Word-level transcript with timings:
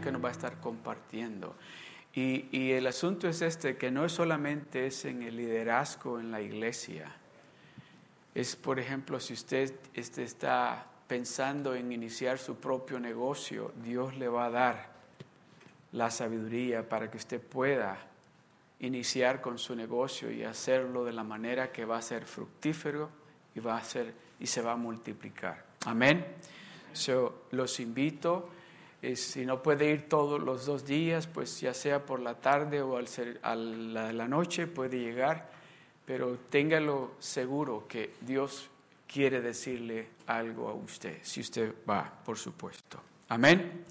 que 0.00 0.10
nos 0.12 0.24
va 0.24 0.28
a 0.28 0.32
estar 0.32 0.60
compartiendo. 0.60 1.54
Y, 2.12 2.48
y, 2.50 2.72
el 2.72 2.86
asunto 2.86 3.28
es 3.28 3.40
este, 3.40 3.76
que 3.76 3.90
no 3.90 4.04
es 4.04 4.12
solamente 4.12 4.86
es 4.86 5.04
en 5.04 5.22
el 5.22 5.36
liderazgo 5.36 6.18
en 6.18 6.32
la 6.32 6.40
iglesia. 6.40 7.14
Es, 8.34 8.56
por 8.56 8.80
ejemplo, 8.80 9.20
si 9.20 9.34
usted 9.34 9.72
este, 9.94 10.24
está 10.24 10.86
pensando 11.06 11.74
en 11.74 11.92
iniciar 11.92 12.38
su 12.38 12.56
propio 12.56 12.98
negocio, 12.98 13.72
Dios 13.82 14.16
le 14.16 14.28
va 14.28 14.46
a 14.46 14.50
dar 14.50 14.90
la 15.92 16.10
sabiduría 16.10 16.88
para 16.88 17.10
que 17.10 17.16
usted 17.16 17.40
pueda 17.40 17.98
iniciar 18.80 19.40
con 19.40 19.58
su 19.58 19.74
negocio 19.74 20.30
y 20.30 20.44
hacerlo 20.44 21.04
de 21.04 21.12
la 21.12 21.24
manera 21.24 21.70
que 21.70 21.84
va 21.84 21.98
a 21.98 22.02
ser 22.02 22.24
fructífero 22.24 23.10
y 23.54 23.60
va 23.60 23.76
a 23.76 23.84
ser 23.84 24.14
y 24.38 24.46
se 24.46 24.62
va 24.62 24.72
a 24.72 24.76
multiplicar. 24.76 25.64
Amén. 25.86 26.24
So, 26.92 27.44
los 27.52 27.78
invito. 27.80 28.50
Eh, 29.02 29.16
si 29.16 29.46
no 29.46 29.62
puede 29.62 29.90
ir 29.90 30.08
todos 30.08 30.40
los 30.40 30.66
dos 30.66 30.84
días, 30.84 31.26
pues 31.26 31.60
ya 31.60 31.72
sea 31.72 32.04
por 32.04 32.20
la 32.20 32.34
tarde 32.34 32.82
o 32.82 32.98
al 32.98 33.08
ser, 33.08 33.40
a 33.42 33.54
la, 33.54 34.28
noche 34.28 34.66
puede 34.66 34.98
llegar, 34.98 35.50
pero 36.04 36.36
téngalo 36.50 37.12
seguro 37.18 37.86
que 37.88 38.14
Dios 38.20 38.68
quiere 39.06 39.40
decirle 39.40 40.08
algo 40.26 40.68
a 40.68 40.74
usted, 40.74 41.18
si 41.22 41.40
usted 41.40 41.74
va, 41.88 42.12
por 42.24 42.36
supuesto. 42.36 43.00
Amén. 43.28 43.84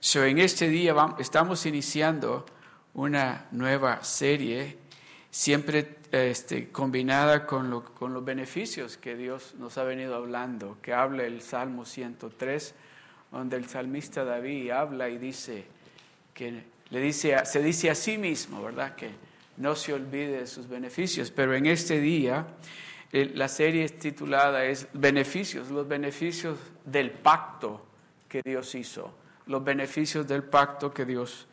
So, 0.00 0.24
en 0.24 0.38
este 0.38 0.68
día 0.68 0.94
vamos, 0.94 1.20
estamos 1.20 1.64
iniciando 1.66 2.44
una 2.94 3.46
nueva 3.52 4.02
serie, 4.02 4.78
siempre 5.30 5.98
este, 6.10 6.70
combinada 6.70 7.46
con, 7.46 7.70
lo, 7.70 7.84
con, 7.84 8.12
los 8.12 8.24
beneficios 8.24 8.96
que 8.96 9.14
Dios 9.14 9.54
nos 9.58 9.78
ha 9.78 9.84
venido 9.84 10.16
hablando, 10.16 10.78
que 10.82 10.92
habla 10.92 11.24
el 11.24 11.40
Salmo 11.40 11.84
103, 11.84 12.74
donde 13.30 13.56
el 13.56 13.66
salmista 13.68 14.24
David 14.24 14.70
habla 14.70 15.08
y 15.08 15.18
dice, 15.18 15.64
que 16.34 16.64
le 16.90 17.00
dice, 17.00 17.36
se 17.44 17.62
dice 17.62 17.90
a 17.90 17.94
sí 17.94 18.18
mismo, 18.18 18.62
¿verdad? 18.62 18.94
Que 18.94 19.10
no 19.56 19.74
se 19.76 19.92
olvide 19.92 20.40
de 20.40 20.46
sus 20.46 20.68
beneficios, 20.68 21.30
pero 21.30 21.54
en 21.54 21.66
este 21.66 22.00
día 22.00 22.46
la 23.12 23.48
serie 23.48 23.88
titulada 23.88 24.64
es 24.64 24.88
Beneficios, 24.92 25.70
los 25.70 25.86
beneficios 25.86 26.58
del 26.84 27.10
pacto 27.10 27.86
que 28.28 28.42
Dios 28.42 28.74
hizo, 28.74 29.12
los 29.46 29.62
beneficios 29.62 30.26
del 30.26 30.44
pacto 30.44 30.92
que 30.92 31.04
Dios 31.04 31.46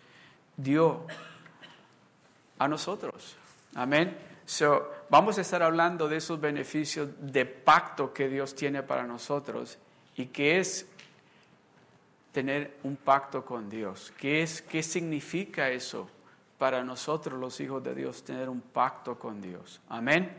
dio 0.55 1.05
a 2.59 2.67
nosotros. 2.67 3.35
Amén. 3.75 4.15
So, 4.45 4.91
vamos 5.09 5.37
a 5.37 5.41
estar 5.41 5.61
hablando 5.61 6.07
de 6.07 6.17
esos 6.17 6.39
beneficios 6.39 7.09
de 7.19 7.45
pacto 7.45 8.13
que 8.13 8.29
Dios 8.29 8.55
tiene 8.55 8.81
para 8.83 9.03
nosotros 9.03 9.77
y 10.15 10.27
que 10.27 10.59
es 10.59 10.87
tener 12.37 12.77
un 12.83 12.97
pacto 12.97 13.43
con 13.43 13.67
Dios. 13.67 14.13
¿Qué, 14.15 14.43
es, 14.43 14.61
qué 14.61 14.83
significa 14.83 15.71
eso 15.71 16.07
para 16.59 16.83
nosotros 16.83 17.39
los 17.39 17.59
hijos 17.59 17.83
de 17.83 17.95
Dios, 17.95 18.23
tener 18.23 18.47
un 18.47 18.61
pacto 18.61 19.17
con 19.17 19.41
Dios? 19.41 19.81
Amén. 19.89 20.31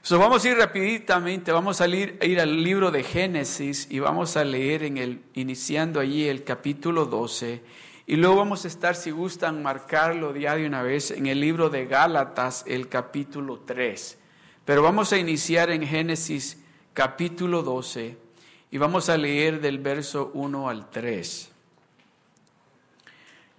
So, 0.00 0.18
vamos 0.18 0.42
a 0.42 0.48
ir 0.48 0.56
rápidamente, 0.56 1.52
vamos 1.52 1.82
a 1.82 1.86
ir, 1.86 2.18
ir, 2.22 2.40
al 2.40 2.62
libro 2.64 2.90
de 2.90 3.02
Génesis 3.02 3.88
y 3.90 3.98
vamos 3.98 4.38
a 4.38 4.44
leer 4.44 4.84
en 4.84 4.96
el, 4.96 5.22
iniciando 5.34 6.00
allí 6.00 6.26
el 6.26 6.44
capítulo 6.44 7.04
12 7.04 7.62
y 8.06 8.16
luego 8.16 8.36
vamos 8.36 8.64
a 8.64 8.68
estar, 8.68 8.96
si 8.96 9.10
gustan, 9.10 9.62
marcarlo 9.62 10.32
de 10.32 10.66
una 10.66 10.82
vez 10.82 11.10
en 11.10 11.26
el 11.26 11.42
libro 11.42 11.68
de 11.68 11.84
Gálatas, 11.84 12.64
el 12.66 12.88
capítulo 12.88 13.64
3. 13.66 14.18
Pero 14.64 14.82
vamos 14.82 15.12
a 15.12 15.18
iniciar 15.18 15.68
en 15.68 15.86
Génesis 15.86 16.58
capítulo 16.94 17.62
12 17.62 18.29
y 18.70 18.78
vamos 18.78 19.08
a 19.08 19.16
leer 19.16 19.60
del 19.60 19.78
verso 19.78 20.30
1 20.34 20.68
al 20.68 20.90
3. 20.90 21.50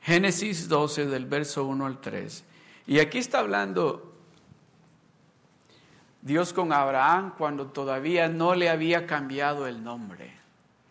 Génesis 0.02 0.68
12 0.68 1.06
del 1.06 1.26
verso 1.26 1.66
1 1.66 1.86
al 1.86 2.00
3. 2.00 2.44
Y 2.88 3.00
aquí 3.00 3.18
está 3.18 3.40
hablando 3.40 4.14
Dios 6.22 6.54
con 6.54 6.72
Abraham 6.72 7.34
cuando 7.38 7.68
todavía 7.68 8.30
no 8.30 8.56
le 8.56 8.70
había 8.70 9.06
cambiado 9.06 9.68
el 9.68 9.84
nombre, 9.84 10.32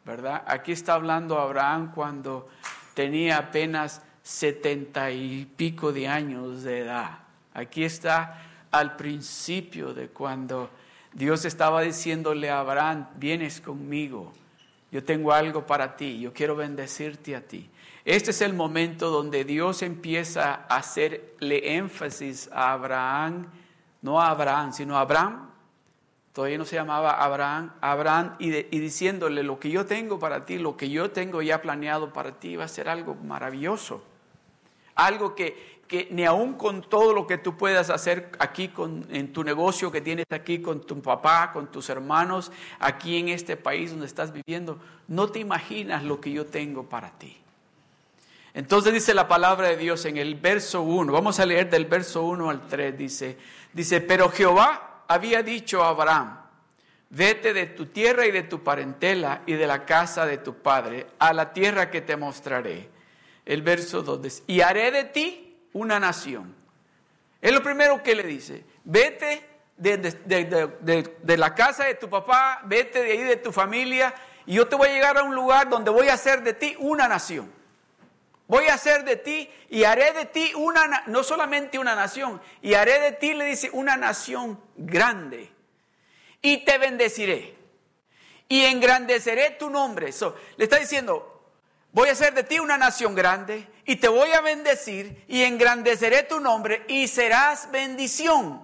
¿verdad? 0.04 0.42
Aquí 0.46 0.72
está 0.72 0.94
hablando 0.94 1.38
Abraham 1.38 1.92
cuando 1.94 2.48
tenía 2.94 3.38
apenas 3.38 4.02
setenta 4.22 5.10
y 5.10 5.46
pico 5.56 5.92
de 5.92 6.08
años 6.08 6.62
de 6.62 6.80
edad. 6.80 7.20
Aquí 7.54 7.84
está 7.84 8.42
al 8.70 8.96
principio 8.96 9.94
de 9.94 10.08
cuando 10.08 10.70
Dios 11.12 11.44
estaba 11.44 11.82
diciéndole 11.82 12.50
a 12.50 12.60
Abraham, 12.60 13.08
vienes 13.16 13.60
conmigo, 13.60 14.32
yo 14.92 15.04
tengo 15.04 15.32
algo 15.32 15.66
para 15.66 15.96
ti, 15.96 16.20
yo 16.20 16.32
quiero 16.32 16.56
bendecirte 16.56 17.36
a 17.36 17.40
ti. 17.40 17.68
Este 18.04 18.30
es 18.30 18.40
el 18.40 18.54
momento 18.54 19.10
donde 19.10 19.44
Dios 19.44 19.82
empieza 19.82 20.66
a 20.68 20.76
hacerle 20.76 21.76
énfasis 21.76 22.48
a 22.52 22.72
Abraham, 22.72 23.46
no 24.02 24.20
a 24.20 24.30
Abraham, 24.30 24.72
sino 24.72 24.96
a 24.96 25.02
Abraham, 25.02 25.50
todavía 26.32 26.58
no 26.58 26.64
se 26.64 26.76
llamaba 26.76 27.22
Abraham, 27.22 27.72
Abraham 27.80 28.36
y, 28.38 28.50
diciéndole 28.50 29.42
lo 29.42 29.58
que 29.58 29.70
yo 29.70 29.84
tengo 29.86 30.18
para 30.18 30.46
ti, 30.46 30.58
lo 30.58 30.76
que 30.76 30.88
yo 30.88 31.10
tengo 31.10 31.42
ya 31.42 31.60
planeado 31.60 32.12
para 32.12 32.32
ti 32.32 32.56
va 32.56 32.64
a 32.64 32.68
ser 32.68 32.88
algo 32.88 33.14
maravilloso. 33.14 34.02
Algo 34.94 35.34
que, 35.34 35.79
que 35.90 36.06
ni 36.12 36.24
aún 36.24 36.52
con 36.52 36.82
todo 36.82 37.12
lo 37.12 37.26
que 37.26 37.36
tú 37.36 37.56
puedas 37.56 37.90
hacer 37.90 38.30
aquí 38.38 38.68
con, 38.68 39.08
en 39.10 39.32
tu 39.32 39.42
negocio 39.42 39.90
que 39.90 40.00
tienes 40.00 40.24
aquí 40.30 40.62
con 40.62 40.86
tu 40.86 41.02
papá, 41.02 41.50
con 41.52 41.66
tus 41.66 41.88
hermanos, 41.88 42.52
aquí 42.78 43.18
en 43.18 43.28
este 43.28 43.56
país 43.56 43.90
donde 43.90 44.06
estás 44.06 44.32
viviendo, 44.32 44.78
no 45.08 45.32
te 45.32 45.40
imaginas 45.40 46.04
lo 46.04 46.20
que 46.20 46.30
yo 46.30 46.46
tengo 46.46 46.84
para 46.84 47.10
ti. 47.18 47.36
Entonces 48.54 48.92
dice 48.92 49.14
la 49.14 49.26
palabra 49.26 49.66
de 49.66 49.76
Dios 49.76 50.04
en 50.04 50.16
el 50.16 50.36
verso 50.36 50.82
1, 50.82 51.12
vamos 51.12 51.40
a 51.40 51.46
leer 51.46 51.68
del 51.68 51.86
verso 51.86 52.22
1 52.22 52.50
al 52.50 52.68
3, 52.68 52.96
dice, 52.96 53.36
dice, 53.72 54.00
pero 54.00 54.28
Jehová 54.28 55.02
había 55.08 55.42
dicho 55.42 55.82
a 55.82 55.88
Abraham, 55.88 56.38
vete 57.08 57.52
de 57.52 57.66
tu 57.66 57.86
tierra 57.86 58.26
y 58.26 58.30
de 58.30 58.44
tu 58.44 58.62
parentela 58.62 59.42
y 59.44 59.54
de 59.54 59.66
la 59.66 59.84
casa 59.84 60.24
de 60.24 60.38
tu 60.38 60.54
padre 60.54 61.08
a 61.18 61.32
la 61.32 61.52
tierra 61.52 61.90
que 61.90 62.00
te 62.00 62.16
mostraré. 62.16 62.88
El 63.44 63.62
verso 63.62 64.02
2 64.02 64.44
y 64.46 64.60
haré 64.60 64.92
de 64.92 65.04
ti 65.04 65.49
una 65.72 66.00
nación. 66.00 66.54
Es 67.40 67.52
lo 67.52 67.62
primero 67.62 68.02
que 68.02 68.14
le 68.14 68.22
dice, 68.24 68.64
vete 68.84 69.46
de, 69.76 69.96
de, 69.96 71.36
la 71.36 71.54
casa 71.54 71.84
de 71.84 71.94
tu 71.94 72.10
papá, 72.10 72.60
vete 72.64 73.02
de 73.02 73.12
ahí 73.12 73.22
de 73.22 73.36
tu 73.36 73.50
familia 73.50 74.14
y 74.44 74.54
yo 74.54 74.68
te 74.68 74.76
voy 74.76 74.88
a 74.88 74.92
llegar 74.92 75.16
a 75.16 75.22
un 75.22 75.34
lugar 75.34 75.68
donde 75.68 75.90
voy 75.90 76.08
a 76.08 76.14
hacer 76.14 76.42
de 76.42 76.52
ti 76.52 76.76
una 76.78 77.08
nación. 77.08 77.50
Voy 78.50 78.66
a 78.66 78.74
hacer 78.74 79.04
de 79.04 79.14
ti 79.14 79.48
y 79.68 79.84
haré 79.84 80.12
de 80.12 80.26
ti 80.26 80.52
una, 80.56 81.04
no 81.06 81.22
solamente 81.22 81.78
una 81.78 81.94
nación, 81.94 82.42
y 82.60 82.74
haré 82.74 82.98
de 82.98 83.12
ti, 83.12 83.32
le 83.32 83.44
dice, 83.44 83.70
una 83.72 83.96
nación 83.96 84.60
grande. 84.76 85.52
Y 86.42 86.64
te 86.64 86.76
bendeciré. 86.76 87.56
Y 88.48 88.64
engrandeceré 88.64 89.50
tu 89.50 89.70
nombre. 89.70 90.10
le 90.56 90.64
está 90.64 90.80
diciendo, 90.80 91.44
voy 91.92 92.08
a 92.08 92.12
hacer 92.12 92.34
de 92.34 92.42
ti 92.42 92.58
una 92.58 92.76
nación 92.76 93.14
grande 93.14 93.68
y 93.84 93.96
te 93.96 94.08
voy 94.08 94.30
a 94.32 94.40
bendecir 94.40 95.24
y 95.28 95.42
engrandeceré 95.42 96.22
tu 96.22 96.40
nombre 96.40 96.84
y 96.88 97.08
serás 97.08 97.70
bendición. 97.70 98.62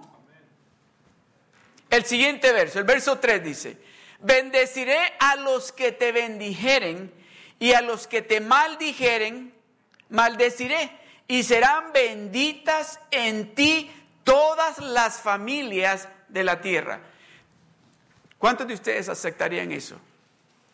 El 1.89 2.05
siguiente 2.05 2.51
verso, 2.51 2.79
el 2.79 2.85
verso 2.85 3.19
3 3.19 3.43
dice, 3.43 3.77
bendeciré 4.19 4.99
a 5.19 5.35
los 5.37 5.71
que 5.71 5.91
te 5.91 6.11
bendijeren 6.11 7.11
y 7.59 7.73
a 7.73 7.81
los 7.81 8.07
que 8.07 8.21
te 8.21 8.41
maldijeren 8.41 9.57
maldeciré 10.09 10.91
y 11.27 11.43
serán 11.43 11.91
benditas 11.91 12.99
en 13.11 13.53
ti 13.55 13.91
todas 14.23 14.79
las 14.79 15.19
familias 15.19 16.07
de 16.29 16.43
la 16.43 16.61
tierra. 16.61 17.01
¿Cuántos 18.37 18.67
de 18.67 18.75
ustedes 18.75 19.09
aceptarían 19.09 19.71
eso? 19.71 19.99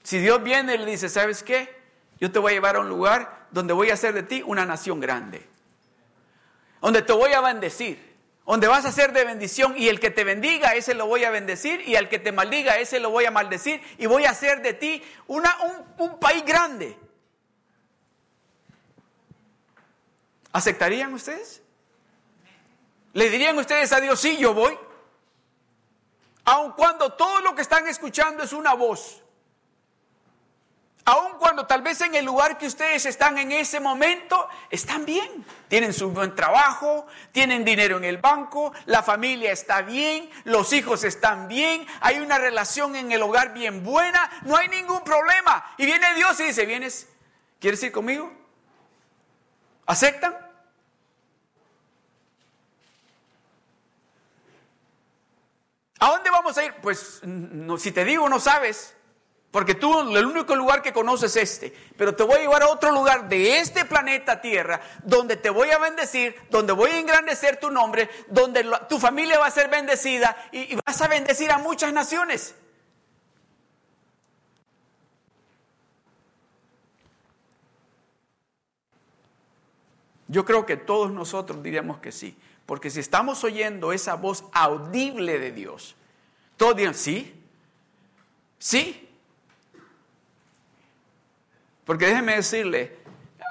Si 0.04 0.20
Dios 0.20 0.44
viene 0.44 0.76
y 0.76 0.78
le 0.78 0.86
dice, 0.86 1.10
¿sabes 1.10 1.44
qué? 1.44 1.83
Yo 2.24 2.32
te 2.32 2.40
voy 2.40 2.52
a 2.52 2.56
llevar 2.56 2.78
a 2.78 2.80
un 2.80 2.88
lugar 2.88 3.48
donde 3.52 3.74
voy 3.74 3.90
a 3.90 3.96
hacer 3.96 4.14
de 4.14 4.24
ti 4.24 4.42
una 4.46 4.66
nación 4.66 5.02
grande. 5.02 5.46
Donde 6.80 7.02
te 7.02 7.12
voy 7.12 7.34
a 7.34 7.42
bendecir. 7.42 8.16
Donde 8.46 8.66
vas 8.66 8.86
a 8.86 8.94
ser 8.94 9.12
de 9.12 9.26
bendición 9.26 9.76
y 9.78 9.90
el 9.90 10.00
que 10.00 10.10
te 10.10 10.24
bendiga, 10.24 10.74
ese 10.74 10.94
lo 10.94 11.06
voy 11.06 11.26
a 11.26 11.32
bendecir 11.32 11.82
y 11.86 11.98
al 11.98 12.08
que 12.08 12.20
te 12.20 12.32
maldiga, 12.32 12.78
ese 12.78 13.02
lo 13.02 13.10
voy 13.10 13.26
a 13.26 13.32
maldecir 13.32 13.82
y 13.98 14.06
voy 14.06 14.24
a 14.24 14.30
hacer 14.30 14.62
de 14.62 14.74
ti 14.74 15.04
un, 15.28 15.44
un 15.98 16.18
país 16.18 16.46
grande. 16.46 16.98
¿Aceptarían 20.54 21.14
ustedes? 21.14 21.62
¿Le 23.12 23.30
dirían 23.30 23.58
ustedes 23.58 23.92
a 23.92 24.00
Dios, 24.00 24.18
sí, 24.18 24.38
yo 24.38 24.54
voy? 24.54 24.80
Aun 26.46 26.72
cuando 26.72 27.12
todo 27.12 27.42
lo 27.42 27.54
que 27.54 27.64
están 27.64 27.86
escuchando 27.86 28.44
es 28.44 28.54
una 28.54 28.76
voz. 28.76 29.23
Aun 31.06 31.38
cuando 31.38 31.66
tal 31.66 31.82
vez 31.82 32.00
en 32.02 32.16
el 32.16 32.24
lugar 32.24 32.58
que 32.58 32.68
ustedes 32.68 33.06
están 33.06 33.38
en 33.38 33.52
ese 33.52 33.80
momento 33.80 34.48
están 34.70 35.06
bien. 35.06 35.46
Tienen 35.68 35.94
su 35.94 36.12
buen 36.12 36.34
trabajo, 36.34 37.08
tienen 37.32 37.66
dinero 37.66 37.98
en 37.98 38.06
el 38.06 38.18
banco, 38.20 38.74
la 38.86 39.04
familia 39.04 39.52
está 39.52 39.82
bien, 39.82 40.30
los 40.46 40.72
hijos 40.72 41.04
están 41.04 41.48
bien, 41.48 41.86
hay 42.00 42.20
una 42.20 42.38
relación 42.38 42.96
en 42.96 43.12
el 43.12 43.22
hogar 43.22 43.54
bien 43.54 43.84
buena, 43.84 44.32
no 44.44 44.56
hay 44.56 44.70
ningún 44.70 45.04
problema. 45.04 45.76
Y 45.78 45.86
viene 45.86 46.14
Dios 46.16 46.40
y 46.40 46.44
dice, 46.46 46.66
vienes, 46.66 47.08
¿Quieres 47.64 47.82
ir 47.82 47.94
conmigo? 47.94 48.30
¿Aceptan? 49.86 50.36
¿A 55.98 56.08
dónde 56.10 56.30
vamos 56.30 56.58
a 56.58 56.66
ir? 56.66 56.74
Pues 56.82 57.22
si 57.80 57.92
te 57.94 58.04
digo 58.04 58.28
no 58.28 58.42
sabes, 58.42 58.94
porque 59.54 59.76
tú 59.76 60.18
el 60.18 60.26
único 60.26 60.56
lugar 60.56 60.82
que 60.82 60.92
conoces 60.92 61.36
es 61.36 61.52
este, 61.52 61.72
pero 61.96 62.16
te 62.16 62.24
voy 62.24 62.38
a 62.38 62.42
llevar 62.42 62.64
a 62.64 62.70
otro 62.70 62.92
lugar 62.92 63.30
de 63.30 63.60
este 63.60 63.86
planeta 63.86 64.42
Tierra, 64.42 64.82
donde 65.04 65.38
te 65.38 65.52
voy 65.52 65.70
a 65.70 65.78
bendecir, 65.78 66.36
donde 66.50 66.74
voy 66.74 66.90
a 66.90 66.98
engrandecer 66.98 67.60
tu 67.60 67.70
nombre, 67.70 68.10
donde 68.30 68.68
tu 68.90 68.98
familia 68.98 69.38
va 69.38 69.46
a 69.46 69.52
ser 69.52 69.70
bendecida 69.70 70.36
y 70.52 70.76
vas 70.84 71.00
a 71.00 71.08
bendecir 71.08 71.52
a 71.52 71.60
muchas 71.60 71.94
naciones. 71.94 72.56
Yo 80.30 80.46
creo 80.46 80.66
que 80.66 80.78
todos 80.78 81.12
nosotros 81.12 81.62
diríamos 81.62 82.00
que 82.00 82.12
sí, 82.12 82.36
porque 82.66 82.90
si 82.90 83.02
estamos 83.02 83.44
oyendo 83.44 83.94
esa 83.94 84.16
voz 84.16 84.46
audible 84.52 85.38
de 85.38 85.52
Dios, 85.52 85.96
todos 86.58 86.76
dirían, 86.76 86.96
sí, 86.96 87.40
sí. 88.58 89.03
Porque 91.86 92.08
déjeme 92.08 92.36
decirle, 92.36 92.98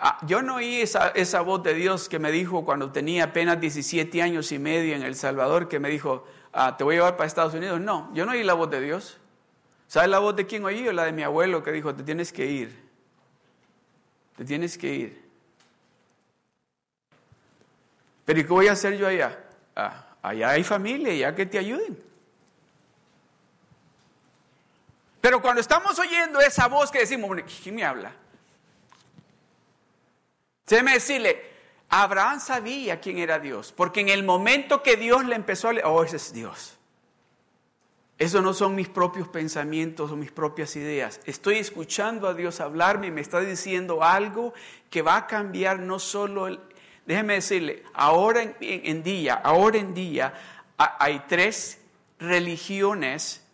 ah, 0.00 0.19
yo 0.26 0.43
no 0.43 0.56
oí 0.56 0.81
esa, 0.81 1.08
esa, 1.08 1.40
voz 1.43 1.62
de 1.62 1.75
Dios 1.75 2.08
que 2.08 2.19
me 2.19 2.31
dijo 2.31 2.64
cuando 2.64 2.90
tenía 2.90 3.25
apenas 3.25 3.61
17 3.61 4.23
años 4.23 4.52
y 4.52 4.58
medio 4.58 4.94
en 4.94 5.02
El 5.02 5.14
Salvador, 5.14 5.69
que 5.69 5.79
me 5.79 5.90
dijo, 5.90 6.26
ah, 6.52 6.76
te 6.76 6.84
voy 6.84 6.94
a 6.94 6.99
llevar 6.99 7.17
para 7.17 7.26
Estados 7.26 7.55
Unidos. 7.55 7.81
No, 7.81 8.11
yo 8.14 8.25
no 8.25 8.32
oí 8.32 8.43
la 8.43 8.55
voz 8.55 8.70
de 8.70 8.81
Dios. 8.81 9.19
¿Sabes 9.87 10.08
la 10.08 10.19
voz 10.19 10.34
de 10.37 10.46
quién 10.46 10.64
oí? 10.64 10.90
La 10.93 11.05
de 11.05 11.12
mi 11.12 11.23
abuelo 11.23 11.62
que 11.62 11.73
dijo, 11.73 11.94
te 11.94 12.02
tienes 12.02 12.32
que 12.32 12.46
ir. 12.46 12.82
Te 14.37 14.44
tienes 14.44 14.78
que 14.78 14.94
ir. 14.94 15.23
Pero 18.25 18.40
¿y 18.40 18.44
qué 18.44 18.49
voy 18.49 18.69
a 18.69 18.73
hacer 18.73 18.96
yo 18.96 19.06
allá? 19.06 19.38
Ah, 19.76 20.06
allá 20.23 20.50
hay 20.50 20.64
familia, 20.64 21.14
ya 21.14 21.35
que 21.35 21.44
te 21.44 21.58
ayuden. 21.58 21.99
Pero 25.20 25.40
cuando 25.40 25.61
estamos 25.61 25.99
oyendo 25.99 26.40
esa 26.40 26.67
voz 26.67 26.90
que 26.90 27.00
decimos, 27.00 27.31
¿quién 27.62 27.75
me 27.75 27.85
habla? 27.85 28.12
Déjeme 30.67 30.94
decirle, 30.94 31.43
Abraham 31.88 32.41
sabía 32.41 33.00
quién 33.00 33.19
era 33.19 33.38
Dios, 33.38 33.73
porque 33.76 34.00
en 34.00 34.09
el 34.09 34.23
momento 34.23 34.82
que 34.82 34.97
Dios 34.97 35.25
le 35.25 35.37
empezó 35.37 35.69
a 35.69 35.73
leer, 35.75 35.87
oh, 35.87 36.03
ese 36.03 36.17
es 36.17 36.32
Dios. 36.32 36.79
Eso 38.19 38.41
no 38.41 38.55
son 38.55 38.75
mis 38.75 38.88
propios 38.88 39.29
pensamientos 39.29 40.11
o 40.11 40.17
mis 40.17 40.31
propias 40.31 40.76
ideas. 40.76 41.20
Estoy 41.25 41.56
escuchando 41.56 42.29
a 42.29 42.35
Dios 42.35 42.61
hablarme 42.61 43.09
y 43.09 43.11
me 43.11 43.20
está 43.20 43.41
diciendo 43.41 44.05
algo 44.05 44.55
que 44.91 45.03
va 45.03 45.17
a 45.17 45.26
cambiar 45.26 45.81
no 45.81 45.99
solo 45.99 46.47
el, 46.47 46.61
Déjeme 47.06 47.35
decirle, 47.35 47.82
ahora 47.94 48.55
en, 48.61 49.03
día, 49.03 49.35
ahora 49.35 49.79
en 49.79 49.93
día 49.93 50.35
hay 50.76 51.25
tres 51.29 51.81
religiones 52.19 53.44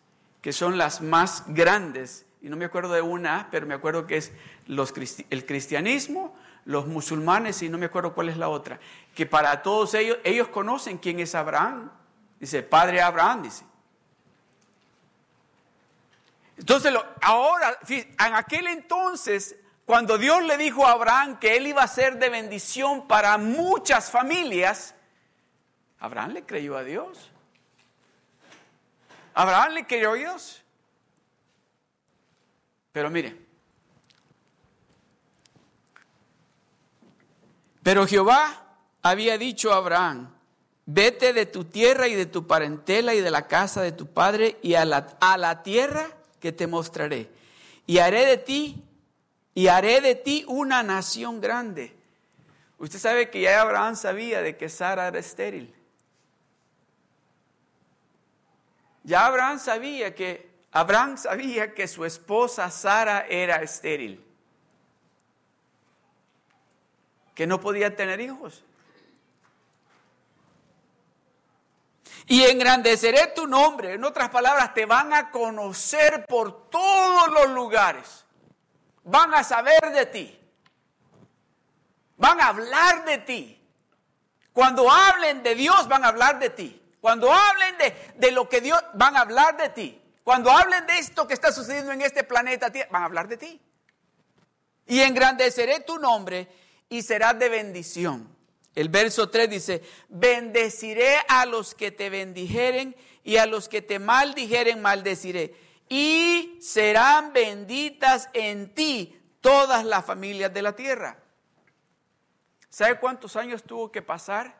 que 0.43 0.53
son 0.53 0.77
las 0.77 1.01
más 1.01 1.45
grandes. 1.49 2.27
No 2.49 2.57
me 2.57 2.65
acuerdo 2.65 2.93
de 2.93 3.03
una, 3.03 3.49
pero 3.51 3.67
me 3.67 3.75
acuerdo 3.75 4.07
que 4.07 4.17
es 4.17 4.33
el 4.67 5.47
cristianismo, 5.47 6.37
los 6.65 6.87
musulmanes 6.87 7.63
y 7.63 7.69
no 7.69 7.79
me 7.79 7.87
acuerdo 7.87 8.15
cuál 8.15 8.29
es 8.29 8.37
la 8.37 8.49
otra. 8.49 8.79
Que 9.15 9.27
para 9.27 9.63
todos 9.63 9.95
ellos, 9.95 10.19
ellos 10.25 10.49
conocen 10.49 10.99
quién 10.99 11.21
es 11.21 11.35
Abraham. 11.35 11.91
Dice, 12.41 12.63
padre 12.63 13.01
Abraham, 13.01 13.43
dice. 13.43 13.65
Entonces, 16.57 16.93
ahora, 17.21 17.79
en 17.89 18.35
aquel 18.35 18.67
entonces 18.67 19.57
cuando 19.89 20.19
Dios 20.19 20.45
le 20.45 20.59
dijo 20.59 20.87
a 20.87 20.93
Abraham 20.93 21.39
que 21.39 21.57
él 21.57 21.67
iba 21.67 21.83
a 21.83 21.89
ser 21.89 22.19
de 22.19 22.29
bendición 22.29 23.09
para 23.09 23.39
muchas 23.39 24.11
familias, 24.11 24.95
Abraham 25.99 26.33
le 26.33 26.45
creyó 26.45 26.77
a 26.77 26.85
Dios. 26.85 27.31
Abraham 29.33 29.73
le 29.73 29.87
creyó 29.87 30.11
a 30.11 30.15
Dios. 30.17 30.63
Pero 32.93 33.11
mire, 33.11 33.37
pero 37.83 38.07
Jehová 38.07 38.67
había 39.03 39.39
dicho 39.39 39.73
a 39.73 39.77
Abraham, 39.77 40.35
vete 40.87 41.33
de 41.33 41.47
tu 41.47 41.65
tierra 41.65 42.09
y 42.09 42.15
de 42.15 42.27
tu 42.27 42.47
parentela 42.47 43.15
y 43.15 43.21
de 43.21 43.31
la 43.31 43.47
casa 43.47 43.83
de 43.83 43.93
tu 43.93 44.07
padre 44.07 44.59
y 44.63 44.75
a 44.75 44.85
la, 44.85 45.17
a 45.21 45.37
la 45.37 45.63
tierra 45.63 46.09
que 46.41 46.53
te 46.53 46.67
mostraré. 46.67 47.31
Y 47.87 47.99
haré 47.99 48.27
de 48.27 48.39
ti 48.39 48.83
y 49.55 49.69
haré 49.69 50.01
de 50.01 50.15
ti 50.15 50.45
una 50.47 50.83
nación 50.83 51.41
grande. 51.41 51.95
Usted 52.79 52.99
sabe 52.99 53.29
que 53.29 53.41
ya 53.41 53.61
Abraham 53.61 53.97
sabía 53.97 54.41
de 54.41 54.57
que 54.57 54.69
Sara 54.69 55.09
era 55.09 55.19
estéril. 55.19 55.75
Ya 59.03 59.27
Abraham 59.27 59.59
sabía 59.59 60.15
que 60.15 60.48
Abraham 60.79 61.17
sabía 61.17 61.75
que 61.75 61.89
su 61.89 62.05
esposa 62.05 62.71
Sara 62.71 63.27
era 63.29 63.57
estéril. 63.63 64.25
Que 67.35 67.47
no 67.47 67.61
podía 67.61 67.95
tener 67.95 68.21
hijos. 68.21 68.65
Y 72.27 72.43
engrandeceré 72.43 73.29
tu 73.29 73.47
nombre. 73.47 73.95
En 73.95 74.05
otras 74.05 74.29
palabras, 74.31 74.75
te 74.75 74.87
van 74.87 75.15
a 75.15 75.31
conocer 75.31 76.27
por 76.27 76.69
todos 76.69 77.29
los 77.29 77.51
lugares 77.51 78.25
van 79.09 79.35
a 79.35 79.43
saber 79.43 79.81
de 79.93 80.07
ti. 80.07 80.39
Van 82.17 82.41
a 82.41 82.49
hablar 82.49 83.05
de 83.05 83.19
ti. 83.19 83.55
Cuando 84.53 84.91
hablen 84.91 85.43
de 85.43 85.55
Dios 85.55 85.89
van 85.89 86.05
a 86.05 86.09
hablar 86.09 86.39
de 86.39 86.51
ti. 86.51 86.83
Cuando 87.01 87.33
hablen 87.33 87.77
de, 88.17 88.33
lo 88.33 88.49
que 88.49 88.61
Dios, 88.61 88.83
van 88.95 89.17
a 89.17 89.21
hablar 89.21 89.57
de 89.57 89.69
ti. 89.71 90.03
Cuando 90.29 90.51
hablen 90.51 90.87
de 90.87 90.99
esto 90.99 91.27
que 91.27 91.33
está 91.33 91.51
sucediendo 91.53 91.91
en 91.91 92.03
este 92.03 92.23
planeta, 92.23 92.71
van 92.91 93.01
a 93.01 93.07
hablar 93.07 93.29
de 93.29 93.39
ti. 93.39 93.59
Y 94.87 95.01
engrandeceré 95.01 95.81
tu 95.81 95.99
nombre 95.99 96.47
y 96.91 97.01
serás 97.01 97.39
de 97.39 97.49
bendición. 97.49 98.29
El 98.75 98.91
verso 98.91 99.31
3 99.31 99.49
dice, 99.49 99.83
bendeciré 100.11 101.17
a 101.29 101.47
los 101.47 101.75
que 101.75 101.93
te 101.93 102.11
bendijeren 102.11 102.95
y 103.25 103.39
a 103.39 103.47
los 103.47 103.71
que 103.71 103.81
te 103.81 103.99
maldijeren 103.99 104.83
maldeciré 104.83 105.55
y 105.89 106.59
serán 106.61 107.33
benditas 107.33 108.29
en 108.35 108.75
ti 108.75 109.19
todas 109.41 109.83
las 109.83 110.05
familias 110.05 110.53
de 110.53 110.61
la 110.61 110.77
tierra. 110.77 111.23
¿Sabe 112.69 113.01
cuántos 113.01 113.35
años 113.35 113.63
tuvo 113.63 113.91
que 113.91 114.03
pasar? 114.03 114.58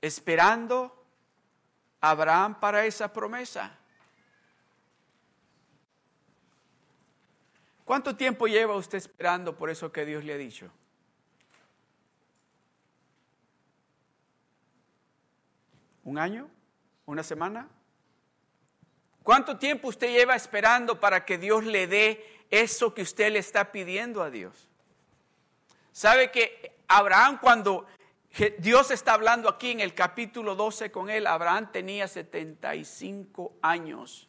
Esperando 0.00 0.94
a 2.00 2.10
Abraham 2.10 2.60
para 2.60 2.84
esa 2.86 3.12
promesa. 3.12 3.76
¿Cuánto 7.84 8.14
tiempo 8.14 8.46
lleva 8.46 8.76
usted 8.76 8.98
esperando 8.98 9.56
por 9.56 9.70
eso 9.70 9.90
que 9.90 10.04
Dios 10.04 10.22
le 10.22 10.34
ha 10.34 10.36
dicho? 10.36 10.70
¿Un 16.04 16.18
año? 16.18 16.48
¿Una 17.06 17.22
semana? 17.22 17.68
¿Cuánto 19.22 19.58
tiempo 19.58 19.88
usted 19.88 20.08
lleva 20.08 20.36
esperando 20.36 21.00
para 21.00 21.24
que 21.24 21.38
Dios 21.38 21.64
le 21.64 21.86
dé 21.86 22.46
eso 22.50 22.94
que 22.94 23.02
usted 23.02 23.32
le 23.32 23.38
está 23.38 23.72
pidiendo 23.72 24.22
a 24.22 24.30
Dios? 24.30 24.68
¿Sabe 25.92 26.30
que 26.30 26.78
Abraham 26.88 27.38
cuando 27.40 27.86
Dios 28.58 28.90
está 28.90 29.14
hablando 29.14 29.48
aquí 29.48 29.70
en 29.70 29.80
el 29.80 29.94
capítulo 29.94 30.54
12 30.54 30.92
con 30.92 31.10
él, 31.10 31.26
Abraham 31.26 31.72
tenía 31.72 32.06
75 32.06 33.58
años. 33.62 34.28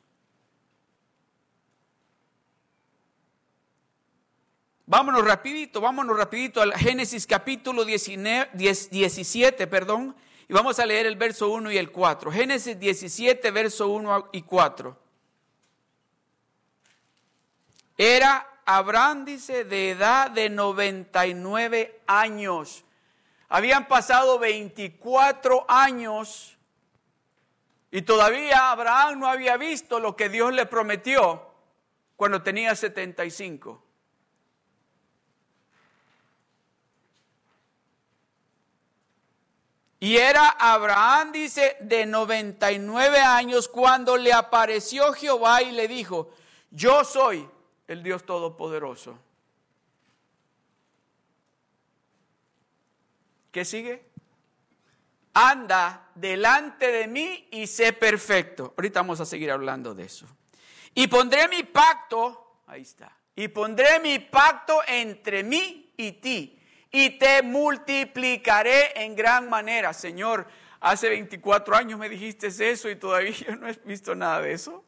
Vámonos 4.87 5.23
rapidito, 5.23 5.81
vámonos 5.81 6.17
rapidito 6.17 6.63
al 6.63 6.73
Génesis 6.73 7.27
capítulo 7.27 7.85
19, 7.85 8.49
17, 8.53 9.67
perdón, 9.67 10.15
y 10.47 10.53
vamos 10.53 10.79
a 10.79 10.85
leer 10.87 11.05
el 11.05 11.15
verso 11.15 11.49
1 11.49 11.71
y 11.71 11.77
el 11.77 11.91
4. 11.91 12.31
Génesis 12.31 12.79
17, 12.79 13.51
verso 13.51 13.89
1 13.89 14.29
y 14.31 14.41
4. 14.41 14.97
Era 17.95 18.61
Abraham, 18.65 19.25
dice, 19.25 19.63
de 19.65 19.91
edad 19.91 20.31
de 20.31 20.49
99 20.49 22.01
años. 22.07 22.83
Habían 23.49 23.87
pasado 23.87 24.37
24 24.37 25.65
años 25.67 26.55
y 27.91 28.03
todavía 28.03 28.69
Abraham 28.71 29.19
no 29.19 29.27
había 29.27 29.57
visto 29.57 29.99
lo 29.99 30.15
que 30.15 30.29
Dios 30.29 30.53
le 30.53 30.67
prometió 30.67 31.49
cuando 32.15 32.43
tenía 32.43 32.75
75. 32.75 33.83
Y 40.01 40.15
era 40.15 40.47
Abraham, 40.47 41.31
dice, 41.31 41.75
de 41.81 42.05
99 42.05 43.19
años 43.19 43.67
cuando 43.67 44.15
le 44.15 44.31
apareció 44.31 45.11
Jehová 45.11 45.61
y 45.61 45.71
le 45.71 45.87
dijo, 45.87 46.29
Yo 46.71 47.03
soy 47.03 47.49
el 47.87 48.01
Dios 48.03 48.23
Todopoderoso. 48.23 49.17
¿Qué 53.51 53.65
sigue? 53.65 54.09
Anda 55.33 56.09
delante 56.15 56.91
de 56.91 57.07
mí 57.07 57.47
y 57.51 57.67
sé 57.67 57.93
perfecto. 57.93 58.73
Ahorita 58.77 58.99
vamos 58.99 59.19
a 59.19 59.25
seguir 59.25 59.51
hablando 59.51 59.95
de 59.95 60.03
eso. 60.03 60.25
Y 60.93 61.07
pondré 61.07 61.47
mi 61.47 61.63
pacto, 61.63 62.61
ahí 62.67 62.81
está, 62.81 63.15
y 63.35 63.47
pondré 63.47 63.99
mi 63.99 64.19
pacto 64.19 64.81
entre 64.87 65.43
mí 65.43 65.93
y 65.95 66.13
ti, 66.13 66.59
y 66.91 67.17
te 67.17 67.41
multiplicaré 67.43 69.03
en 69.03 69.15
gran 69.15 69.49
manera. 69.49 69.93
Señor, 69.93 70.47
hace 70.79 71.09
24 71.09 71.75
años 71.75 71.99
me 71.99 72.09
dijiste 72.09 72.47
eso 72.47 72.89
y 72.89 72.95
todavía 72.95 73.55
no 73.59 73.67
he 73.67 73.73
visto 73.85 74.15
nada 74.15 74.41
de 74.41 74.53
eso. 74.53 74.83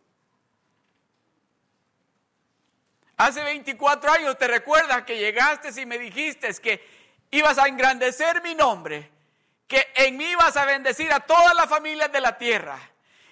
Hace 3.17 3.43
24 3.43 4.11
años 4.11 4.37
te 4.37 4.47
recuerdas 4.47 5.03
que 5.03 5.19
llegaste 5.19 5.79
y 5.79 5.85
me 5.85 5.99
dijiste 5.99 6.51
que 6.55 6.83
ibas 7.31 7.57
a 7.57 7.67
engrandecer 7.67 8.41
mi 8.43 8.53
nombre, 8.53 9.09
que 9.67 9.87
en 9.95 10.17
mí 10.17 10.25
ibas 10.25 10.55
a 10.57 10.65
bendecir 10.65 11.11
a 11.11 11.21
todas 11.21 11.55
las 11.55 11.67
familias 11.67 12.11
de 12.11 12.21
la 12.21 12.37
tierra 12.37 12.77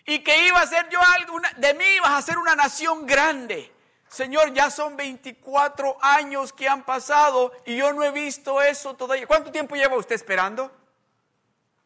y 0.05 0.19
que 0.23 0.47
iba 0.47 0.59
a 0.59 0.65
ser 0.65 0.89
yo 0.89 0.99
algo, 1.17 1.39
de 1.57 1.73
mí 1.73 1.83
ibas 1.97 2.11
a 2.11 2.21
ser 2.21 2.37
una 2.37 2.55
nación 2.55 3.05
grande. 3.05 3.71
Señor, 4.07 4.53
ya 4.53 4.71
son 4.71 4.97
24 4.97 5.97
años 6.01 6.51
que 6.51 6.67
han 6.67 6.83
pasado 6.83 7.51
y 7.65 7.77
yo 7.77 7.93
no 7.93 8.03
he 8.03 8.11
visto 8.11 8.61
eso 8.61 8.95
todavía. 8.95 9.27
¿Cuánto 9.27 9.51
tiempo 9.51 9.75
lleva 9.75 9.97
usted 9.97 10.15
esperando? 10.15 10.71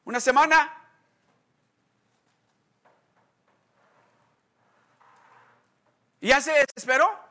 ¿Una 0.06 0.22
semana? 0.22 0.72
¿Y 6.22 6.28
ya 6.30 6.40
se 6.40 6.52
desesperó? 6.54 7.23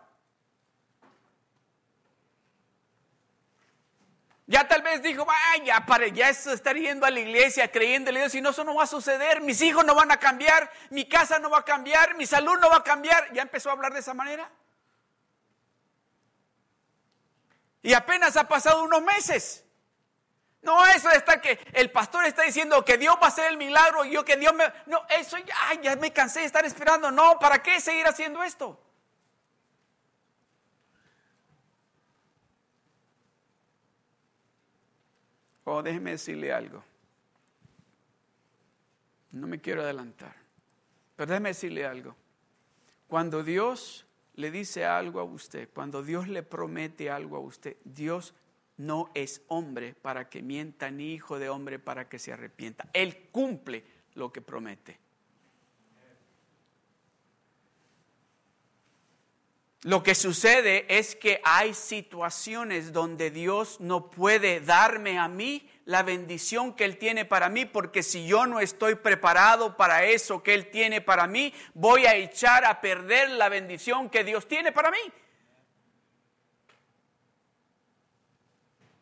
Ya 4.46 4.66
tal 4.66 4.82
vez 4.82 5.02
dijo, 5.02 5.25
vaya, 5.25 5.87
para 5.87 6.08
ya 6.08 6.28
estar 6.28 6.76
yendo 6.76 7.06
a 7.06 7.11
la 7.11 7.20
iglesia, 7.20 7.70
creyéndole 7.70 8.18
a 8.18 8.22
Dios, 8.22 8.34
y 8.34 8.40
no, 8.40 8.50
eso 8.50 8.64
no 8.64 8.75
va 8.75 8.84
a 8.84 8.88
suceder, 8.88 9.40
mis 9.40 9.62
hijos 9.62 9.84
no 9.84 9.94
van 9.94 10.11
a 10.11 10.18
cambiar, 10.18 10.70
mi 10.90 11.08
casa 11.08 11.38
no 11.38 11.49
va 11.49 11.58
a 11.58 11.64
cambiar, 11.64 12.16
mi 12.16 12.26
salud 12.26 12.58
no 12.58 12.68
va 12.68 12.78
a 12.78 12.82
cambiar. 12.82 13.32
Ya 13.32 13.42
empezó 13.42 13.70
a 13.70 13.72
hablar 13.72 13.92
de 13.92 14.00
esa 14.00 14.14
manera. 14.14 14.50
Y 17.82 17.94
apenas 17.94 18.37
ha 18.37 18.49
pasado 18.49 18.82
unos 18.82 19.02
meses. 19.02 19.64
No, 20.61 20.87
eso 20.87 21.08
de 21.08 21.16
estar 21.16 21.40
que 21.40 21.58
el 21.72 21.90
pastor 21.90 22.25
está 22.25 22.42
diciendo 22.42 22.84
que 22.84 22.96
Dios 22.96 23.16
va 23.20 23.26
a 23.26 23.28
hacer 23.28 23.50
el 23.50 23.56
milagro 23.56 24.04
y 24.04 24.12
yo 24.12 24.25
que 24.25 24.37
Dios 24.37 24.54
me... 24.54 24.72
No, 24.87 25.04
eso 25.08 25.37
ya, 25.38 25.80
ya 25.82 25.96
me 25.96 26.12
cansé 26.12 26.40
de 26.40 26.46
estar 26.46 26.64
esperando. 26.64 27.11
No, 27.11 27.38
¿para 27.40 27.62
qué 27.62 27.80
seguir 27.80 28.06
haciendo 28.06 28.42
esto? 28.44 28.80
Oh, 35.64 35.83
déjeme 35.83 36.12
decirle 36.12 36.52
algo. 36.52 36.83
No 39.31 39.47
me 39.47 39.61
quiero 39.61 39.83
adelantar, 39.83 40.37
pero 41.16 41.31
déjeme 41.31 41.50
decirle 41.50 41.87
algo. 41.87 42.14
Cuando 43.07 43.42
Dios 43.42 44.07
le 44.35 44.50
dice 44.50 44.85
algo 44.85 45.21
a 45.21 45.25
usted, 45.25 45.69
cuando 45.73 46.02
Dios 46.02 46.28
le 46.28 46.42
promete 46.42 47.11
algo 47.11 47.37
a 47.37 47.40
usted, 47.40 47.76
Dios 47.85 48.35
no 48.76 49.11
es 49.14 49.42
hombre 49.49 49.95
para 49.95 50.28
que 50.28 50.42
mienta, 50.42 50.90
ni 50.90 51.12
hijo 51.12 51.38
de 51.38 51.49
hombre 51.49 51.78
para 51.78 52.09
que 52.09 52.19
se 52.19 52.33
arrepienta. 52.33 52.88
Él 52.92 53.28
cumple 53.31 53.85
lo 54.14 54.33
que 54.33 54.40
promete. 54.40 54.99
Lo 59.84 60.04
que 60.04 60.14
sucede 60.14 60.86
es 60.88 61.16
que 61.16 61.40
hay 61.42 61.74
situaciones 61.74 62.92
donde 62.92 63.32
Dios 63.32 63.80
no 63.80 64.12
puede 64.12 64.60
darme 64.60 65.18
a 65.18 65.26
mí 65.26 65.68
la 65.86 66.04
bendición 66.04 66.74
que 66.74 66.84
Él 66.84 66.98
tiene 66.98 67.24
para 67.24 67.48
mí, 67.48 67.64
porque 67.64 68.04
si 68.04 68.24
yo 68.24 68.46
no 68.46 68.60
estoy 68.60 68.94
preparado 68.94 69.76
para 69.76 70.04
eso 70.04 70.40
que 70.40 70.54
Él 70.54 70.70
tiene 70.70 71.00
para 71.00 71.26
mí, 71.26 71.52
voy 71.74 72.06
a 72.06 72.14
echar 72.14 72.64
a 72.64 72.80
perder 72.80 73.30
la 73.30 73.48
bendición 73.48 74.08
que 74.08 74.22
Dios 74.22 74.46
tiene 74.46 74.70
para 74.70 74.92
mí. 74.92 74.98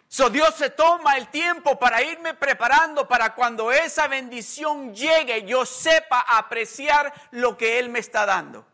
So 0.09 0.31
Dios 0.31 0.55
se 0.55 0.71
toma 0.71 1.19
el 1.19 1.29
tiempo 1.29 1.79
para 1.79 2.03
irme 2.03 2.33
preparando 2.33 3.07
para 3.07 3.35
cuando 3.35 3.71
esa 3.71 4.09
bendición 4.09 4.95
llegue, 4.95 5.45
yo 5.45 5.67
sepa 5.67 6.21
apreciar 6.21 7.13
lo 7.33 7.59
que 7.59 7.79
Él 7.79 7.91
me 7.91 7.99
está 7.99 8.25
dando. 8.25 8.70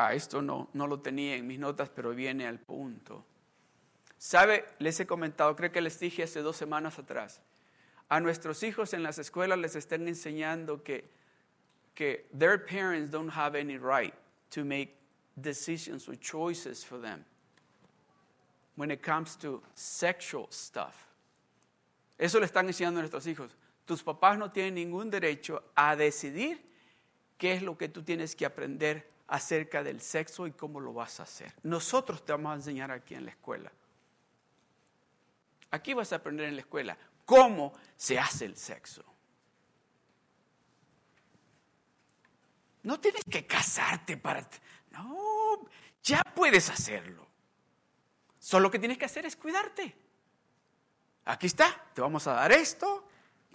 Ah, 0.00 0.14
esto 0.14 0.40
no, 0.40 0.68
no 0.74 0.86
lo 0.86 1.00
tenía 1.00 1.34
en 1.34 1.44
mis 1.44 1.58
notas, 1.58 1.88
pero 1.88 2.14
viene 2.14 2.46
al 2.46 2.60
punto. 2.60 3.24
¿Sabe? 4.16 4.64
Les 4.78 5.00
he 5.00 5.08
comentado, 5.08 5.56
creo 5.56 5.72
que 5.72 5.80
les 5.80 5.98
dije 5.98 6.22
hace 6.22 6.40
dos 6.40 6.56
semanas 6.56 7.00
atrás, 7.00 7.40
a 8.08 8.20
nuestros 8.20 8.62
hijos 8.62 8.94
en 8.94 9.02
las 9.02 9.18
escuelas 9.18 9.58
les 9.58 9.74
están 9.74 10.06
enseñando 10.06 10.84
que, 10.84 11.10
que 11.96 12.28
their 12.32 12.64
parents 12.64 13.10
don't 13.10 13.28
have 13.36 13.58
any 13.58 13.76
right 13.76 14.14
to 14.50 14.64
make 14.64 14.94
decisions 15.34 16.08
or 16.08 16.14
choices 16.14 16.84
for 16.84 17.00
them 17.00 17.24
when 18.76 18.92
it 18.92 19.02
comes 19.02 19.36
to 19.36 19.60
sexual 19.74 20.46
stuff. 20.52 20.94
Eso 22.16 22.38
le 22.38 22.46
están 22.46 22.68
enseñando 22.68 23.00
a 23.00 23.02
nuestros 23.02 23.26
hijos. 23.26 23.50
Tus 23.84 24.04
papás 24.04 24.38
no 24.38 24.52
tienen 24.52 24.76
ningún 24.76 25.10
derecho 25.10 25.60
a 25.74 25.96
decidir 25.96 26.60
qué 27.36 27.54
es 27.54 27.62
lo 27.62 27.76
que 27.76 27.88
tú 27.88 28.04
tienes 28.04 28.36
que 28.36 28.46
aprender 28.46 29.17
acerca 29.28 29.82
del 29.82 30.00
sexo 30.00 30.46
y 30.46 30.52
cómo 30.52 30.80
lo 30.80 30.92
vas 30.92 31.20
a 31.20 31.24
hacer. 31.24 31.54
Nosotros 31.62 32.24
te 32.24 32.32
vamos 32.32 32.52
a 32.52 32.56
enseñar 32.56 32.90
aquí 32.90 33.14
en 33.14 33.26
la 33.26 33.30
escuela. 33.30 33.70
Aquí 35.70 35.92
vas 35.92 36.12
a 36.12 36.16
aprender 36.16 36.48
en 36.48 36.56
la 36.56 36.62
escuela 36.62 36.96
cómo 37.24 37.74
se 37.96 38.18
hace 38.18 38.46
el 38.46 38.56
sexo. 38.56 39.04
No 42.82 42.98
tienes 42.98 43.22
que 43.30 43.46
casarte 43.46 44.16
para... 44.16 44.48
No, 44.92 45.68
ya 46.02 46.22
puedes 46.34 46.70
hacerlo. 46.70 47.26
Solo 48.38 48.64
lo 48.64 48.70
que 48.70 48.78
tienes 48.78 48.96
que 48.96 49.04
hacer 49.04 49.26
es 49.26 49.36
cuidarte. 49.36 49.94
Aquí 51.26 51.46
está, 51.46 51.84
te 51.92 52.00
vamos 52.00 52.26
a 52.26 52.32
dar 52.32 52.50
esto 52.52 53.06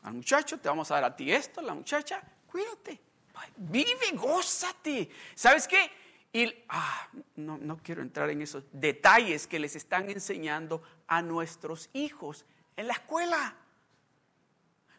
al 0.04 0.14
muchacho, 0.14 0.60
te 0.60 0.70
vamos 0.70 0.92
a 0.92 0.96
dar 0.96 1.06
a 1.06 1.16
ti 1.16 1.32
esto, 1.32 1.62
la 1.64 1.74
muchacha, 1.74 2.22
cuídate. 2.46 3.02
Vive, 3.58 4.12
gózate. 4.14 5.10
¿Sabes 5.36 5.68
qué? 5.68 5.92
Y 6.32 6.54
ah, 6.70 7.08
no, 7.36 7.58
no 7.58 7.78
quiero 7.78 8.02
entrar 8.02 8.30
en 8.30 8.42
esos 8.42 8.64
detalles 8.72 9.46
que 9.46 9.60
les 9.60 9.76
están 9.76 10.10
enseñando 10.10 10.82
a 11.08 11.22
nuestros 11.22 11.90
hijos 11.94 12.46
en 12.76 12.88
la 12.88 12.94
escuela. 12.94 13.56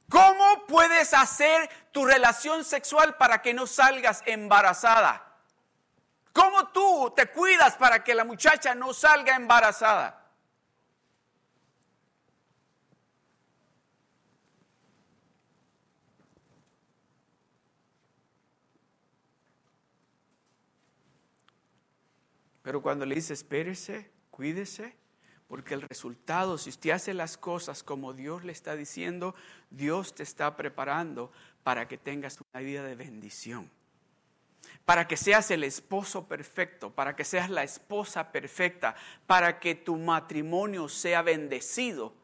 ¿Cómo 0.09 0.67
puedes 0.67 1.13
hacer 1.15 1.69
tu 1.91 2.05
relación 2.05 2.65
sexual 2.65 3.17
para 3.17 3.43
que 3.43 3.55
no 3.55 3.67
salgas 3.67 4.23
embarazada? 4.27 5.35
¿Cómo 6.33 6.69
tú 6.69 7.13
te 7.17 7.27
cuidas 7.27 7.77
para 7.77 8.05
que 8.05 8.15
la 8.15 8.25
muchacha 8.25 8.75
no 8.75 8.93
salga 8.93 9.35
embarazada? 9.35 10.24
Pero 22.65 22.81
cuando 22.81 23.05
le 23.05 23.15
dice, 23.15 23.35
espérese, 23.35 24.11
cuídese, 24.31 24.97
porque 25.49 25.75
el 25.75 25.83
resultado, 25.83 26.57
si 26.57 26.71
usted 26.71 26.91
hace 26.91 27.13
las 27.13 27.37
cosas 27.37 27.83
como 27.83 28.15
Dios 28.15 28.43
le 28.43 28.53
está 28.53 28.75
diciendo, 28.75 29.35
Dios 29.69 30.15
te 30.15 30.23
está 30.23 30.57
preparando 30.57 31.31
para 31.63 31.87
que 31.87 31.99
tengas 31.99 32.39
una 32.41 32.65
vida 32.65 32.83
de 32.83 32.95
bendición. 32.95 33.71
Para 34.87 35.07
que 35.07 35.19
seas 35.19 35.51
el 35.51 35.63
esposo 35.63 36.27
perfecto, 36.27 36.91
para 36.91 37.15
que 37.15 37.25
seas 37.25 37.51
la 37.51 37.65
esposa 37.65 38.33
perfecta, 38.33 38.97
para 39.27 39.61
que 39.61 39.75
tu 39.75 39.99
matrimonio 39.99 40.89
sea 40.89 41.21
bendecido, 41.21 42.15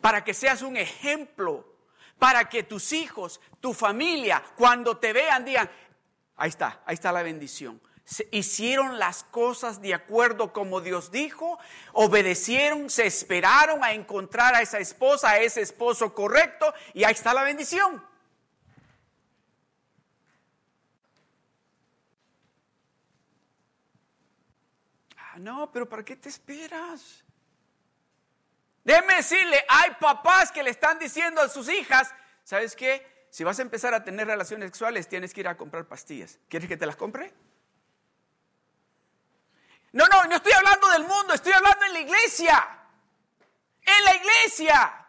para 0.00 0.24
que 0.24 0.34
seas 0.34 0.62
un 0.62 0.76
ejemplo, 0.76 1.76
para 2.18 2.48
que 2.48 2.64
tus 2.64 2.92
hijos, 2.92 3.40
tu 3.60 3.72
familia, 3.72 4.42
cuando 4.56 4.96
te 4.96 5.12
vean, 5.12 5.44
digan, 5.44 5.70
ahí 6.34 6.48
está, 6.48 6.82
ahí 6.84 6.94
está 6.94 7.12
la 7.12 7.22
bendición 7.22 7.80
hicieron 8.30 8.98
las 8.98 9.24
cosas 9.24 9.80
de 9.82 9.94
acuerdo 9.94 10.52
como 10.52 10.80
Dios 10.80 11.10
dijo, 11.10 11.58
obedecieron, 11.92 12.88
se 12.88 13.06
esperaron 13.06 13.84
a 13.84 13.92
encontrar 13.92 14.54
a 14.54 14.62
esa 14.62 14.78
esposa, 14.78 15.30
a 15.30 15.38
ese 15.38 15.60
esposo 15.60 16.14
correcto, 16.14 16.72
y 16.94 17.04
ahí 17.04 17.12
está 17.12 17.34
la 17.34 17.42
bendición. 17.42 18.02
Ah, 25.16 25.38
no, 25.38 25.70
pero 25.70 25.88
¿para 25.88 26.04
qué 26.04 26.16
te 26.16 26.30
esperas? 26.30 27.24
Déjeme 28.84 29.16
decirle, 29.16 29.62
hay 29.68 29.90
papás 30.00 30.50
que 30.50 30.62
le 30.62 30.70
están 30.70 30.98
diciendo 30.98 31.42
a 31.42 31.48
sus 31.48 31.68
hijas, 31.68 32.14
¿sabes 32.42 32.74
qué? 32.74 33.06
Si 33.30 33.44
vas 33.44 33.58
a 33.58 33.62
empezar 33.62 33.92
a 33.92 34.02
tener 34.02 34.26
relaciones 34.26 34.68
sexuales, 34.68 35.08
tienes 35.08 35.34
que 35.34 35.40
ir 35.40 35.48
a 35.48 35.58
comprar 35.58 35.86
pastillas. 35.86 36.38
¿Quieres 36.48 36.70
que 36.70 36.78
te 36.78 36.86
las 36.86 36.96
compre? 36.96 37.34
No, 39.98 40.06
no, 40.06 40.24
no 40.26 40.36
estoy 40.36 40.52
hablando 40.52 40.88
del 40.90 41.02
mundo, 41.02 41.34
estoy 41.34 41.50
hablando 41.50 41.84
en 41.86 41.92
la 41.92 41.98
iglesia. 41.98 42.68
En 43.82 44.04
la 44.04 44.14
iglesia. 44.14 45.06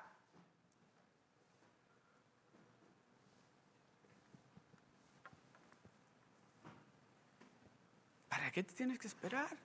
¿Para 8.30 8.52
qué 8.52 8.64
te 8.64 8.74
tienes 8.74 8.98
que 8.98 9.06
esperar? 9.06 9.56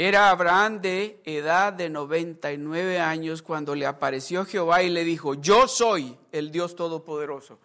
Era 0.00 0.30
Abraham 0.30 0.80
de 0.80 1.20
edad 1.24 1.72
de 1.72 1.90
99 1.90 3.00
años 3.00 3.42
cuando 3.42 3.74
le 3.74 3.84
apareció 3.84 4.44
Jehová 4.44 4.84
y 4.84 4.90
le 4.90 5.02
dijo, 5.02 5.34
yo 5.34 5.66
soy 5.66 6.16
el 6.30 6.52
Dios 6.52 6.76
Todopoderoso. 6.76 7.58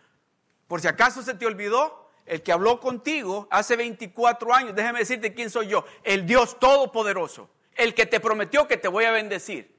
Por 0.67 0.81
si 0.81 0.87
acaso 0.87 1.21
se 1.21 1.35
te 1.35 1.45
olvidó, 1.45 2.09
el 2.25 2.41
que 2.41 2.51
habló 2.51 2.79
contigo 2.79 3.47
hace 3.51 3.75
24 3.75 4.51
años, 4.51 4.75
déjame 4.75 4.97
decirte 4.97 5.35
quién 5.35 5.51
soy 5.51 5.67
yo, 5.67 5.85
el 6.03 6.25
Dios 6.25 6.59
Todopoderoso, 6.59 7.51
el 7.75 7.93
que 7.93 8.07
te 8.07 8.19
prometió 8.19 8.67
que 8.67 8.77
te 8.77 8.87
voy 8.87 9.05
a 9.05 9.11
bendecir. 9.11 9.71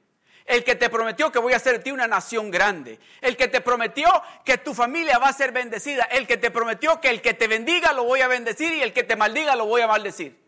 El 0.45 0.63
que 0.63 0.75
te 0.75 0.89
prometió 0.89 1.33
que 1.33 1.39
voy 1.39 1.51
a 1.51 1.57
hacer 1.57 1.79
de 1.79 1.83
ti 1.83 1.91
una 1.91 2.07
nación 2.07 2.51
grande. 2.51 2.99
El 3.19 3.35
que 3.35 3.49
te 3.49 3.59
prometió 3.59 4.07
que 4.45 4.59
tu 4.59 4.73
familia 4.73 5.17
va 5.17 5.27
a 5.27 5.33
ser 5.33 5.51
bendecida. 5.51 6.03
El 6.03 6.25
que 6.25 6.37
te 6.37 6.51
prometió 6.51 7.01
que 7.01 7.09
el 7.09 7.21
que 7.21 7.33
te 7.33 7.47
bendiga 7.47 7.91
lo 7.91 8.05
voy 8.05 8.21
a 8.21 8.27
bendecir 8.29 8.71
y 8.75 8.81
el 8.81 8.93
que 8.93 9.03
te 9.03 9.17
maldiga 9.17 9.57
lo 9.57 9.65
voy 9.65 9.81
a 9.81 9.87
maldecir. 9.87 10.44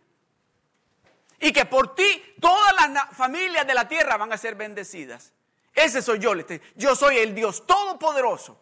Y 1.40 1.52
que 1.52 1.66
por 1.66 1.94
ti 1.96 2.36
todas 2.40 2.74
las 2.92 3.16
familias 3.16 3.66
de 3.68 3.74
la 3.74 3.88
tierra 3.88 4.18
van 4.18 4.34
a 4.34 4.38
ser 4.38 4.56
bendecidas. 4.56 5.34
Ese 5.74 6.02
soy 6.02 6.20
yo. 6.20 6.34
Yo 6.76 6.96
soy 6.96 7.18
el 7.18 7.36
Dios 7.36 7.66
Todopoderoso. 7.68 8.60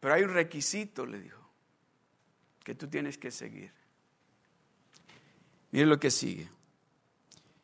Pero 0.00 0.14
hay 0.14 0.22
un 0.22 0.32
requisito, 0.32 1.06
le 1.06 1.18
dijo, 1.18 1.40
que 2.62 2.74
tú 2.74 2.88
tienes 2.88 3.18
que 3.18 3.30
seguir. 3.30 3.72
Mire 5.70 5.86
lo 5.86 5.98
que 5.98 6.10
sigue. 6.10 6.48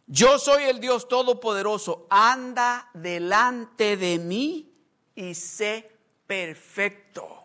Yo 0.06 0.38
soy 0.38 0.64
el 0.64 0.80
Dios 0.80 1.08
Todopoderoso. 1.08 2.06
Anda 2.10 2.90
delante 2.92 3.96
de 3.96 4.18
mí 4.18 4.74
y 5.14 5.34
sé 5.34 5.90
perfecto. 6.26 7.39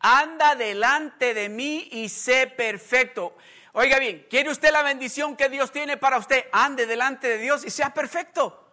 Anda 0.00 0.54
delante 0.54 1.34
de 1.34 1.48
mí 1.48 1.88
y 1.92 2.08
sé 2.08 2.46
perfecto. 2.46 3.36
Oiga 3.72 3.98
bien, 3.98 4.26
¿quiere 4.28 4.50
usted 4.50 4.72
la 4.72 4.82
bendición 4.82 5.36
que 5.36 5.48
Dios 5.48 5.70
tiene 5.70 5.96
para 5.96 6.18
usted? 6.18 6.46
Ande 6.52 6.86
delante 6.86 7.28
de 7.28 7.38
Dios 7.38 7.64
y 7.64 7.70
sea 7.70 7.94
perfecto. 7.94 8.66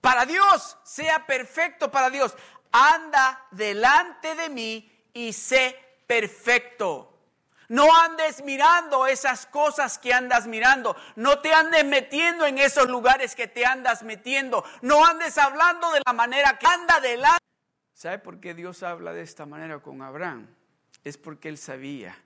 Para 0.00 0.26
Dios, 0.26 0.76
sea 0.82 1.24
perfecto 1.26 1.90
para 1.90 2.10
Dios. 2.10 2.34
Anda 2.72 3.46
delante 3.52 4.34
de 4.34 4.48
mí 4.48 4.90
y 5.12 5.32
sé 5.32 5.78
perfecto. 6.06 7.10
No 7.68 7.94
andes 7.96 8.42
mirando 8.44 9.06
esas 9.06 9.46
cosas 9.46 9.98
que 9.98 10.12
andas 10.12 10.46
mirando. 10.46 10.96
No 11.16 11.38
te 11.38 11.54
andes 11.54 11.84
metiendo 11.84 12.44
en 12.44 12.58
esos 12.58 12.88
lugares 12.88 13.34
que 13.34 13.48
te 13.48 13.64
andas 13.64 14.02
metiendo. 14.02 14.64
No 14.82 15.04
andes 15.04 15.38
hablando 15.38 15.90
de 15.92 16.02
la 16.04 16.12
manera 16.12 16.58
que 16.58 16.66
anda 16.66 17.00
delante. 17.00 17.43
¿Sabe 17.94 18.18
por 18.18 18.40
qué 18.40 18.54
Dios 18.54 18.82
habla 18.82 19.12
de 19.12 19.22
esta 19.22 19.46
manera 19.46 19.78
con 19.78 20.02
Abraham? 20.02 20.48
Es 21.04 21.16
porque 21.16 21.48
él 21.48 21.56
sabía 21.56 22.18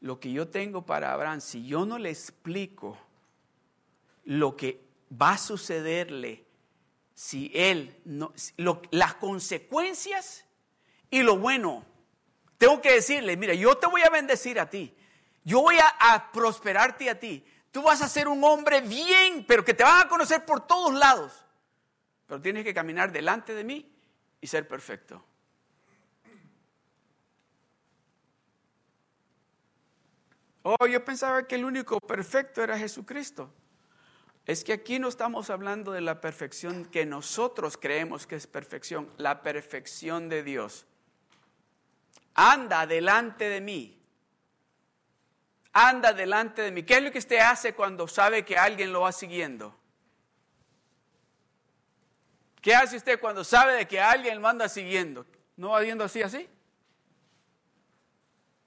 lo 0.00 0.18
que 0.18 0.32
yo 0.32 0.48
tengo 0.48 0.86
para 0.86 1.12
Abraham. 1.12 1.42
Si 1.42 1.66
yo 1.66 1.84
no 1.84 1.98
le 1.98 2.08
explico 2.08 2.98
lo 4.24 4.56
que 4.56 4.82
va 5.12 5.32
a 5.32 5.38
sucederle, 5.38 6.46
si 7.14 7.52
él 7.54 8.00
no, 8.06 8.32
las 8.90 9.14
consecuencias 9.16 10.46
y 11.10 11.22
lo 11.22 11.36
bueno, 11.36 11.84
tengo 12.56 12.80
que 12.80 12.92
decirle, 12.92 13.36
mira, 13.36 13.52
yo 13.52 13.76
te 13.76 13.86
voy 13.86 14.00
a 14.02 14.10
bendecir 14.10 14.58
a 14.58 14.70
ti, 14.70 14.96
yo 15.44 15.60
voy 15.60 15.76
a, 15.76 16.14
a 16.14 16.32
prosperarte 16.32 17.10
a 17.10 17.20
ti, 17.20 17.44
tú 17.70 17.82
vas 17.82 18.00
a 18.00 18.08
ser 18.08 18.26
un 18.26 18.42
hombre 18.42 18.80
bien, 18.80 19.44
pero 19.46 19.64
que 19.64 19.74
te 19.74 19.84
van 19.84 20.06
a 20.06 20.08
conocer 20.08 20.46
por 20.46 20.66
todos 20.66 20.94
lados, 20.94 21.44
pero 22.26 22.40
tienes 22.40 22.64
que 22.64 22.72
caminar 22.72 23.12
delante 23.12 23.54
de 23.54 23.64
mí 23.64 23.93
y 24.44 24.46
ser 24.46 24.68
perfecto. 24.68 25.24
Oh, 30.62 30.86
yo 30.86 31.02
pensaba 31.02 31.46
que 31.46 31.54
el 31.54 31.64
único 31.64 31.98
perfecto 31.98 32.62
era 32.62 32.76
Jesucristo. 32.76 33.50
Es 34.44 34.62
que 34.62 34.74
aquí 34.74 34.98
no 34.98 35.08
estamos 35.08 35.48
hablando 35.48 35.92
de 35.92 36.02
la 36.02 36.20
perfección 36.20 36.84
que 36.84 37.06
nosotros 37.06 37.78
creemos 37.78 38.26
que 38.26 38.36
es 38.36 38.46
perfección, 38.46 39.10
la 39.16 39.40
perfección 39.40 40.28
de 40.28 40.42
Dios. 40.42 40.84
Anda 42.34 42.86
delante 42.86 43.48
de 43.48 43.62
mí. 43.62 43.98
Anda 45.72 46.12
delante 46.12 46.60
de 46.60 46.70
mí. 46.70 46.82
¿Qué 46.82 46.98
es 46.98 47.02
lo 47.02 47.10
que 47.10 47.18
usted 47.18 47.38
hace 47.38 47.72
cuando 47.72 48.06
sabe 48.08 48.44
que 48.44 48.58
alguien 48.58 48.92
lo 48.92 49.00
va 49.00 49.12
siguiendo? 49.12 49.74
¿Qué 52.64 52.74
hace 52.74 52.96
usted 52.96 53.20
cuando 53.20 53.44
sabe 53.44 53.74
de 53.74 53.86
que 53.86 54.00
alguien 54.00 54.40
lo 54.40 54.48
anda 54.48 54.70
siguiendo? 54.70 55.26
¿No 55.54 55.72
va 55.72 55.80
viendo 55.80 56.02
así, 56.02 56.22
así? 56.22 56.48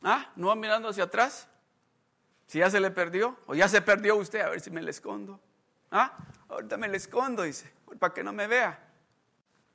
¿Ah? 0.03 0.31
¿No 0.35 0.49
va 0.49 0.55
mirando 0.55 0.89
hacia 0.89 1.05
atrás? 1.05 1.47
Si 2.45 2.59
ya 2.59 2.69
se 2.69 2.79
le 2.79 2.91
perdió, 2.91 3.35
o 3.47 3.55
ya 3.55 3.67
se 3.67 3.81
perdió 3.81 4.15
usted, 4.17 4.41
a 4.41 4.49
ver 4.49 4.61
si 4.61 4.69
me 4.69 4.83
le 4.83 4.91
escondo. 4.91 5.39
¿Ah? 5.89 6.15
Ahorita 6.47 6.77
me 6.77 6.87
le 6.87 6.97
escondo, 6.97 7.41
dice, 7.41 7.73
para 7.97 8.13
que 8.13 8.23
no 8.23 8.31
me 8.33 8.45
vea. 8.45 8.79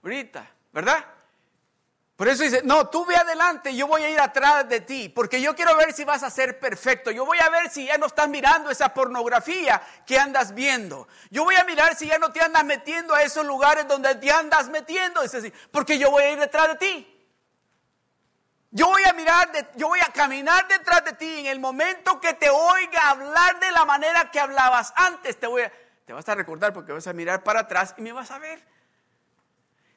Ahorita, 0.05 0.49
¿verdad? 0.73 1.05
Por 2.23 2.29
eso 2.29 2.45
dice, 2.45 2.63
no, 2.63 2.89
tú 2.89 3.05
ve 3.05 3.17
adelante, 3.17 3.75
yo 3.75 3.89
voy 3.89 4.05
a 4.05 4.09
ir 4.09 4.21
atrás 4.21 4.69
de 4.69 4.81
ti, 4.81 5.09
porque 5.09 5.43
yo 5.43 5.57
quiero 5.57 5.77
ver 5.77 5.93
si 5.93 6.05
vas 6.05 6.23
a 6.23 6.31
ser 6.31 6.61
perfecto. 6.61 7.11
Yo 7.11 7.27
voy 7.27 7.41
a 7.41 7.51
ver 7.51 7.69
si 7.69 7.85
ya 7.85 7.99
no 7.99 8.07
estás 8.07 8.29
mirando 8.29 8.71
esa 8.71 8.95
pornografía 8.95 9.83
que 10.07 10.21
andas 10.21 10.55
viendo. 10.55 11.09
Yo 11.31 11.43
voy 11.43 11.57
a 11.57 11.65
mirar 11.65 11.97
si 11.97 12.07
ya 12.07 12.19
no 12.19 12.31
te 12.31 12.41
andas 12.41 12.65
metiendo 12.65 13.13
a 13.13 13.25
esos 13.25 13.45
lugares 13.45 13.89
donde 13.89 14.15
te 14.15 14.31
andas 14.31 14.69
metiendo, 14.69 15.21
dice 15.21 15.39
así, 15.39 15.53
porque 15.73 15.99
yo 15.99 16.13
voy 16.13 16.23
a 16.23 16.31
ir 16.31 16.39
detrás 16.39 16.69
de 16.69 16.75
ti. 16.77 17.27
Yo 18.71 18.87
voy 18.87 19.03
a 19.03 19.13
mirar, 19.15 19.51
yo 19.75 19.89
voy 19.89 19.99
a 19.99 20.13
caminar 20.13 20.69
detrás 20.69 21.05
de 21.05 21.15
ti 21.15 21.41
en 21.41 21.47
el 21.47 21.59
momento 21.59 22.21
que 22.21 22.35
te 22.35 22.49
oiga 22.51 23.11
hablar 23.11 23.59
de 23.59 23.73
la 23.73 23.85
manera 23.85 24.31
que 24.31 24.39
hablabas 24.39 24.93
antes. 24.95 25.41
Te, 25.41 25.49
voy 25.49 25.63
a, 25.63 25.73
te 26.05 26.13
vas 26.13 26.29
a 26.29 26.37
recordar 26.37 26.73
porque 26.73 26.93
vas 26.93 27.09
a 27.09 27.13
mirar 27.13 27.43
para 27.43 27.59
atrás 27.59 27.97
y 27.99 28.03
me 28.03 28.13
vas 28.13 28.31
a 28.31 28.39
ver. 28.39 28.65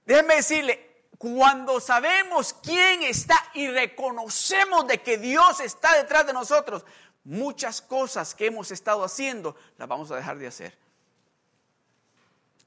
Déjeme 0.08 0.38
decirle, 0.38 0.94
cuando 1.17 1.80
sabemos 1.80 2.54
quién 2.54 3.04
está 3.04 3.36
y 3.54 3.67
reconocemos 3.67 4.88
de 4.88 5.01
que 5.01 5.17
Dios 5.17 5.60
está 5.60 5.95
detrás 5.95 6.28
de 6.28 6.34
nosotros, 6.34 6.86
muchas 7.23 7.82
cosas 7.82 8.34
que 8.36 8.47
hemos 8.47 8.71
estado 8.71 9.04
haciendo 9.04 9.56
las 9.78 9.88
vamos 9.88 10.12
a 10.12 10.15
dejar 10.15 10.38
de 10.38 10.47
hacer. 10.47 10.78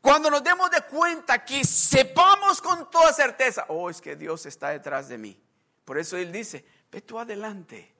Cuando 0.01 0.31
nos 0.31 0.43
demos 0.43 0.71
de 0.71 0.83
cuenta 0.83 1.45
que 1.45 1.65
sepamos 1.65 2.61
con 2.63 2.91
toda 2.91 3.13
certeza, 3.13 3.67
oh, 3.69 3.91
es 3.91 4.01
que 4.01 4.17
Dios 4.17 4.47
está 4.47 4.71
detrás 4.71 5.09
de 5.09 5.19
mí. 5.19 5.41
Por 5.85 5.99
eso 5.99 6.17
Él 6.17 6.31
dice, 6.31 6.65
ve 6.91 7.01
tú 7.01 7.19
adelante, 7.19 7.93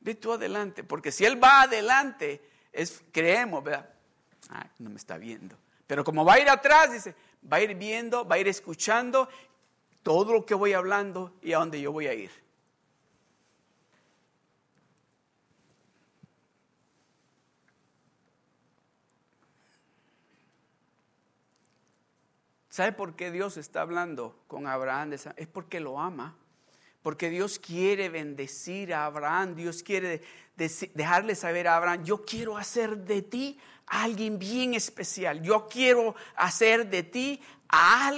ve 0.00 0.14
tú 0.14 0.32
adelante, 0.32 0.82
porque 0.82 1.12
si 1.12 1.24
Él 1.24 1.42
va 1.42 1.62
adelante, 1.62 2.42
es, 2.72 3.02
creemos, 3.12 3.62
¿verdad? 3.62 3.88
Ah, 4.50 4.66
no 4.78 4.90
me 4.90 4.96
está 4.96 5.16
viendo. 5.16 5.56
Pero 5.86 6.04
como 6.04 6.24
va 6.24 6.34
a 6.34 6.40
ir 6.40 6.48
atrás, 6.48 6.90
dice, 6.92 7.14
va 7.50 7.58
a 7.58 7.62
ir 7.62 7.74
viendo, 7.74 8.26
va 8.26 8.36
a 8.36 8.38
ir 8.38 8.48
escuchando 8.48 9.28
todo 10.02 10.32
lo 10.32 10.46
que 10.46 10.54
voy 10.54 10.72
hablando 10.72 11.32
y 11.42 11.52
a 11.52 11.58
dónde 11.58 11.80
yo 11.80 11.92
voy 11.92 12.06
a 12.06 12.14
ir. 12.14 12.30
¿Sabe 22.68 22.92
por 22.92 23.16
qué 23.16 23.30
Dios 23.30 23.58
está 23.58 23.82
hablando 23.82 24.34
con 24.48 24.66
Abraham? 24.66 25.12
Es 25.12 25.46
porque 25.46 25.78
lo 25.78 26.00
ama. 26.00 26.36
Porque 27.02 27.28
Dios 27.28 27.58
quiere 27.58 28.08
bendecir 28.08 28.94
a 28.94 29.04
Abraham. 29.04 29.56
Dios 29.56 29.82
quiere 29.82 30.22
dejarle 30.56 31.34
saber 31.34 31.68
a 31.68 31.76
Abraham, 31.76 32.04
yo 32.04 32.24
quiero 32.24 32.56
hacer 32.56 32.98
de 32.98 33.22
ti 33.22 33.58
alguien 33.86 34.38
bien 34.38 34.74
especial. 34.74 35.42
Yo 35.42 35.68
quiero 35.68 36.14
hacer 36.36 36.88
de 36.88 37.02
ti 37.02 37.40
a, 37.68 38.12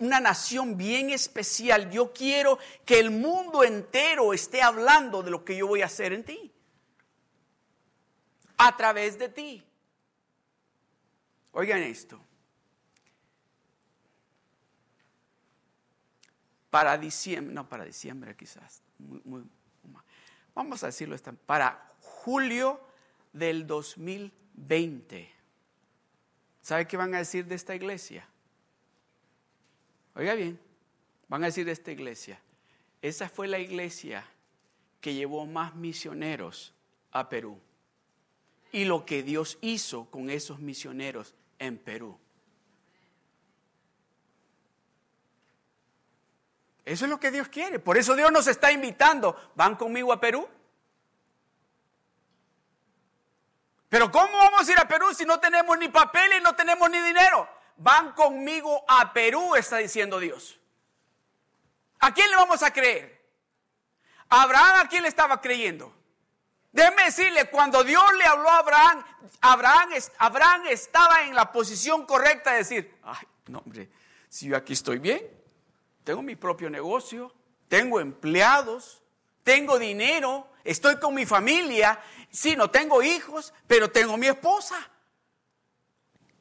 una 0.00 0.20
nación 0.20 0.76
bien 0.76 1.10
especial. 1.10 1.90
Yo 1.90 2.12
quiero 2.12 2.58
que 2.84 2.98
el 2.98 3.10
mundo 3.10 3.64
entero 3.64 4.32
esté 4.32 4.62
hablando 4.62 5.22
de 5.22 5.30
lo 5.30 5.44
que 5.44 5.56
yo 5.56 5.66
voy 5.66 5.82
a 5.82 5.86
hacer 5.86 6.12
en 6.12 6.24
ti. 6.24 6.52
A 8.56 8.76
través 8.76 9.18
de 9.18 9.28
ti. 9.28 9.64
Oigan 11.52 11.82
esto. 11.82 12.20
para 16.70 16.98
diciembre, 16.98 17.54
no 17.54 17.68
para 17.68 17.84
diciembre 17.84 18.36
quizás, 18.36 18.82
vamos 20.54 20.82
a 20.82 20.86
decirlo, 20.86 21.16
para 21.46 21.88
julio 22.00 22.80
del 23.32 23.66
2020. 23.66 24.37
¿Sabe 26.60 26.86
qué 26.86 26.96
van 26.96 27.14
a 27.14 27.18
decir 27.18 27.46
de 27.46 27.54
esta 27.54 27.74
iglesia? 27.74 28.28
Oiga 30.14 30.34
bien, 30.34 30.58
van 31.28 31.42
a 31.42 31.46
decir 31.46 31.64
de 31.64 31.72
esta 31.72 31.92
iglesia. 31.92 32.40
Esa 33.00 33.28
fue 33.28 33.48
la 33.48 33.58
iglesia 33.58 34.24
que 35.00 35.14
llevó 35.14 35.46
más 35.46 35.74
misioneros 35.74 36.74
a 37.12 37.28
Perú. 37.28 37.58
Y 38.72 38.84
lo 38.84 39.06
que 39.06 39.22
Dios 39.22 39.58
hizo 39.60 40.10
con 40.10 40.28
esos 40.28 40.58
misioneros 40.58 41.34
en 41.58 41.78
Perú. 41.78 42.18
Eso 46.84 47.04
es 47.04 47.10
lo 47.10 47.20
que 47.20 47.30
Dios 47.30 47.48
quiere. 47.48 47.78
Por 47.78 47.98
eso 47.98 48.16
Dios 48.16 48.32
nos 48.32 48.46
está 48.46 48.72
invitando. 48.72 49.36
¿Van 49.54 49.76
conmigo 49.76 50.12
a 50.12 50.20
Perú? 50.20 50.48
Pero 53.88 54.10
¿cómo 54.10 54.36
vamos 54.36 54.68
a 54.68 54.72
ir 54.72 54.78
a 54.78 54.86
Perú 54.86 55.14
si 55.14 55.24
no 55.24 55.40
tenemos 55.40 55.78
ni 55.78 55.88
papeles, 55.88 56.42
no 56.42 56.54
tenemos 56.54 56.90
ni 56.90 57.00
dinero? 57.00 57.48
Van 57.76 58.12
conmigo 58.12 58.84
a 58.86 59.12
Perú, 59.12 59.54
está 59.54 59.78
diciendo 59.78 60.18
Dios. 60.18 60.58
¿A 62.00 62.12
quién 62.12 62.30
le 62.30 62.36
vamos 62.36 62.62
a 62.62 62.72
creer? 62.72 63.18
Abraham 64.28 64.80
a 64.80 64.88
quién 64.88 65.02
le 65.02 65.08
estaba 65.08 65.40
creyendo? 65.40 65.94
Déjeme 66.70 67.04
decirle, 67.04 67.48
cuando 67.48 67.82
Dios 67.82 68.04
le 68.18 68.24
habló 68.24 68.50
a 68.50 68.58
Abraham, 68.58 69.04
Abraham, 69.40 69.90
Abraham 70.18 70.66
estaba 70.68 71.22
en 71.22 71.34
la 71.34 71.50
posición 71.50 72.04
correcta 72.04 72.52
de 72.52 72.58
decir, 72.58 72.94
ay, 73.02 73.26
no 73.46 73.60
hombre, 73.60 73.88
si 74.28 74.48
yo 74.48 74.56
aquí 74.56 74.74
estoy 74.74 74.98
bien, 74.98 75.22
tengo 76.04 76.22
mi 76.22 76.36
propio 76.36 76.68
negocio, 76.68 77.34
tengo 77.68 78.00
empleados, 78.00 79.02
tengo 79.48 79.78
dinero, 79.78 80.46
estoy 80.62 80.98
con 80.98 81.14
mi 81.14 81.24
familia, 81.24 81.98
sí, 82.30 82.54
no 82.54 82.70
tengo 82.70 83.02
hijos, 83.02 83.54
pero 83.66 83.90
tengo 83.90 84.18
mi 84.18 84.26
esposa. 84.26 84.76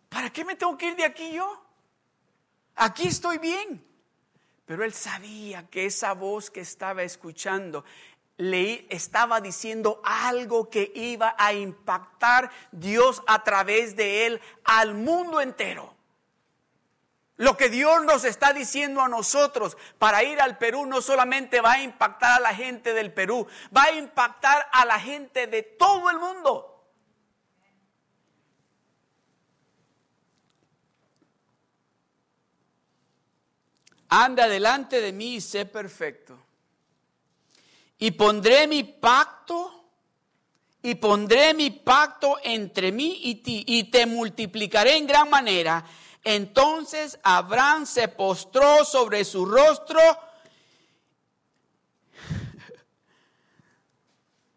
¿Para 0.10 0.30
qué 0.30 0.43
me 0.43 0.58
tengo 0.58 0.78
que 0.78 0.88
ir 0.88 0.98
de 0.98 1.06
aquí 1.06 1.32
yo? 1.32 1.65
Aquí 2.76 3.08
estoy 3.08 3.38
bien. 3.38 3.82
Pero 4.65 4.84
él 4.84 4.93
sabía 4.93 5.70
que 5.70 5.86
esa 5.86 6.12
voz 6.12 6.52
que 6.52 6.60
estaba 6.60 7.04
escuchando 7.04 7.86
le 8.36 8.86
estaba 8.89 9.39
diciendo 9.39 10.02
algo 10.04 10.70
que 10.70 10.91
iba 10.93 11.34
a 11.38 11.54
impactar 11.54 12.52
Dios 12.74 13.24
a 13.26 13.41
través 13.41 13.96
de 13.96 14.26
él 14.26 14.41
al 14.65 14.96
mundo 14.96 15.39
entero. 15.39 15.96
Lo 17.38 17.56
que 17.56 17.69
Dios 17.69 18.04
nos 18.04 18.26
está 18.26 18.52
diciendo 18.52 19.02
a 19.02 19.08
nosotros 19.08 19.78
para 20.00 20.23
ir 20.23 20.41
al 20.41 20.58
Perú 20.58 20.88
no 20.88 21.04
solamente 21.04 21.62
va 21.62 21.73
a 21.73 21.84
impactar 21.84 22.32
a 22.32 22.39
la 22.39 22.54
gente 22.54 22.93
del 22.93 23.13
Perú, 23.13 23.47
va 23.76 23.84
a 23.84 23.91
impactar 23.91 24.67
a 24.71 24.86
la 24.86 25.00
gente 25.00 25.45
de 25.45 25.62
todo 25.62 26.10
el 26.10 26.17
mundo. 26.17 26.73
Anda 34.10 34.47
delante 34.47 35.00
de 35.00 35.12
mí 35.12 35.36
y 35.36 35.41
sé 35.41 35.65
perfecto. 35.65 36.39
Y 38.00 38.12
pondré 38.12 38.67
mi 38.67 38.84
pacto, 38.84 39.84
y 40.82 40.95
pondré 40.95 41.54
mi 41.54 41.69
pacto 41.71 42.38
entre 42.43 42.91
mí 42.91 43.19
y 43.23 43.36
ti, 43.36 43.63
y 43.67 43.86
te 43.91 44.06
multiplicaré 44.06 44.97
en 44.97 45.06
gran 45.06 45.30
manera 45.30 45.84
entonces 46.28 47.18
Abraham 47.24 47.86
se 47.86 48.10
postró 48.10 48.84
sobre 48.84 49.24
su 49.24 49.46
rostro. 49.46 49.98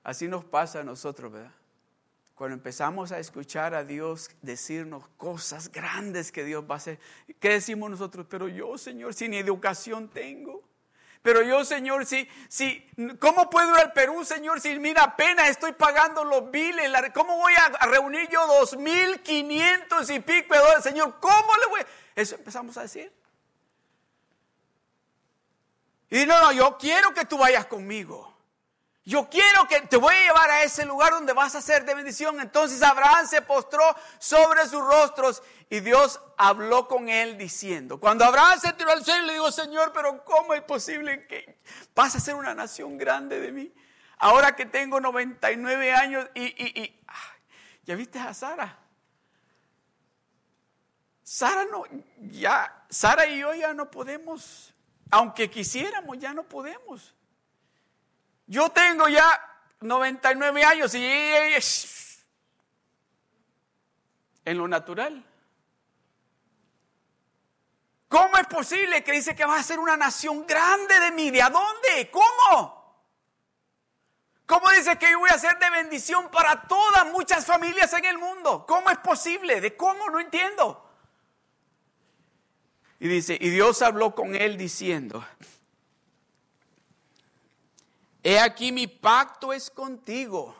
Así 0.03 0.27
nos 0.27 0.45
pasa 0.45 0.81
a 0.81 0.83
nosotros, 0.83 1.31
¿verdad? 1.31 1.53
Cuando 2.35 2.57
empezamos 2.57 3.13
a 3.13 3.21
escuchar 3.21 3.75
a 3.75 3.85
Dios 3.85 4.31
decirnos 4.43 5.07
cosas 5.17 5.71
grandes 5.71 6.33
que 6.33 6.43
Dios 6.43 6.65
va 6.69 6.75
a 6.75 6.79
hacer, 6.79 6.99
¿qué 7.39 7.51
decimos 7.51 7.89
nosotros? 7.89 8.27
Pero 8.29 8.49
yo, 8.49 8.77
Señor, 8.77 9.15
sin 9.15 9.33
educación 9.35 10.09
tengo. 10.09 10.69
Pero 11.23 11.43
yo, 11.43 11.65
Señor, 11.65 12.07
si, 12.07 12.27
si, 12.49 12.89
¿cómo 13.19 13.51
puedo 13.51 13.75
ir 13.75 13.81
al 13.81 13.93
Perú, 13.93 14.25
Señor, 14.25 14.61
si 14.61 14.79
mira, 14.79 15.03
apenas 15.03 15.51
estoy 15.51 15.73
pagando 15.73 16.25
los 16.25 16.51
biles? 16.51 16.91
¿Cómo 17.13 17.37
voy 17.37 17.53
a, 17.55 17.87
reunir 17.87 18.29
yo 18.31 18.47
dos 18.47 18.77
mil 18.77 19.21
quinientos 19.21 20.09
y 20.09 20.21
pico 20.21 20.55
de 20.55 20.61
dólares, 20.61 20.83
Señor? 20.83 21.19
¿Cómo 21.21 21.53
le 21.61 21.67
voy? 21.67 21.81
Eso 22.15 22.37
empezamos 22.37 22.77
a 22.79 22.83
decir. 22.83 23.13
Y 26.09 26.25
no, 26.25 26.41
no, 26.41 26.53
yo 26.53 26.79
quiero 26.79 27.13
que 27.13 27.27
tú 27.27 27.37
vayas 27.37 27.67
conmigo. 27.67 28.30
Yo 29.05 29.29
quiero 29.31 29.67
que 29.67 29.81
te 29.81 29.97
voy 29.97 30.15
a 30.15 30.27
llevar 30.27 30.51
a 30.51 30.63
ese 30.63 30.85
lugar 30.85 31.13
donde 31.13 31.33
vas 31.33 31.55
a 31.55 31.63
ser 31.63 31.85
de 31.85 31.95
bendición. 31.95 32.39
Entonces 32.41 32.83
Abraham 32.83 33.27
se 33.27 33.41
postró 33.41 33.83
sobre 34.19 34.67
sus 34.67 34.83
rostros 34.83 35.43
y 35.71 35.81
Dios 35.81 36.21
habló 36.37 36.87
con 36.87 37.09
él 37.09 37.39
diciendo, 37.39 37.99
cuando 37.99 38.25
Abraham 38.25 38.61
se 38.61 38.73
tiró 38.75 38.91
al 38.91 39.05
cielo, 39.05 39.25
le 39.25 39.35
digo, 39.35 39.51
Señor, 39.51 39.93
pero 39.93 40.25
¿cómo 40.25 40.53
es 40.53 40.63
posible 40.63 41.27
que 41.27 41.59
vas 41.95 42.15
a 42.15 42.21
ser 42.21 42.35
una 42.35 42.55
nación 42.55 42.99
grande 42.99 43.41
de 43.41 43.53
mí? 43.53 43.73
Ahora 44.19 44.55
que 44.55 44.67
tengo 44.67 45.01
99 45.01 45.93
años 45.95 46.29
y, 46.35 46.43
y, 46.43 46.83
y 46.83 47.01
¿ya 47.85 47.95
viste 47.95 48.19
a 48.19 48.35
Sara? 48.35 48.79
Sara 51.23 51.65
no, 51.65 51.85
ya, 52.19 52.85
Sara 52.91 53.27
y 53.27 53.39
yo 53.39 53.55
ya 53.55 53.73
no 53.73 53.91
podemos, 53.91 54.75
aunque 55.11 55.49
quisiéramos, 55.49 56.19
ya 56.19 56.35
no 56.35 56.43
podemos. 56.43 57.15
Yo 58.51 58.69
tengo 58.71 59.09
ya 59.09 59.41
99 59.79 60.65
años 60.65 60.93
y 60.97 61.07
en 64.45 64.59
lo 64.59 64.67
natural. 64.67 65.25
¿Cómo 68.09 68.37
es 68.39 68.49
posible 68.49 69.05
que 69.05 69.13
dice 69.13 69.37
que 69.37 69.45
va 69.45 69.57
a 69.57 69.63
ser 69.63 69.79
una 69.79 69.97
nación 69.97 70.45
grande 70.49 70.99
de 70.99 71.13
mí? 71.13 71.31
¿De 71.31 71.43
dónde? 71.43 72.11
¿Cómo? 72.11 72.99
¿Cómo 74.47 74.69
dice 74.71 74.99
que 74.99 75.13
yo 75.13 75.21
voy 75.21 75.31
a 75.31 75.39
ser 75.39 75.57
de 75.61 75.71
bendición 75.71 76.29
para 76.33 76.63
todas 76.63 77.07
muchas 77.07 77.47
familias 77.47 77.93
en 77.93 78.05
el 78.05 78.19
mundo? 78.19 78.67
¿Cómo 78.67 78.91
es 78.91 78.99
posible? 78.99 79.61
¿De 79.61 79.77
cómo? 79.77 80.11
No 80.11 80.19
entiendo. 80.19 80.91
Y 82.99 83.07
dice, 83.07 83.39
y 83.41 83.49
Dios 83.51 83.81
habló 83.81 84.13
con 84.13 84.35
él 84.35 84.57
diciendo, 84.57 85.25
He 88.23 88.39
aquí 88.39 88.73
mi 88.73 88.87
pacto 88.87 89.53
es 89.53 89.71
contigo. 89.71 90.55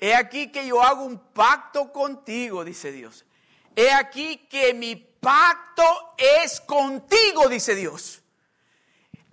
He 0.00 0.14
aquí 0.14 0.50
que 0.50 0.66
yo 0.66 0.82
hago 0.82 1.04
un 1.04 1.18
pacto 1.18 1.92
contigo, 1.92 2.64
dice 2.64 2.92
Dios. 2.92 3.24
He 3.74 3.90
aquí 3.92 4.38
que 4.48 4.74
mi 4.74 4.96
pacto 4.96 6.14
es 6.16 6.60
contigo, 6.60 7.48
dice 7.48 7.74
Dios. 7.74 8.22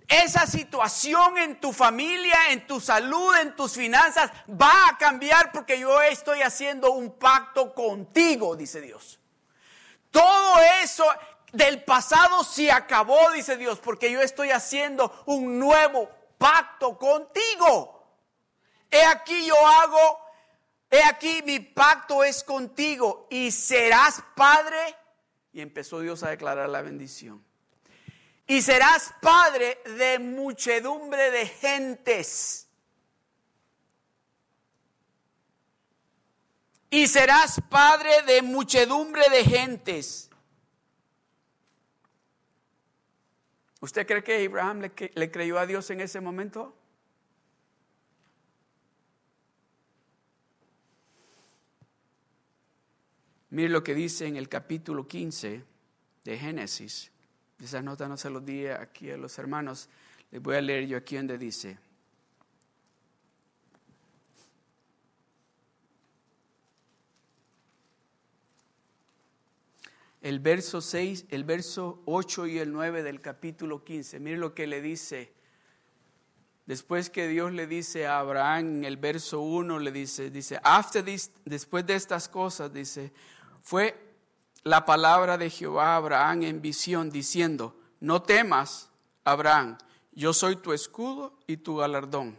Esa 0.08 0.46
situación 0.46 1.36
en 1.38 1.60
tu 1.60 1.72
familia, 1.72 2.50
en 2.50 2.64
tu 2.66 2.80
salud, 2.80 3.34
en 3.38 3.56
tus 3.56 3.72
finanzas 3.72 4.30
va 4.48 4.88
a 4.88 4.98
cambiar 4.98 5.50
porque 5.50 5.80
yo 5.80 6.00
estoy 6.00 6.42
haciendo 6.42 6.92
un 6.92 7.18
pacto 7.18 7.74
contigo, 7.74 8.54
dice 8.54 8.80
Dios. 8.80 9.18
Todo 10.12 10.60
eso 10.82 11.04
del 11.52 11.82
pasado 11.82 12.44
se 12.44 12.70
acabó, 12.70 13.32
dice 13.32 13.56
Dios, 13.56 13.80
porque 13.80 14.10
yo 14.12 14.20
estoy 14.20 14.50
haciendo 14.50 15.24
un 15.26 15.58
nuevo 15.58 16.08
pacto 16.38 16.98
contigo. 16.98 17.96
He 18.90 19.02
aquí 19.04 19.46
yo 19.46 19.54
hago, 19.66 20.20
he 20.90 21.02
aquí 21.02 21.42
mi 21.44 21.60
pacto 21.60 22.24
es 22.24 22.42
contigo 22.44 23.26
y 23.30 23.50
serás 23.50 24.22
padre. 24.34 24.96
Y 25.52 25.60
empezó 25.60 26.00
Dios 26.00 26.22
a 26.22 26.30
declarar 26.30 26.68
la 26.68 26.82
bendición. 26.82 27.44
Y 28.46 28.62
serás 28.62 29.12
padre 29.20 29.80
de 29.98 30.18
muchedumbre 30.18 31.30
de 31.30 31.46
gentes. 31.46 32.68
Y 36.90 37.08
serás 37.08 37.60
padre 37.68 38.22
de 38.22 38.42
muchedumbre 38.42 39.28
de 39.30 39.44
gentes. 39.44 40.30
¿Usted 43.80 44.06
cree 44.06 44.22
que 44.22 44.44
Abraham 44.46 44.80
le, 44.80 45.30
creyó 45.30 45.58
a 45.58 45.66
Dios 45.66 45.90
en 45.90 46.00
ese 46.00 46.20
momento? 46.20 46.74
Mire 53.50 53.68
lo 53.68 53.84
que 53.84 53.94
dice 53.94 54.26
en 54.26 54.36
el 54.36 54.48
capítulo 54.48 55.06
15 55.06 55.64
de 56.24 56.38
Génesis. 56.38 57.10
Esa 57.62 57.80
nota 57.80 58.08
no 58.08 58.16
se 58.16 58.28
lo 58.30 58.40
di 58.40 58.66
aquí 58.66 59.10
a 59.10 59.16
los 59.16 59.38
hermanos. 59.38 59.88
Les 60.30 60.42
voy 60.42 60.56
a 60.56 60.60
leer 60.60 60.86
yo 60.86 60.96
aquí 60.96 61.16
donde 61.16 61.38
dice. 61.38 61.78
El 70.26 70.40
verso 70.40 70.80
6, 70.80 71.26
el 71.28 71.44
verso 71.44 72.02
8 72.04 72.48
y 72.48 72.58
el 72.58 72.72
9 72.72 73.04
del 73.04 73.20
capítulo 73.20 73.84
15. 73.84 74.18
Mire 74.18 74.36
lo 74.36 74.56
que 74.56 74.66
le 74.66 74.82
dice. 74.82 75.32
Después 76.66 77.10
que 77.10 77.28
Dios 77.28 77.52
le 77.52 77.68
dice 77.68 78.08
a 78.08 78.18
Abraham 78.18 78.78
en 78.78 78.84
el 78.86 78.96
verso 78.96 79.40
1, 79.40 79.78
le 79.78 79.92
dice, 79.92 80.30
dice, 80.30 80.58
After 80.64 81.04
this, 81.04 81.30
después 81.44 81.86
de 81.86 81.94
estas 81.94 82.28
cosas, 82.28 82.72
dice, 82.72 83.12
fue 83.62 83.96
la 84.64 84.84
palabra 84.84 85.38
de 85.38 85.48
Jehová 85.48 85.92
a 85.92 85.96
Abraham 85.98 86.42
en 86.42 86.60
visión, 86.60 87.08
diciendo, 87.08 87.76
no 88.00 88.20
temas, 88.20 88.90
Abraham, 89.22 89.78
yo 90.10 90.32
soy 90.32 90.56
tu 90.56 90.72
escudo 90.72 91.38
y 91.46 91.58
tu 91.58 91.76
galardón. 91.76 92.36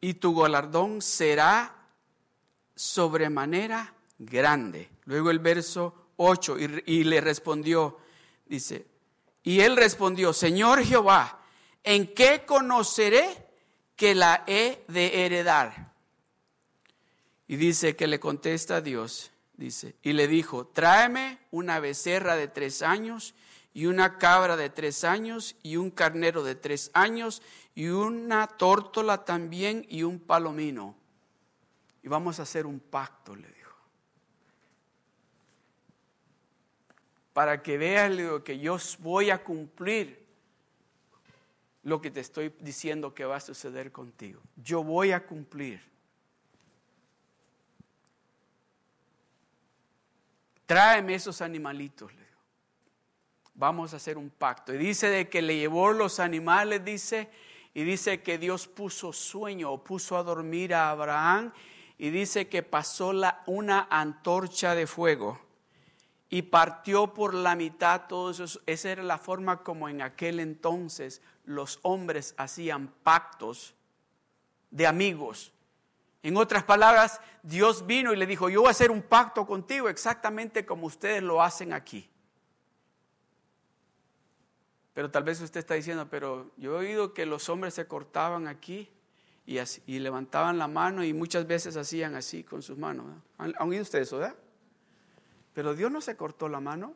Y 0.00 0.14
tu 0.14 0.34
galardón 0.34 1.00
será 1.00 1.76
sobremanera 2.74 3.94
grande. 4.18 4.95
Luego 5.06 5.30
el 5.30 5.38
verso 5.38 5.94
8, 6.16 6.56
y, 6.58 7.04
le 7.04 7.20
respondió, 7.20 7.98
dice, 8.44 8.86
y 9.42 9.60
él 9.60 9.76
respondió, 9.76 10.32
Señor 10.32 10.84
Jehová, 10.84 11.40
¿en 11.84 12.12
qué 12.12 12.44
conoceré 12.44 13.24
que 13.94 14.14
la 14.14 14.44
he 14.46 14.84
de 14.88 15.24
heredar? 15.24 15.92
Y 17.46 17.56
dice 17.56 17.94
que 17.94 18.08
le 18.08 18.18
contesta 18.18 18.80
Dios, 18.80 19.30
dice, 19.54 19.94
y 20.02 20.12
le 20.12 20.26
dijo, 20.26 20.66
tráeme 20.66 21.38
una 21.52 21.78
becerra 21.78 22.34
de 22.34 22.48
tres 22.48 22.82
años 22.82 23.34
y 23.72 23.86
una 23.86 24.18
cabra 24.18 24.56
de 24.56 24.70
tres 24.70 25.04
años 25.04 25.54
y 25.62 25.76
un 25.76 25.92
carnero 25.92 26.42
de 26.42 26.56
tres 26.56 26.90
años 26.94 27.42
y 27.76 27.88
una 27.88 28.48
tórtola 28.48 29.24
también 29.24 29.86
y 29.88 30.02
un 30.02 30.18
palomino. 30.18 30.96
Y 32.02 32.08
vamos 32.08 32.40
a 32.40 32.42
hacer 32.42 32.66
un 32.66 32.80
pacto, 32.80 33.36
le 33.36 33.55
para 37.36 37.62
que 37.62 37.76
veas 37.76 38.10
que 38.42 38.58
yo 38.58 38.78
voy 39.00 39.28
a 39.28 39.44
cumplir 39.44 40.24
lo 41.82 42.00
que 42.00 42.10
te 42.10 42.20
estoy 42.20 42.50
diciendo 42.60 43.12
que 43.12 43.26
va 43.26 43.36
a 43.36 43.40
suceder 43.40 43.92
contigo. 43.92 44.40
Yo 44.56 44.82
voy 44.82 45.12
a 45.12 45.26
cumplir. 45.26 45.82
Tráeme 50.64 51.14
esos 51.14 51.42
animalitos, 51.42 52.10
le 52.14 52.22
digo. 52.22 52.40
Vamos 53.52 53.92
a 53.92 53.98
hacer 53.98 54.16
un 54.16 54.30
pacto. 54.30 54.72
Y 54.72 54.78
dice 54.78 55.10
de 55.10 55.28
que 55.28 55.42
le 55.42 55.58
llevó 55.58 55.92
los 55.92 56.20
animales, 56.20 56.86
dice, 56.86 57.28
y 57.74 57.84
dice 57.84 58.22
que 58.22 58.38
Dios 58.38 58.66
puso 58.66 59.12
sueño 59.12 59.72
o 59.72 59.84
puso 59.84 60.16
a 60.16 60.22
dormir 60.22 60.72
a 60.72 60.88
Abraham, 60.88 61.52
y 61.98 62.08
dice 62.08 62.48
que 62.48 62.62
pasó 62.62 63.12
la, 63.12 63.42
una 63.44 63.88
antorcha 63.90 64.74
de 64.74 64.86
fuego 64.86 65.45
y 66.28 66.42
partió 66.42 67.14
por 67.14 67.34
la 67.34 67.54
mitad 67.54 68.06
todos 68.08 68.40
eso. 68.40 68.60
Esa 68.66 68.90
era 68.90 69.02
la 69.02 69.18
forma 69.18 69.62
como 69.62 69.88
en 69.88 70.02
aquel 70.02 70.40
entonces 70.40 71.22
los 71.44 71.78
hombres 71.82 72.34
hacían 72.36 72.88
pactos 73.02 73.74
de 74.70 74.86
amigos. 74.86 75.52
En 76.22 76.36
otras 76.36 76.64
palabras, 76.64 77.20
Dios 77.42 77.86
vino 77.86 78.12
y 78.12 78.16
le 78.16 78.26
dijo, 78.26 78.48
yo 78.48 78.62
voy 78.62 78.68
a 78.68 78.72
hacer 78.72 78.90
un 78.90 79.02
pacto 79.02 79.46
contigo 79.46 79.88
exactamente 79.88 80.66
como 80.66 80.86
ustedes 80.86 81.22
lo 81.22 81.40
hacen 81.40 81.72
aquí. 81.72 82.10
Pero 84.92 85.10
tal 85.10 85.22
vez 85.22 85.40
usted 85.40 85.60
está 85.60 85.74
diciendo, 85.74 86.08
pero 86.10 86.50
yo 86.56 86.74
he 86.74 86.86
oído 86.86 87.14
que 87.14 87.26
los 87.26 87.48
hombres 87.48 87.74
se 87.74 87.86
cortaban 87.86 88.48
aquí 88.48 88.90
y, 89.44 89.58
y 89.86 89.98
levantaban 90.00 90.58
la 90.58 90.66
mano 90.66 91.04
y 91.04 91.12
muchas 91.12 91.46
veces 91.46 91.76
hacían 91.76 92.16
así 92.16 92.42
con 92.42 92.62
sus 92.62 92.76
manos. 92.76 93.06
¿Han, 93.38 93.54
¿Han 93.58 93.68
oído 93.68 93.82
ustedes 93.82 94.08
eso, 94.08 94.18
verdad? 94.18 94.36
Pero 95.56 95.74
Dios 95.74 95.90
no 95.90 96.02
se 96.02 96.18
cortó 96.18 96.50
la 96.50 96.60
mano. 96.60 96.94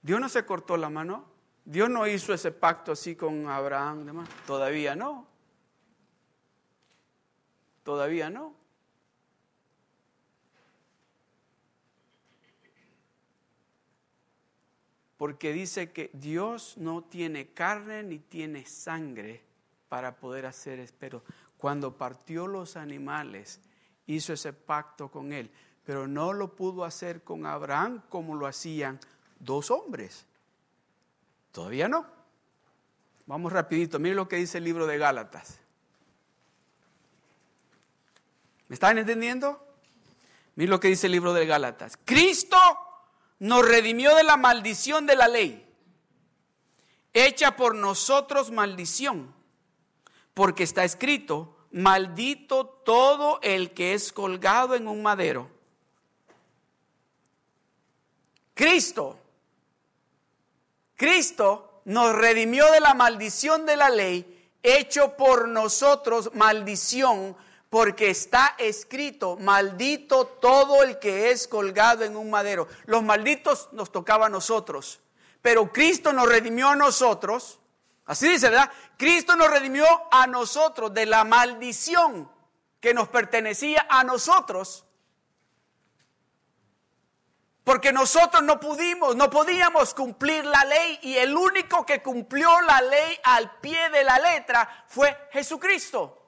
Dios 0.00 0.18
no 0.18 0.30
se 0.30 0.46
cortó 0.46 0.78
la 0.78 0.88
mano. 0.88 1.26
Dios 1.66 1.90
no 1.90 2.06
hizo 2.06 2.32
ese 2.32 2.52
pacto 2.52 2.92
así 2.92 3.14
con 3.14 3.48
Abraham. 3.50 4.06
Demás. 4.06 4.30
Todavía 4.46 4.96
no. 4.96 5.26
Todavía 7.84 8.30
no. 8.30 8.54
Porque 15.18 15.52
dice 15.52 15.92
que 15.92 16.08
Dios 16.14 16.78
no 16.78 17.04
tiene 17.04 17.48
carne 17.48 18.02
ni 18.04 18.20
tiene 18.20 18.64
sangre 18.64 19.44
para 19.90 20.16
poder 20.16 20.46
hacer 20.46 20.78
espero 20.80 21.22
cuando 21.58 21.96
partió 21.96 22.46
los 22.46 22.76
animales, 22.76 23.60
hizo 24.06 24.32
ese 24.32 24.52
pacto 24.52 25.10
con 25.10 25.32
él, 25.32 25.50
pero 25.84 26.06
no 26.06 26.32
lo 26.32 26.54
pudo 26.54 26.84
hacer 26.84 27.22
con 27.22 27.46
Abraham 27.46 28.02
como 28.08 28.34
lo 28.34 28.46
hacían 28.46 29.00
dos 29.38 29.70
hombres. 29.70 30.26
Todavía 31.52 31.88
no. 31.88 32.06
Vamos 33.26 33.52
rapidito, 33.52 33.98
mire 33.98 34.14
lo 34.14 34.28
que 34.28 34.36
dice 34.36 34.58
el 34.58 34.64
libro 34.64 34.86
de 34.86 34.98
Gálatas. 34.98 35.58
¿Me 38.68 38.74
están 38.74 38.98
entendiendo? 38.98 39.64
Mire 40.54 40.70
lo 40.70 40.80
que 40.80 40.88
dice 40.88 41.06
el 41.06 41.12
libro 41.12 41.32
de 41.32 41.46
Gálatas. 41.46 41.98
Cristo 42.04 42.56
nos 43.38 43.66
redimió 43.66 44.14
de 44.14 44.24
la 44.24 44.36
maldición 44.36 45.06
de 45.06 45.16
la 45.16 45.28
ley, 45.28 45.68
hecha 47.12 47.56
por 47.56 47.74
nosotros 47.74 48.50
maldición 48.50 49.35
porque 50.36 50.64
está 50.64 50.84
escrito, 50.84 51.56
maldito 51.72 52.66
todo 52.66 53.38
el 53.40 53.72
que 53.72 53.94
es 53.94 54.12
colgado 54.12 54.74
en 54.74 54.86
un 54.86 55.02
madero. 55.02 55.48
Cristo, 58.52 59.18
Cristo 60.94 61.80
nos 61.86 62.14
redimió 62.14 62.70
de 62.70 62.80
la 62.80 62.92
maldición 62.92 63.64
de 63.64 63.76
la 63.76 63.88
ley, 63.88 64.50
hecho 64.62 65.16
por 65.16 65.48
nosotros 65.48 66.30
maldición, 66.34 67.34
porque 67.70 68.10
está 68.10 68.56
escrito, 68.58 69.38
maldito 69.38 70.26
todo 70.26 70.82
el 70.82 70.98
que 70.98 71.30
es 71.30 71.48
colgado 71.48 72.04
en 72.04 72.14
un 72.14 72.28
madero. 72.28 72.68
Los 72.84 73.02
malditos 73.02 73.70
nos 73.72 73.90
tocaba 73.90 74.26
a 74.26 74.28
nosotros, 74.28 75.00
pero 75.40 75.72
Cristo 75.72 76.12
nos 76.12 76.28
redimió 76.28 76.68
a 76.68 76.76
nosotros 76.76 77.58
Así 78.06 78.28
dice, 78.28 78.48
¿verdad? 78.48 78.70
Cristo 78.96 79.34
nos 79.34 79.50
redimió 79.50 79.86
a 80.10 80.26
nosotros 80.26 80.94
de 80.94 81.06
la 81.06 81.24
maldición 81.24 82.30
que 82.80 82.94
nos 82.94 83.08
pertenecía 83.08 83.86
a 83.88 84.04
nosotros. 84.04 84.84
Porque 87.64 87.92
nosotros 87.92 88.44
no 88.44 88.60
pudimos, 88.60 89.16
no 89.16 89.28
podíamos 89.28 89.92
cumplir 89.92 90.44
la 90.44 90.64
ley 90.64 91.00
y 91.02 91.16
el 91.16 91.36
único 91.36 91.84
que 91.84 92.00
cumplió 92.00 92.60
la 92.60 92.80
ley 92.80 93.18
al 93.24 93.58
pie 93.58 93.90
de 93.90 94.04
la 94.04 94.20
letra 94.20 94.84
fue 94.86 95.28
Jesucristo. 95.32 96.22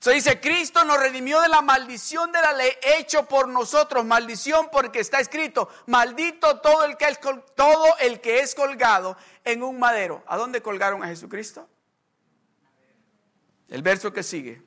Se 0.00 0.12
dice, 0.12 0.40
Cristo 0.40 0.82
nos 0.86 0.98
redimió 0.98 1.42
de 1.42 1.48
la 1.48 1.60
maldición 1.60 2.32
de 2.32 2.40
la 2.40 2.54
ley, 2.54 2.70
hecho 2.80 3.26
por 3.26 3.46
nosotros 3.48 4.06
maldición 4.06 4.70
porque 4.72 5.00
está 5.00 5.20
escrito, 5.20 5.68
maldito 5.84 6.58
todo 6.60 6.84
el 6.86 6.96
que 6.96 7.04
es, 7.04 7.20
todo 7.54 7.98
el 7.98 8.22
que 8.22 8.40
es 8.40 8.54
colgado 8.54 9.18
en 9.44 9.62
un 9.62 9.78
madero. 9.78 10.22
¿A 10.26 10.36
dónde 10.36 10.62
colgaron 10.62 11.02
a 11.02 11.08
Jesucristo? 11.08 11.68
El 13.68 13.82
verso 13.82 14.12
que 14.12 14.22
sigue. 14.22 14.62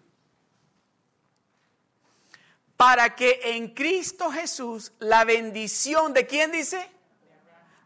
Para 2.77 3.15
que 3.15 3.39
en 3.43 3.73
Cristo 3.73 4.31
Jesús 4.31 4.93
la 4.99 5.23
bendición 5.25 6.13
de 6.13 6.25
quién 6.25 6.51
dice? 6.51 6.89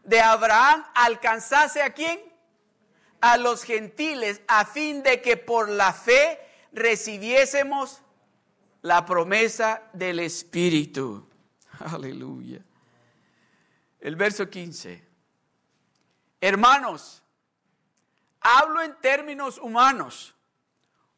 De 0.04 0.20
Abraham 0.20 0.84
alcanzase 0.94 1.82
a 1.82 1.92
quién? 1.92 2.20
A 3.20 3.36
los 3.36 3.64
gentiles, 3.64 4.40
a 4.48 4.64
fin 4.64 5.02
de 5.02 5.20
que 5.20 5.36
por 5.36 5.68
la 5.68 5.92
fe 5.92 6.40
recibiésemos 6.72 8.00
la 8.82 9.04
promesa 9.04 9.82
del 9.92 10.20
Espíritu. 10.20 11.28
Aleluya. 11.80 12.64
El 14.00 14.16
verso 14.16 14.48
15. 14.48 15.07
Hermanos, 16.40 17.22
hablo 18.40 18.82
en 18.82 18.94
términos 19.00 19.58
humanos. 19.58 20.34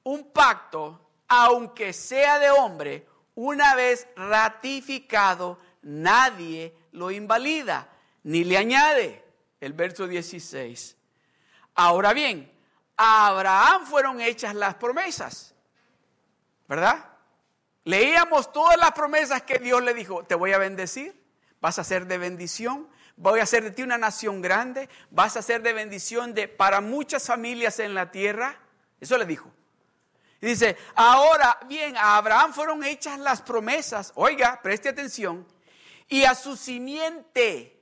Un 0.02 0.30
pacto, 0.32 1.10
aunque 1.28 1.92
sea 1.92 2.38
de 2.38 2.50
hombre, 2.50 3.06
una 3.34 3.74
vez 3.74 4.08
ratificado, 4.16 5.58
nadie 5.82 6.74
lo 6.92 7.10
invalida 7.10 7.88
ni 8.22 8.44
le 8.44 8.56
añade. 8.56 9.24
El 9.60 9.74
verso 9.74 10.06
16. 10.06 10.96
Ahora 11.74 12.12
bien, 12.12 12.50
a 12.96 13.26
Abraham 13.28 13.86
fueron 13.86 14.20
hechas 14.20 14.54
las 14.54 14.74
promesas. 14.74 15.54
¿Verdad? 16.66 17.04
Leíamos 17.84 18.52
todas 18.52 18.76
las 18.78 18.92
promesas 18.92 19.42
que 19.42 19.58
Dios 19.58 19.82
le 19.82 19.94
dijo, 19.94 20.24
te 20.24 20.34
voy 20.34 20.52
a 20.52 20.58
bendecir, 20.58 21.18
vas 21.60 21.78
a 21.78 21.84
ser 21.84 22.06
de 22.06 22.18
bendición, 22.18 22.88
voy 23.20 23.40
a 23.40 23.42
hacer 23.42 23.62
de 23.62 23.70
ti 23.70 23.82
una 23.82 23.98
nación 23.98 24.40
grande, 24.40 24.88
vas 25.10 25.36
a 25.36 25.42
ser 25.42 25.62
de 25.62 25.74
bendición 25.74 26.32
de, 26.32 26.48
para 26.48 26.80
muchas 26.80 27.26
familias 27.26 27.78
en 27.78 27.94
la 27.94 28.10
tierra. 28.10 28.58
Eso 28.98 29.18
le 29.18 29.26
dijo. 29.26 29.52
dice, 30.40 30.76
ahora 30.94 31.58
bien, 31.66 31.96
a 31.98 32.16
Abraham 32.16 32.54
fueron 32.54 32.82
hechas 32.82 33.18
las 33.18 33.42
promesas, 33.42 34.12
oiga, 34.14 34.60
preste 34.62 34.88
atención, 34.88 35.46
y 36.08 36.24
a 36.24 36.34
su 36.34 36.56
simiente, 36.56 37.78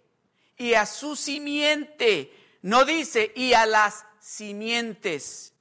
y 0.57 0.75
a 0.75 0.85
su 0.87 1.15
simiente, 1.15 2.33
no 2.63 2.85
dice, 2.85 3.33
y 3.37 3.53
a 3.53 3.65
las 3.65 4.05
simientes. 4.19 5.55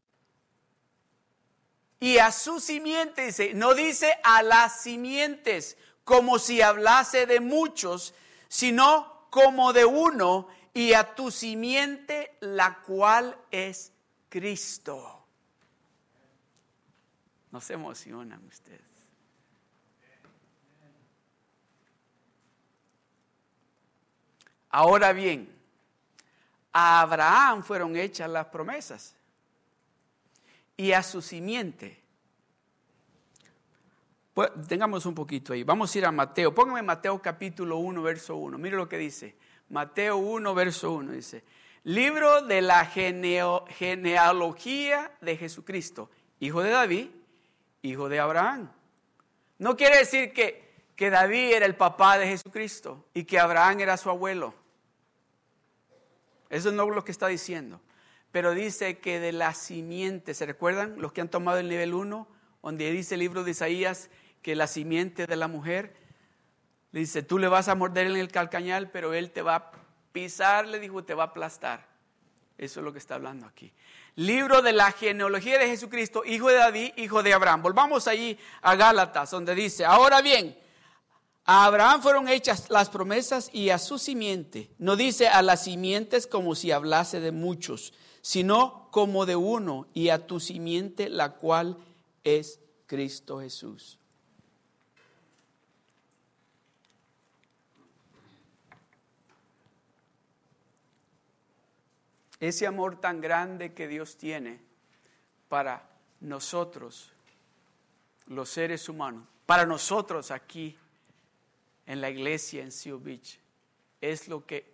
Y 2.00 2.18
a 2.18 2.32
su 2.32 2.60
simiente 2.60 3.28
dice, 3.28 3.54
no 3.54 3.76
dice 3.76 4.18
a 4.24 4.42
las 4.42 4.82
simientes, 4.82 5.78
como 6.04 6.40
si 6.40 6.62
hablase 6.62 7.28
de 7.28 7.40
muchos, 7.42 8.16
sino 8.48 9.17
como 9.30 9.74
de 9.74 9.86
uno, 9.86 10.48
y 10.74 10.94
a 10.94 11.16
tu 11.16 11.32
simiente, 11.32 12.38
la 12.40 12.82
cual 12.84 13.36
es 13.50 13.92
Cristo. 14.30 15.26
No 17.52 17.60
se 17.60 17.74
emocionan 17.74 18.46
ustedes. 18.46 18.82
Ahora 24.70 25.14
bien, 25.14 25.52
a 26.72 27.02
Abraham 27.02 27.64
fueron 27.64 27.96
hechas 27.96 28.30
las 28.30 28.46
promesas 28.46 29.16
y 30.76 30.92
a 30.92 31.02
su 31.02 31.24
simiente. 31.24 32.07
Pues, 34.38 34.52
tengamos 34.68 35.08
un 35.08 35.16
poquito 35.16 35.54
ahí. 35.54 35.64
Vamos 35.64 35.96
a 35.96 35.98
ir 35.98 36.06
a 36.06 36.12
Mateo. 36.12 36.54
Póngame 36.54 36.84
Mateo 36.84 37.20
capítulo 37.20 37.78
1, 37.78 38.04
verso 38.04 38.36
1. 38.36 38.60
Mire 38.60 38.78
lo 38.78 38.88
que 38.88 39.00
dice. 39.00 39.36
Mateo 39.70 40.18
1, 40.18 40.54
verso 40.54 40.92
1. 40.92 41.14
Dice, 41.14 41.44
libro 41.84 42.44
de 42.44 42.62
la 42.62 42.86
genealogía 42.86 45.12
de 45.22 45.38
Jesucristo, 45.38 46.12
hijo 46.40 46.62
de 46.62 46.70
David, 46.70 47.08
hijo 47.82 48.10
de 48.10 48.20
Abraham. 48.20 48.72
No 49.58 49.76
quiere 49.76 49.98
decir 49.98 50.34
que, 50.34 50.86
que 50.96 51.10
David 51.10 51.54
era 51.54 51.66
el 51.66 51.76
papá 51.76 52.20
de 52.20 52.28
Jesucristo 52.28 53.08
y 53.16 53.24
que 53.24 53.40
Abraham 53.40 53.80
era 53.80 53.98
su 53.98 54.12
abuelo. 54.12 54.54
Eso 56.52 56.72
no 56.72 56.88
es 56.88 56.94
lo 56.94 57.04
que 57.04 57.12
está 57.12 57.26
diciendo. 57.26 57.82
Pero 58.32 58.52
dice 58.52 59.00
que 59.00 59.20
de 59.20 59.32
la 59.32 59.56
simiente, 59.56 60.36
¿se 60.36 60.46
recuerdan 60.46 61.02
los 61.02 61.12
que 61.12 61.22
han 61.22 61.32
tomado 61.32 61.58
el 61.58 61.70
nivel 61.70 61.96
1? 61.96 62.28
Donde 62.62 62.92
dice 62.92 63.16
el 63.16 63.22
libro 63.22 63.44
de 63.44 63.50
Isaías 63.52 64.12
que 64.42 64.56
la 64.56 64.68
simiente 64.68 65.28
de 65.28 65.36
la 65.36 65.48
mujer, 65.48 65.96
le 66.92 67.02
dice, 67.02 67.24
tú 67.24 67.38
le 67.38 67.48
vas 67.48 67.68
a 67.68 67.76
morder 67.76 68.08
en 68.08 68.16
el 68.16 68.30
calcañal, 68.30 68.90
pero 68.90 69.14
él 69.14 69.32
te 69.32 69.42
va 69.42 69.56
a 69.56 69.72
pisar, 70.12 70.68
le 70.68 70.80
dijo, 70.80 71.04
te 71.04 71.14
va 71.14 71.24
a 71.24 71.28
aplastar. 71.28 71.88
Eso 72.58 72.80
es 72.80 72.84
lo 72.84 72.92
que 72.92 73.00
está 73.00 73.16
hablando 73.16 73.46
aquí. 73.46 73.72
Libro 74.16 74.64
de 74.64 74.74
la 74.74 74.92
genealogía 74.92 75.60
de 75.60 75.68
Jesucristo, 75.68 76.24
hijo 76.26 76.48
de 76.48 76.56
David, 76.56 76.94
hijo 76.98 77.22
de 77.22 77.34
Abraham. 77.34 77.62
Volvamos 77.62 78.08
allí 78.08 78.38
a 78.62 78.76
Gálatas, 78.76 79.30
donde 79.30 79.54
dice, 79.54 79.86
ahora 79.86 80.22
bien, 80.22 80.58
a 81.46 81.66
Abraham 81.66 82.02
fueron 82.02 82.28
hechas 82.28 82.70
las 82.70 82.90
promesas 82.90 83.50
y 83.54 83.70
a 83.70 83.78
su 83.78 84.00
simiente. 84.00 84.72
No 84.80 84.96
dice 84.96 85.28
a 85.28 85.42
las 85.42 85.66
simientes 85.66 86.26
como 86.26 86.56
si 86.56 86.72
hablase 86.72 87.20
de 87.20 87.32
muchos, 87.32 87.94
sino 88.22 88.90
como 88.92 89.26
de 89.26 89.36
uno 89.36 89.88
y 89.94 90.10
a 90.10 90.26
tu 90.26 90.40
simiente, 90.40 91.10
la 91.10 91.34
cual 91.34 91.78
es 92.24 92.60
Cristo 92.88 93.40
Jesús. 93.40 94.00
Ese 102.40 102.68
amor 102.68 103.00
tan 103.00 103.22
grande 103.22 103.74
que 103.74 103.88
Dios 103.88 104.18
tiene 104.18 104.60
para 105.50 105.90
nosotros, 106.20 107.12
los 108.28 108.50
seres 108.50 108.90
humanos, 108.90 109.24
para 109.46 109.66
nosotros 109.66 110.32
aquí 110.32 110.78
en 111.86 112.02
la 112.02 112.10
iglesia 112.10 112.62
en 112.62 112.72
Seal 112.72 112.98
Beach 112.98 113.40
es 114.02 114.28
lo 114.28 114.46
que 114.46 114.72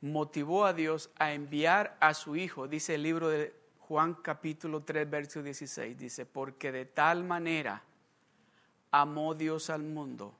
motivó 0.00 0.64
a 0.64 0.72
Dios 0.72 1.10
a 1.18 1.32
enviar 1.32 1.96
a 2.00 2.14
su 2.14 2.36
Hijo, 2.36 2.68
dice 2.68 2.94
el 2.94 3.02
libro 3.02 3.28
de 3.28 3.54
Juan 3.80 4.14
capítulo 4.14 4.82
3, 4.82 5.10
verso 5.10 5.42
16, 5.42 5.98
dice, 5.98 6.24
porque 6.24 6.72
de 6.72 6.86
tal 6.86 7.24
manera 7.24 7.82
amó 8.90 9.34
Dios 9.34 9.68
al 9.68 9.82
mundo, 9.82 10.34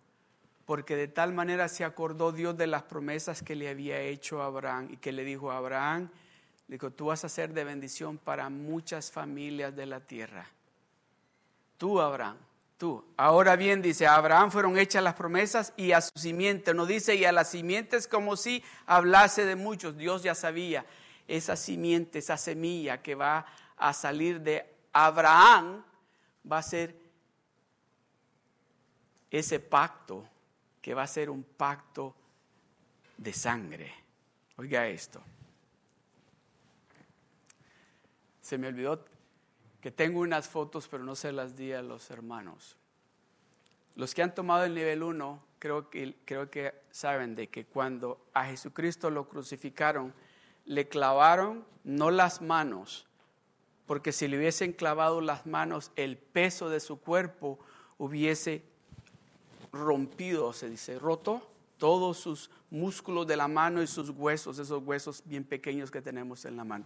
porque 0.64 0.96
de 0.96 1.08
tal 1.08 1.32
manera 1.32 1.68
se 1.68 1.84
acordó 1.84 2.32
Dios 2.32 2.56
de 2.56 2.68
las 2.68 2.84
promesas 2.84 3.42
que 3.42 3.56
le 3.56 3.68
había 3.68 4.00
hecho 4.00 4.40
a 4.40 4.46
Abraham 4.46 4.88
y 4.92 4.96
que 4.96 5.12
le 5.12 5.24
dijo 5.24 5.50
a 5.50 5.58
Abraham, 5.58 6.10
dijo, 6.70 6.92
tú 6.92 7.06
vas 7.06 7.24
a 7.24 7.28
ser 7.28 7.52
de 7.52 7.64
bendición 7.64 8.16
para 8.16 8.48
muchas 8.48 9.10
familias 9.10 9.74
de 9.74 9.86
la 9.86 10.00
tierra. 10.00 10.46
Tú, 11.76 12.00
Abraham, 12.00 12.36
tú. 12.78 13.04
Ahora 13.16 13.56
bien, 13.56 13.82
dice, 13.82 14.06
a 14.06 14.14
Abraham 14.14 14.52
fueron 14.52 14.78
hechas 14.78 15.02
las 15.02 15.14
promesas 15.14 15.72
y 15.76 15.90
a 15.90 16.00
su 16.00 16.16
simiente, 16.16 16.72
no 16.72 16.86
dice, 16.86 17.16
y 17.16 17.24
a 17.24 17.32
las 17.32 17.50
simientes 17.50 18.06
como 18.06 18.36
si 18.36 18.62
hablase 18.86 19.44
de 19.44 19.56
muchos. 19.56 19.96
Dios 19.96 20.22
ya 20.22 20.36
sabía, 20.36 20.86
esa 21.26 21.56
simiente, 21.56 22.20
esa 22.20 22.36
semilla 22.36 23.02
que 23.02 23.16
va 23.16 23.46
a 23.76 23.92
salir 23.92 24.40
de 24.40 24.64
Abraham, 24.92 25.82
va 26.50 26.58
a 26.58 26.62
ser 26.62 26.94
ese 29.28 29.58
pacto, 29.58 30.24
que 30.80 30.94
va 30.94 31.02
a 31.02 31.08
ser 31.08 31.30
un 31.30 31.42
pacto 31.42 32.14
de 33.16 33.32
sangre. 33.32 33.92
Oiga 34.56 34.86
esto. 34.86 35.20
Se 38.50 38.58
me 38.58 38.66
olvidó 38.66 39.04
que 39.80 39.92
tengo 39.92 40.18
unas 40.18 40.48
fotos, 40.48 40.88
pero 40.88 41.04
no 41.04 41.14
se 41.14 41.30
las 41.30 41.56
di 41.56 41.72
a 41.72 41.82
los 41.82 42.10
hermanos. 42.10 42.76
Los 43.94 44.12
que 44.12 44.24
han 44.24 44.34
tomado 44.34 44.64
el 44.64 44.74
nivel 44.74 45.04
1, 45.04 45.40
creo 45.60 45.88
que, 45.88 46.16
creo 46.24 46.50
que 46.50 46.74
saben 46.90 47.36
de 47.36 47.46
que 47.46 47.64
cuando 47.64 48.26
a 48.34 48.46
Jesucristo 48.46 49.08
lo 49.08 49.28
crucificaron, 49.28 50.12
le 50.64 50.88
clavaron 50.88 51.64
no 51.84 52.10
las 52.10 52.42
manos, 52.42 53.06
porque 53.86 54.10
si 54.10 54.26
le 54.26 54.36
hubiesen 54.36 54.72
clavado 54.72 55.20
las 55.20 55.46
manos, 55.46 55.92
el 55.94 56.18
peso 56.18 56.68
de 56.70 56.80
su 56.80 56.98
cuerpo 56.98 57.60
hubiese 57.98 58.64
rompido, 59.70 60.52
se 60.52 60.68
dice, 60.68 60.98
roto 60.98 61.48
todos 61.78 62.18
sus 62.18 62.50
músculos 62.68 63.28
de 63.28 63.36
la 63.36 63.46
mano 63.46 63.80
y 63.80 63.86
sus 63.86 64.10
huesos, 64.10 64.58
esos 64.58 64.82
huesos 64.82 65.22
bien 65.24 65.44
pequeños 65.44 65.90
que 65.92 66.02
tenemos 66.02 66.44
en 66.44 66.56
la 66.56 66.64
mano. 66.64 66.84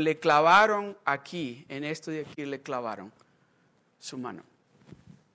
Le 0.00 0.18
clavaron 0.18 0.96
aquí, 1.04 1.64
en 1.68 1.84
esto 1.84 2.10
de 2.10 2.20
aquí 2.20 2.44
le 2.44 2.60
clavaron 2.60 3.12
su 3.98 4.18
mano. 4.18 4.42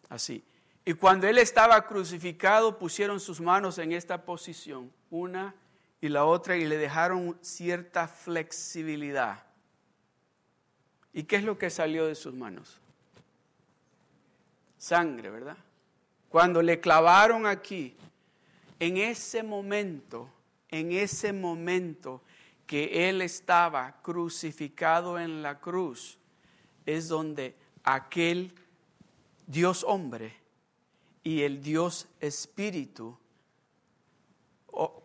Así. 0.09 0.43
Y 0.85 0.93
cuando 0.93 1.27
él 1.27 1.37
estaba 1.37 1.85
crucificado, 1.87 2.77
pusieron 2.77 3.19
sus 3.19 3.39
manos 3.39 3.77
en 3.77 3.93
esta 3.93 4.25
posición, 4.25 4.91
una 5.09 5.55
y 6.01 6.09
la 6.09 6.25
otra, 6.25 6.57
y 6.57 6.65
le 6.65 6.77
dejaron 6.77 7.37
cierta 7.41 8.07
flexibilidad. 8.07 9.43
¿Y 11.13 11.23
qué 11.23 11.37
es 11.37 11.43
lo 11.43 11.57
que 11.57 11.69
salió 11.69 12.05
de 12.05 12.15
sus 12.15 12.33
manos? 12.33 12.81
Sangre, 14.77 15.29
¿verdad? 15.29 15.57
Cuando 16.27 16.61
le 16.61 16.81
clavaron 16.81 17.45
aquí, 17.45 17.95
en 18.79 18.97
ese 18.97 19.41
momento, 19.41 20.29
en 20.67 20.91
ese 20.91 21.31
momento, 21.31 22.21
que 22.65 23.09
Él 23.09 23.21
estaba 23.21 24.01
crucificado 24.01 25.19
en 25.19 25.41
la 25.41 25.59
cruz, 25.59 26.17
es 26.85 27.07
donde 27.07 27.55
aquel 27.83 28.53
Dios 29.47 29.83
hombre 29.87 30.35
y 31.23 31.41
el 31.43 31.61
Dios 31.61 32.07
espíritu, 32.19 33.17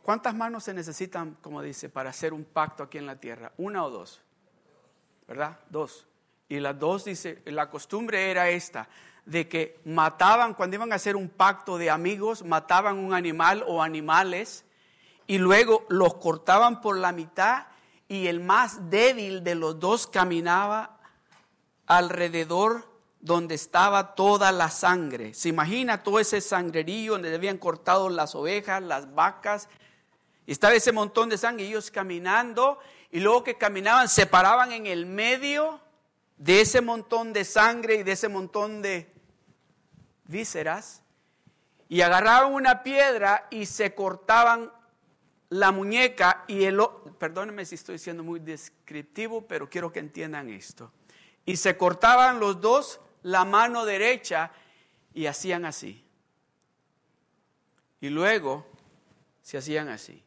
¿cuántas 0.02 0.34
manos 0.34 0.64
se 0.64 0.74
necesitan, 0.74 1.36
como 1.40 1.62
dice, 1.62 1.88
para 1.88 2.10
hacer 2.10 2.32
un 2.32 2.44
pacto 2.44 2.84
aquí 2.84 2.98
en 2.98 3.06
la 3.06 3.16
tierra? 3.16 3.52
¿Una 3.56 3.84
o 3.84 3.90
dos? 3.90 4.22
¿Verdad? 5.26 5.60
Dos. 5.70 6.06
Y 6.48 6.60
las 6.60 6.78
dos 6.78 7.04
dice, 7.04 7.42
la 7.46 7.68
costumbre 7.68 8.30
era 8.30 8.48
esta, 8.48 8.88
de 9.26 9.46
que 9.46 9.78
mataban, 9.84 10.54
cuando 10.54 10.76
iban 10.76 10.92
a 10.92 10.96
hacer 10.96 11.14
un 11.14 11.28
pacto 11.28 11.76
de 11.76 11.90
amigos, 11.90 12.42
mataban 12.44 12.96
un 12.96 13.12
animal 13.12 13.62
o 13.66 13.82
animales 13.82 14.64
y 15.28 15.38
luego 15.38 15.84
los 15.88 16.14
cortaban 16.14 16.80
por 16.80 16.96
la 16.96 17.12
mitad 17.12 17.66
y 18.08 18.26
el 18.26 18.40
más 18.40 18.90
débil 18.90 19.44
de 19.44 19.54
los 19.54 19.78
dos 19.78 20.06
caminaba 20.06 20.98
alrededor 21.86 22.88
donde 23.20 23.54
estaba 23.54 24.14
toda 24.14 24.50
la 24.52 24.70
sangre. 24.70 25.34
Se 25.34 25.50
imagina 25.50 26.02
todo 26.02 26.18
ese 26.18 26.40
sangrerío 26.40 27.12
donde 27.12 27.34
habían 27.34 27.58
cortado 27.58 28.08
las 28.08 28.34
ovejas, 28.34 28.82
las 28.82 29.14
vacas. 29.14 29.68
Y 30.46 30.52
estaba 30.52 30.74
ese 30.74 30.92
montón 30.92 31.28
de 31.28 31.36
sangre, 31.36 31.66
ellos 31.66 31.90
caminando, 31.90 32.78
y 33.10 33.20
luego 33.20 33.44
que 33.44 33.58
caminaban, 33.58 34.08
se 34.08 34.24
paraban 34.24 34.72
en 34.72 34.86
el 34.86 35.04
medio 35.04 35.78
de 36.38 36.62
ese 36.62 36.80
montón 36.80 37.34
de 37.34 37.44
sangre 37.44 37.96
y 37.96 38.02
de 38.02 38.12
ese 38.12 38.28
montón 38.28 38.80
de 38.80 39.12
vísceras, 40.24 41.02
y 41.86 42.00
agarraban 42.00 42.54
una 42.54 42.82
piedra 42.82 43.46
y 43.50 43.66
se 43.66 43.94
cortaban 43.94 44.72
la 45.50 45.72
muñeca 45.72 46.44
y 46.46 46.64
el... 46.64 46.80
Perdónenme 47.18 47.64
si 47.64 47.74
estoy 47.74 47.98
siendo 47.98 48.22
muy 48.22 48.40
descriptivo, 48.40 49.46
pero 49.46 49.68
quiero 49.68 49.92
que 49.92 50.00
entiendan 50.00 50.48
esto. 50.50 50.92
y 51.44 51.56
se 51.56 51.76
cortaban 51.76 52.40
los 52.40 52.60
dos 52.60 53.00
la 53.22 53.44
mano 53.44 53.84
derecha 53.84 54.50
y 55.14 55.26
hacían 55.26 55.64
así. 55.64 56.04
Y 58.00 58.10
luego 58.10 58.66
se 59.42 59.58
hacían 59.58 59.88
así. 59.88 60.22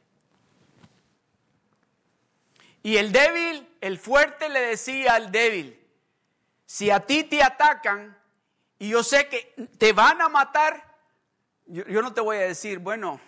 Y 2.84 2.98
el 2.98 3.12
débil, 3.12 3.68
el 3.80 4.00
fuerte 4.00 4.50
le 4.50 4.60
decía 4.60 5.14
al 5.16 5.32
débil, 5.32 5.80
si 6.66 6.90
a 6.90 7.02
ti 7.02 7.24
te 7.24 7.44
atacan 7.44 8.18
y 8.80 8.90
yo 8.90 9.04
sé 9.04 9.28
que 9.28 9.54
te 9.78 9.94
van 9.94 10.22
a 10.22 10.30
matar, 10.30 10.98
yo, 11.68 12.02
no 12.02 12.14
te 12.14 12.22
voy 12.22 12.38
a 12.38 12.42
decir, 12.42 12.80
bueno, 12.80 13.22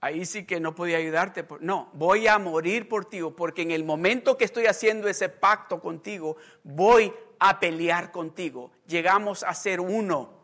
ahí 0.00 0.24
sí 0.24 0.44
que 0.44 0.60
no 0.60 0.74
podía 0.74 0.98
ayudarte. 0.98 1.46
No, 1.60 1.90
voy 1.92 2.26
a 2.26 2.38
morir 2.38 2.88
por 2.88 3.04
ti, 3.04 3.20
porque 3.36 3.62
en 3.62 3.70
el 3.70 3.84
momento 3.84 4.36
que 4.36 4.44
estoy 4.44 4.66
haciendo 4.66 5.08
ese 5.08 5.28
pacto 5.28 5.80
contigo, 5.80 6.36
voy 6.62 7.12
a 7.38 7.60
pelear 7.60 8.10
contigo. 8.12 8.70
Llegamos 8.86 9.42
a 9.42 9.54
ser 9.54 9.80
uno. 9.80 10.39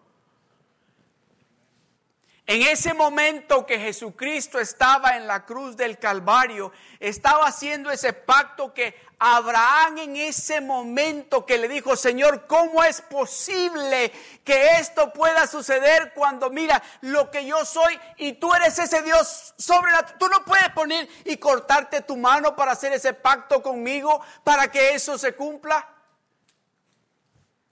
En 2.49 2.63
ese 2.63 2.95
momento 2.95 3.67
que 3.67 3.77
Jesucristo 3.77 4.61
estaba 4.61 5.17
en 5.17 5.27
la 5.27 5.45
cruz 5.45 5.77
del 5.77 5.99
Calvario, 5.99 6.71
estaba 7.01 7.47
haciendo 7.49 7.91
ese 7.91 8.13
pacto 8.13 8.73
que 8.73 8.95
Abraham 9.19 9.99
en 9.99 10.17
ese 10.17 10.61
momento 10.61 11.45
que 11.45 11.59
le 11.59 11.67
dijo, 11.67 11.97
Señor, 11.97 12.47
¿cómo 12.47 12.85
es 12.85 13.01
posible 13.01 14.13
que 14.45 14.77
esto 14.79 15.13
pueda 15.13 15.49
suceder 15.49 16.13
cuando 16.15 16.49
mira 16.51 16.81
lo 17.01 17.33
que 17.33 17.45
yo 17.45 17.65
soy 17.65 17.99
y 18.17 18.35
tú 18.35 18.55
eres 18.55 18.79
ese 18.79 19.03
Dios 19.03 19.55
sobrenatural? 19.59 20.17
Tú 20.17 20.29
no 20.29 20.45
puedes 20.45 20.69
poner 20.71 21.09
y 21.25 21.39
cortarte 21.39 22.03
tu 22.03 22.17
mano 22.17 22.55
para 22.55 22.73
hacer 22.73 22.93
ese 22.93 23.13
pacto 23.13 23.61
conmigo 23.61 24.21
para 24.45 24.71
que 24.71 24.95
eso 24.95 25.19
se 25.19 25.35
cumpla. 25.35 25.89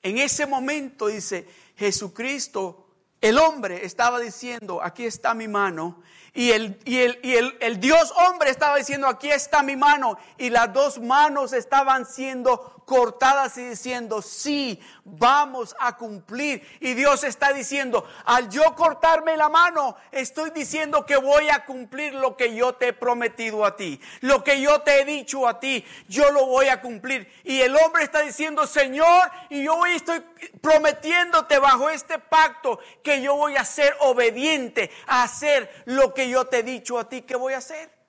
En 0.03 0.19
ese 0.19 0.47
momento 0.47 1.07
dice, 1.07 1.47
Jesucristo 1.77 2.84
el 3.25 3.39
hombre 3.39 3.87
estaba 3.87 4.21
diciendo, 4.21 4.83
aquí 4.83 5.07
está 5.07 5.33
mi 5.33 5.49
mano, 5.49 6.03
y 6.35 6.51
el, 6.51 6.79
y 6.85 6.99
el, 6.99 7.19
y 7.23 7.37
el, 7.37 7.57
el 7.61 7.81
Dios 7.81 8.13
hombre 8.19 8.51
estaba 8.51 8.77
diciendo, 8.77 9.07
aquí 9.07 9.31
está 9.31 9.63
mi 9.63 9.77
mano, 9.77 10.19
y 10.37 10.51
las 10.51 10.71
dos 10.75 11.01
manos 11.01 11.55
estaban 11.55 12.05
siendo 12.05 12.74
cortadas 12.85 13.57
y 13.59 13.69
diciendo, 13.69 14.23
sí, 14.23 14.81
vamos 15.05 15.75
a 15.79 15.97
cumplir. 15.97 16.67
Y 16.81 16.95
Dios 16.95 17.25
está 17.25 17.53
diciendo, 17.53 18.07
al 18.25 18.49
yo 18.51 18.75
cortarme 18.75 19.37
la 19.37 19.49
mano, 19.49 19.97
estoy 20.13 20.51
diciendo 20.51 21.07
que 21.07 21.17
voy 21.17 21.49
a 21.49 21.65
cumplir 21.65 22.15
lo 22.15 22.37
que 22.37 22.55
yo 22.55 22.75
te 22.75 22.89
he 22.89 22.93
prometido 22.93 23.65
a 23.65 23.77
ti, 23.77 24.01
lo 24.21 24.45
que 24.45 24.61
yo 24.61 24.83
te 24.83 25.01
he 25.01 25.05
dicho 25.05 25.47
a 25.49 25.61
ti, 25.61 25.85
yo 26.09 26.31
lo 26.31 26.47
voy 26.47 26.69
a 26.69 26.81
cumplir. 26.81 27.31
Y 27.45 27.61
el 27.61 27.77
hombre 27.77 28.05
está 28.05 28.21
diciendo, 28.21 28.67
Señor, 28.67 29.31
y 29.49 29.65
yo 29.65 29.77
hoy 29.77 29.93
estoy 29.93 30.21
prometiéndote 30.61 31.59
bajo 31.59 31.91
este 31.91 32.19
pacto 32.19 32.79
que 33.03 33.23
yo 33.23 33.37
voy 33.37 33.57
a 33.57 33.65
ser 33.65 33.97
obediente 34.01 34.91
a 35.07 35.23
hacer 35.23 35.71
lo 35.87 36.15
que 36.15 36.29
yo 36.29 36.47
te 36.47 36.59
he 36.59 36.63
dicho 36.63 36.99
a 36.99 37.09
ti 37.09 37.23
que 37.23 37.37
voy 37.37 37.55
a 37.55 37.59
hacer. 37.59 38.04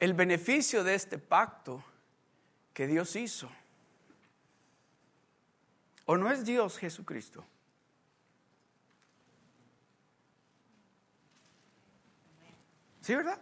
El 0.00 0.14
beneficio 0.14 0.82
de 0.82 0.94
este 0.94 1.18
pacto 1.18 1.84
que 2.72 2.86
Dios 2.86 3.14
hizo. 3.16 3.50
¿O 6.06 6.16
no 6.16 6.32
es 6.32 6.44
Dios 6.44 6.78
Jesucristo? 6.78 7.44
¿Sí, 13.02 13.14
verdad? 13.14 13.40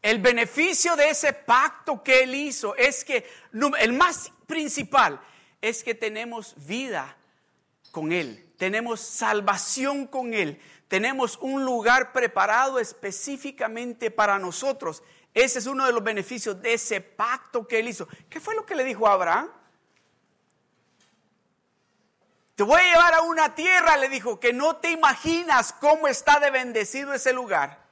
El 0.00 0.20
beneficio 0.20 0.96
de 0.96 1.10
ese 1.10 1.32
pacto 1.32 2.02
que 2.02 2.22
Él 2.22 2.34
hizo 2.34 2.74
es 2.76 3.04
que, 3.04 3.26
el 3.78 3.92
más 3.92 4.32
principal, 4.46 5.20
es 5.60 5.84
que 5.84 5.94
tenemos 5.94 6.54
vida 6.66 7.16
con 7.92 8.10
Él, 8.10 8.52
tenemos 8.58 9.00
salvación 9.00 10.08
con 10.08 10.34
Él, 10.34 10.60
tenemos 10.88 11.38
un 11.40 11.64
lugar 11.64 12.12
preparado 12.12 12.80
específicamente 12.80 14.10
para 14.10 14.38
nosotros. 14.38 15.02
Ese 15.34 15.60
es 15.60 15.66
uno 15.66 15.86
de 15.86 15.92
los 15.92 16.04
beneficios 16.04 16.60
de 16.60 16.74
ese 16.74 17.00
pacto 17.00 17.66
que 17.66 17.78
él 17.78 17.88
hizo. 17.88 18.06
¿Qué 18.28 18.40
fue 18.40 18.54
lo 18.54 18.66
que 18.66 18.74
le 18.74 18.84
dijo 18.84 19.06
a 19.06 19.14
Abraham? 19.14 19.50
Te 22.54 22.62
voy 22.62 22.78
a 22.78 22.84
llevar 22.84 23.14
a 23.14 23.22
una 23.22 23.54
tierra, 23.54 23.96
le 23.96 24.10
dijo, 24.10 24.38
que 24.38 24.52
no 24.52 24.76
te 24.76 24.90
imaginas 24.90 25.72
cómo 25.72 26.06
está 26.06 26.38
de 26.38 26.50
bendecido 26.50 27.14
ese 27.14 27.32
lugar. 27.32 27.82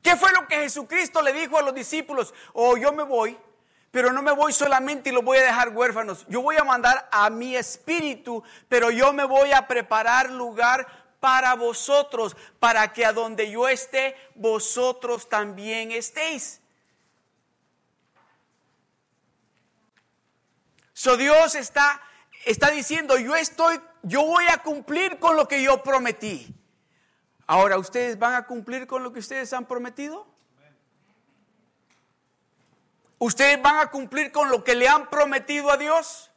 ¿Qué 0.00 0.16
fue 0.16 0.32
lo 0.32 0.48
que 0.48 0.56
Jesucristo 0.56 1.20
le 1.20 1.34
dijo 1.34 1.58
a 1.58 1.62
los 1.62 1.74
discípulos? 1.74 2.32
Oh, 2.54 2.78
yo 2.78 2.92
me 2.92 3.02
voy, 3.02 3.36
pero 3.90 4.12
no 4.12 4.22
me 4.22 4.32
voy 4.32 4.52
solamente 4.52 5.10
y 5.10 5.12
los 5.12 5.24
voy 5.24 5.38
a 5.38 5.44
dejar 5.44 5.70
huérfanos. 5.70 6.26
Yo 6.28 6.42
voy 6.42 6.56
a 6.56 6.64
mandar 6.64 7.08
a 7.10 7.30
mi 7.30 7.56
espíritu, 7.56 8.42
pero 8.68 8.90
yo 8.90 9.12
me 9.12 9.24
voy 9.24 9.52
a 9.52 9.66
preparar 9.66 10.30
lugar 10.30 10.86
para 11.20 11.54
vosotros, 11.54 12.36
para 12.60 12.92
que 12.92 13.04
a 13.04 13.12
donde 13.12 13.50
yo 13.50 13.68
esté, 13.68 14.14
vosotros 14.34 15.28
también 15.28 15.90
estéis. 15.90 16.60
So 20.92 21.16
Dios 21.16 21.54
está, 21.54 22.00
está 22.44 22.70
diciendo, 22.70 23.16
yo 23.18 23.36
estoy, 23.36 23.80
yo 24.02 24.24
voy 24.24 24.46
a 24.48 24.58
cumplir 24.58 25.18
con 25.18 25.36
lo 25.36 25.48
que 25.48 25.62
yo 25.62 25.82
prometí. 25.82 26.54
Ahora, 27.46 27.78
¿ustedes 27.78 28.18
van 28.18 28.34
a 28.34 28.46
cumplir 28.46 28.86
con 28.86 29.02
lo 29.02 29.12
que 29.12 29.20
ustedes 29.20 29.52
han 29.52 29.64
prometido? 29.64 30.26
¿Ustedes 33.18 33.60
van 33.60 33.78
a 33.78 33.90
cumplir 33.90 34.30
con 34.30 34.48
lo 34.48 34.62
que 34.62 34.74
le 34.74 34.88
han 34.88 35.10
prometido 35.10 35.70
a 35.70 35.76
Dios? 35.76 36.30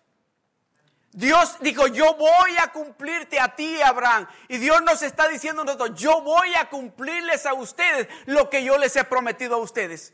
Dios 1.13 1.57
dijo, 1.59 1.88
yo 1.88 2.15
voy 2.15 2.55
a 2.57 2.71
cumplirte 2.71 3.39
a 3.39 3.55
ti, 3.55 3.82
Abraham. 3.82 4.27
Y 4.47 4.57
Dios 4.57 4.82
nos 4.82 5.01
está 5.03 5.27
diciendo 5.27 5.63
nosotros, 5.63 5.93
yo 5.95 6.21
voy 6.21 6.53
a 6.55 6.69
cumplirles 6.69 7.45
a 7.45 7.53
ustedes 7.53 8.07
lo 8.25 8.49
que 8.49 8.63
yo 8.63 8.77
les 8.77 8.95
he 8.95 9.03
prometido 9.03 9.55
a 9.55 9.59
ustedes. 9.59 10.13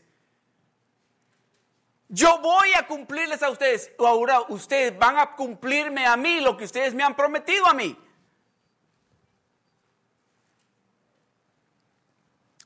Yo 2.10 2.40
voy 2.40 2.74
a 2.74 2.88
cumplirles 2.88 3.44
a 3.44 3.50
ustedes. 3.50 3.92
Ahora 4.00 4.42
ustedes 4.50 4.98
van 4.98 5.18
a 5.18 5.36
cumplirme 5.36 6.06
a 6.06 6.18
mí 6.18 6.40
lo 6.40 6.58
que 6.58 6.66
ustedes 6.66 6.94
me 6.94 7.04
han 7.04 7.16
prometido 7.16 7.68
a 7.68 7.74
mí. 7.74 7.98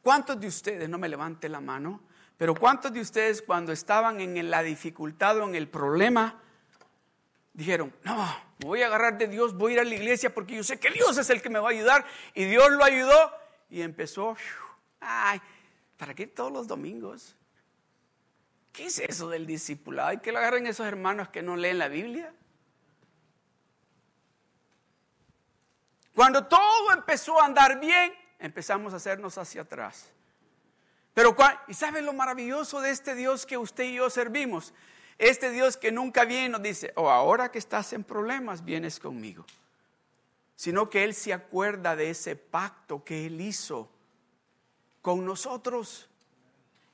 ¿Cuántos 0.01 0.39
de 0.39 0.47
ustedes, 0.47 0.89
no 0.89 0.97
me 0.97 1.09
levante 1.09 1.47
la 1.49 1.59
mano, 1.59 2.01
pero 2.41 2.55
cuántos 2.55 2.91
de 2.91 3.01
ustedes 3.01 3.39
cuando 3.39 3.71
estaban 3.71 4.19
en 4.19 4.49
la 4.49 4.63
dificultad 4.63 5.37
o 5.37 5.43
en 5.43 5.53
el 5.53 5.67
problema, 5.67 6.41
dijeron, 7.53 7.93
no, 8.01 8.15
me 8.57 8.65
voy 8.65 8.81
a 8.81 8.87
agarrar 8.87 9.19
de 9.19 9.27
Dios, 9.27 9.55
voy 9.55 9.73
a 9.73 9.75
ir 9.75 9.79
a 9.81 9.83
la 9.83 9.93
iglesia 9.93 10.33
porque 10.33 10.55
yo 10.55 10.63
sé 10.63 10.79
que 10.79 10.89
Dios 10.89 11.19
es 11.19 11.29
el 11.29 11.39
que 11.43 11.51
me 11.51 11.59
va 11.59 11.67
a 11.67 11.71
ayudar. 11.71 12.03
Y 12.33 12.45
Dios 12.45 12.71
lo 12.71 12.83
ayudó 12.83 13.31
y 13.69 13.83
empezó, 13.83 14.35
ay, 15.01 15.39
¿para 15.97 16.15
qué 16.15 16.25
todos 16.25 16.51
los 16.51 16.65
domingos? 16.65 17.35
¿Qué 18.71 18.87
es 18.87 18.97
eso 18.97 19.29
del 19.29 19.45
discipulado? 19.45 20.09
Hay 20.09 20.17
que 20.17 20.31
lo 20.31 20.39
agarren 20.39 20.65
esos 20.65 20.87
hermanos 20.87 21.29
que 21.29 21.43
no 21.43 21.55
leen 21.55 21.77
la 21.77 21.89
Biblia. 21.89 22.33
Cuando 26.15 26.47
todo 26.47 26.91
empezó 26.91 27.39
a 27.39 27.45
andar 27.45 27.79
bien, 27.79 28.11
empezamos 28.39 28.93
a 28.93 28.95
hacernos 28.95 29.37
hacia 29.37 29.61
atrás. 29.61 30.11
Pero, 31.13 31.35
¿y 31.67 31.73
saben 31.73 32.05
lo 32.05 32.13
maravilloso 32.13 32.79
de 32.79 32.91
este 32.91 33.15
Dios 33.15 33.45
que 33.45 33.57
usted 33.57 33.83
y 33.83 33.95
yo 33.95 34.09
servimos? 34.09 34.73
Este 35.17 35.51
Dios 35.51 35.77
que 35.77 35.91
nunca 35.91 36.25
viene 36.25 36.49
nos 36.49 36.63
dice, 36.63 36.93
oh, 36.95 37.09
ahora 37.09 37.51
que 37.51 37.59
estás 37.59 37.93
en 37.93 38.03
problemas, 38.03 38.63
vienes 38.63 38.99
conmigo. 38.99 39.45
Sino 40.55 40.89
que 40.89 41.03
Él 41.03 41.13
se 41.13 41.33
acuerda 41.33 41.95
de 41.95 42.09
ese 42.09 42.35
pacto 42.35 43.03
que 43.03 43.27
Él 43.27 43.41
hizo 43.41 43.89
con 45.01 45.25
nosotros. 45.25 46.07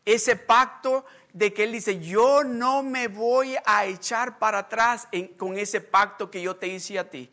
Ese 0.04 0.36
pacto 0.36 1.06
de 1.32 1.54
que 1.54 1.66
Él 1.66 1.74
dice, 1.74 2.00
yo 2.00 2.44
no 2.44 2.82
me 2.82 3.08
voy 3.08 3.56
a 3.66 3.86
echar 3.86 4.40
para 4.40 4.60
atrás 4.60 5.08
con 5.38 5.58
ese 5.58 5.80
pacto 5.80 6.32
que 6.32 6.42
yo 6.42 6.56
te 6.56 6.68
hice 6.68 6.98
a 6.98 7.10
ti. 7.10 7.32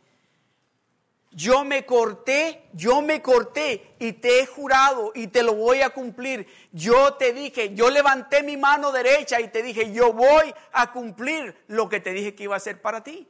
Yo 1.35 1.65
me 1.65 1.85
corté, 1.85 2.69
yo 2.73 3.03
me 3.03 3.21
corté 3.21 3.97
y 3.99 4.13
te 4.13 4.41
he 4.41 4.47
jurado 4.47 5.11
y 5.15 5.27
te 5.27 5.43
lo 5.43 5.55
voy 5.55 5.83
a 5.83 5.91
cumplir. 5.91 6.47
Yo 6.71 7.15
te 7.15 7.33
dije, 7.33 7.75
yo 7.75 7.91
levanté 7.91 8.45
mi 8.45 8.57
mano 8.57 8.93
derecha 8.93 9.41
y 9.41 9.49
te 9.49 9.63
dije, 9.63 9.93
yo 9.93 10.13
voy 10.13 10.55
a 10.73 10.93
cumplir 10.93 11.57
lo 11.67 11.89
que 11.89 11.99
te 11.99 12.13
dije 12.13 12.37
que 12.37 12.45
iba 12.45 12.55
a 12.55 12.59
hacer 12.59 12.81
para 12.81 13.03
ti. 13.03 13.29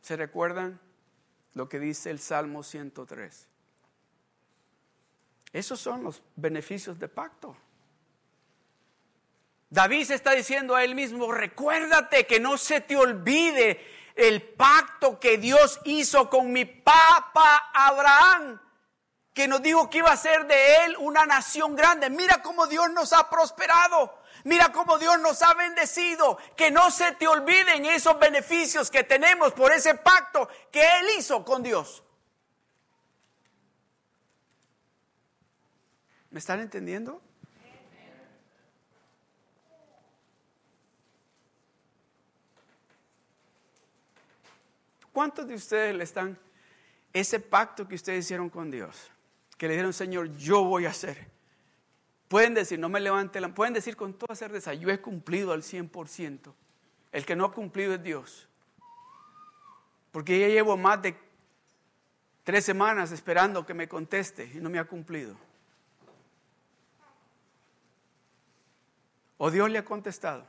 ¿Se 0.00 0.16
recuerdan 0.16 0.80
lo 1.52 1.68
que 1.68 1.78
dice 1.78 2.10
el 2.10 2.20
Salmo 2.20 2.62
103? 2.62 3.48
Esos 5.52 5.78
son 5.78 6.04
los 6.04 6.22
beneficios 6.36 6.98
de 6.98 7.08
pacto. 7.08 7.56
David 9.74 10.04
se 10.04 10.14
está 10.14 10.30
diciendo 10.30 10.76
a 10.76 10.84
él 10.84 10.94
mismo, 10.94 11.32
recuérdate 11.32 12.28
que 12.28 12.38
no 12.38 12.56
se 12.58 12.80
te 12.80 12.96
olvide 12.96 13.84
el 14.14 14.40
pacto 14.40 15.18
que 15.18 15.36
Dios 15.36 15.80
hizo 15.84 16.30
con 16.30 16.52
mi 16.52 16.64
papá 16.64 17.72
Abraham, 17.74 18.60
que 19.32 19.48
nos 19.48 19.60
dijo 19.62 19.90
que 19.90 19.98
iba 19.98 20.12
a 20.12 20.16
ser 20.16 20.46
de 20.46 20.84
él 20.84 20.96
una 21.00 21.26
nación 21.26 21.74
grande. 21.74 22.08
Mira 22.08 22.40
cómo 22.40 22.68
Dios 22.68 22.88
nos 22.92 23.12
ha 23.12 23.28
prosperado. 23.28 24.16
Mira 24.44 24.70
cómo 24.70 24.96
Dios 24.96 25.18
nos 25.18 25.42
ha 25.42 25.54
bendecido. 25.54 26.38
Que 26.56 26.70
no 26.70 26.92
se 26.92 27.10
te 27.10 27.26
olviden 27.26 27.84
esos 27.84 28.16
beneficios 28.16 28.92
que 28.92 29.02
tenemos 29.02 29.54
por 29.54 29.72
ese 29.72 29.96
pacto 29.96 30.48
que 30.70 30.82
Él 31.00 31.06
hizo 31.18 31.44
con 31.44 31.64
Dios. 31.64 32.04
¿Me 36.30 36.38
están 36.38 36.60
entendiendo? 36.60 37.20
¿Cuántos 45.14 45.46
de 45.46 45.54
ustedes 45.54 45.94
le 45.94 46.02
están 46.02 46.36
ese 47.12 47.38
pacto 47.38 47.86
que 47.86 47.94
ustedes 47.94 48.24
hicieron 48.24 48.50
con 48.50 48.68
Dios? 48.68 49.12
Que 49.56 49.68
le 49.68 49.74
dijeron, 49.74 49.92
Señor, 49.92 50.36
yo 50.36 50.64
voy 50.64 50.86
a 50.86 50.90
hacer. 50.90 51.28
Pueden 52.26 52.52
decir, 52.52 52.80
no 52.80 52.88
me 52.88 52.98
levante 52.98 53.40
la... 53.40 53.54
Pueden 53.54 53.74
decir 53.74 53.96
con 53.96 54.12
toda 54.14 54.34
certeza, 54.34 54.74
yo 54.74 54.90
he 54.90 55.00
cumplido 55.00 55.52
al 55.52 55.62
100%. 55.62 56.52
El 57.12 57.24
que 57.24 57.36
no 57.36 57.44
ha 57.44 57.52
cumplido 57.52 57.94
es 57.94 58.02
Dios. 58.02 58.48
Porque 60.10 60.40
ya 60.40 60.48
llevo 60.48 60.76
más 60.76 61.00
de 61.00 61.16
tres 62.42 62.64
semanas 62.64 63.12
esperando 63.12 63.64
que 63.64 63.72
me 63.72 63.88
conteste 63.88 64.50
y 64.52 64.56
no 64.56 64.68
me 64.68 64.80
ha 64.80 64.84
cumplido. 64.84 65.36
¿O 69.38 69.48
Dios 69.48 69.70
le 69.70 69.78
ha 69.78 69.84
contestado? 69.84 70.44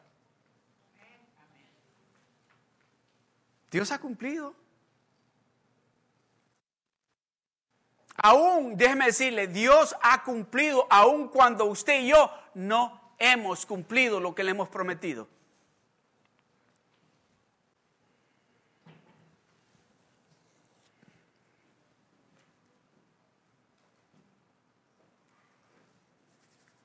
Dios 3.76 3.91
ha 3.91 3.99
cumplido. 3.99 4.55
Aún, 8.15 8.78
déjeme 8.78 9.07
decirle, 9.07 9.47
Dios 9.47 9.93
ha 10.01 10.23
cumplido, 10.23 10.88
aun 10.89 11.28
cuando 11.28 11.65
usted 11.65 11.99
y 11.99 12.07
yo 12.11 12.32
no 12.53 13.01
hemos 13.19 13.65
cumplido 13.65 14.21
lo 14.21 14.34
que 14.34 14.45
le 14.45 14.51
hemos 14.51 14.69
prometido. 14.69 15.28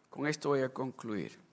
Con 0.08 0.26
esto 0.26 0.48
voy 0.48 0.62
a 0.62 0.68
concluir. 0.70 1.49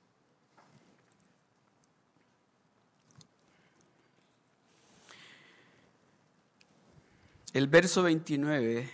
El 7.58 7.66
verso 7.66 8.04
29 8.04 8.88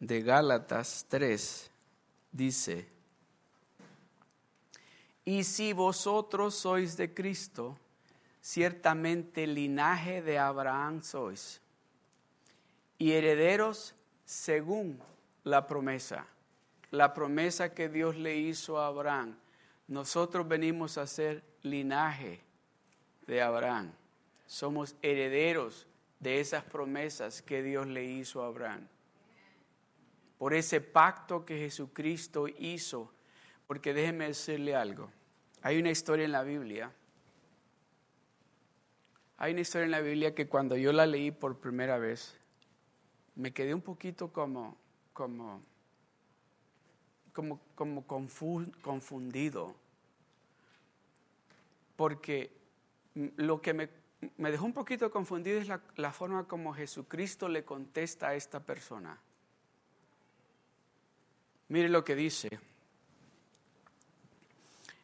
de 0.00 0.22
Gálatas 0.22 1.04
3 1.10 1.70
dice, 2.32 2.88
y 5.26 5.44
si 5.44 5.74
vosotros 5.74 6.54
sois 6.54 6.96
de 6.96 7.12
Cristo, 7.12 7.76
ciertamente 8.40 9.46
linaje 9.46 10.22
de 10.22 10.38
Abraham 10.38 11.02
sois, 11.02 11.60
y 12.96 13.12
herederos 13.12 13.94
según 14.24 14.98
la 15.44 15.66
promesa, 15.66 16.26
la 16.90 17.12
promesa 17.12 17.74
que 17.74 17.90
Dios 17.90 18.16
le 18.16 18.38
hizo 18.38 18.80
a 18.80 18.86
Abraham. 18.86 19.36
Nosotros 19.86 20.48
venimos 20.48 20.96
a 20.96 21.06
ser 21.06 21.44
linaje 21.60 22.40
de 23.26 23.42
Abraham. 23.42 23.92
Somos 24.46 24.96
herederos 25.02 25.86
de 26.20 26.40
esas 26.40 26.64
promesas 26.64 27.42
que 27.42 27.62
Dios 27.62 27.86
le 27.86 28.04
hizo 28.04 28.42
a 28.42 28.46
Abraham. 28.46 28.88
Por 30.38 30.54
ese 30.54 30.80
pacto 30.80 31.44
que 31.44 31.58
Jesucristo 31.58 32.46
hizo. 32.48 33.12
Porque 33.66 33.92
déjeme 33.92 34.26
decirle 34.28 34.74
algo. 34.74 35.10
Hay 35.62 35.78
una 35.78 35.90
historia 35.90 36.24
en 36.24 36.32
la 36.32 36.42
Biblia. 36.42 36.92
Hay 39.36 39.52
una 39.52 39.60
historia 39.60 39.84
en 39.84 39.90
la 39.90 40.00
Biblia 40.00 40.34
que 40.34 40.48
cuando 40.48 40.76
yo 40.76 40.92
la 40.92 41.06
leí 41.06 41.30
por 41.30 41.58
primera 41.58 41.98
vez, 41.98 42.36
me 43.34 43.52
quedé 43.52 43.74
un 43.74 43.82
poquito 43.82 44.32
como, 44.32 44.76
como, 45.12 45.62
como, 47.32 47.60
como 47.76 48.06
confundido. 48.06 49.76
Porque 51.94 52.52
lo 53.36 53.60
que 53.60 53.74
me 53.74 53.88
me 54.36 54.50
dejó 54.50 54.64
un 54.64 54.72
poquito 54.72 55.10
confundido 55.10 55.60
es 55.60 55.68
la, 55.68 56.12
forma 56.12 56.46
como 56.46 56.74
Jesucristo 56.74 57.48
le 57.48 57.64
contesta 57.64 58.28
a 58.28 58.34
esta 58.34 58.60
persona. 58.60 59.18
Mire 61.68 61.88
lo 61.88 62.04
que 62.04 62.14
dice 62.14 62.58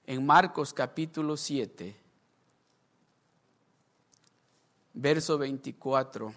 en 0.06 0.26
Marcos 0.26 0.74
capítulo 0.74 1.36
7, 1.36 1.96
verso 4.94 5.38
24 5.38 6.34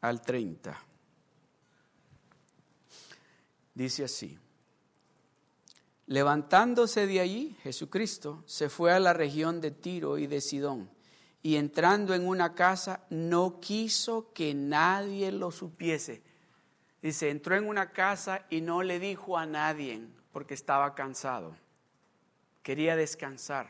al 0.00 0.22
30. 0.22 0.78
Dice 3.74 4.04
así. 4.04 4.38
Levantándose 6.06 7.06
de 7.06 7.20
allí, 7.20 7.56
Jesucristo 7.62 8.42
se 8.46 8.68
fue 8.68 8.92
a 8.92 9.00
la 9.00 9.14
región 9.14 9.60
de 9.60 9.70
Tiro 9.70 10.18
y 10.18 10.26
de 10.26 10.40
Sidón 10.42 10.90
y 11.42 11.56
entrando 11.56 12.14
en 12.14 12.26
una 12.26 12.54
casa 12.54 13.04
no 13.10 13.58
quiso 13.60 14.32
que 14.32 14.54
nadie 14.54 15.32
lo 15.32 15.50
supiese. 15.50 16.22
Dice, 17.02 17.30
entró 17.30 17.56
en 17.56 17.66
una 17.66 17.90
casa 17.90 18.46
y 18.48 18.60
no 18.60 18.84
le 18.84 19.00
dijo 19.00 19.36
a 19.36 19.44
nadie 19.44 20.06
porque 20.32 20.54
estaba 20.54 20.94
cansado. 20.94 21.56
Quería 22.62 22.94
descansar. 22.94 23.68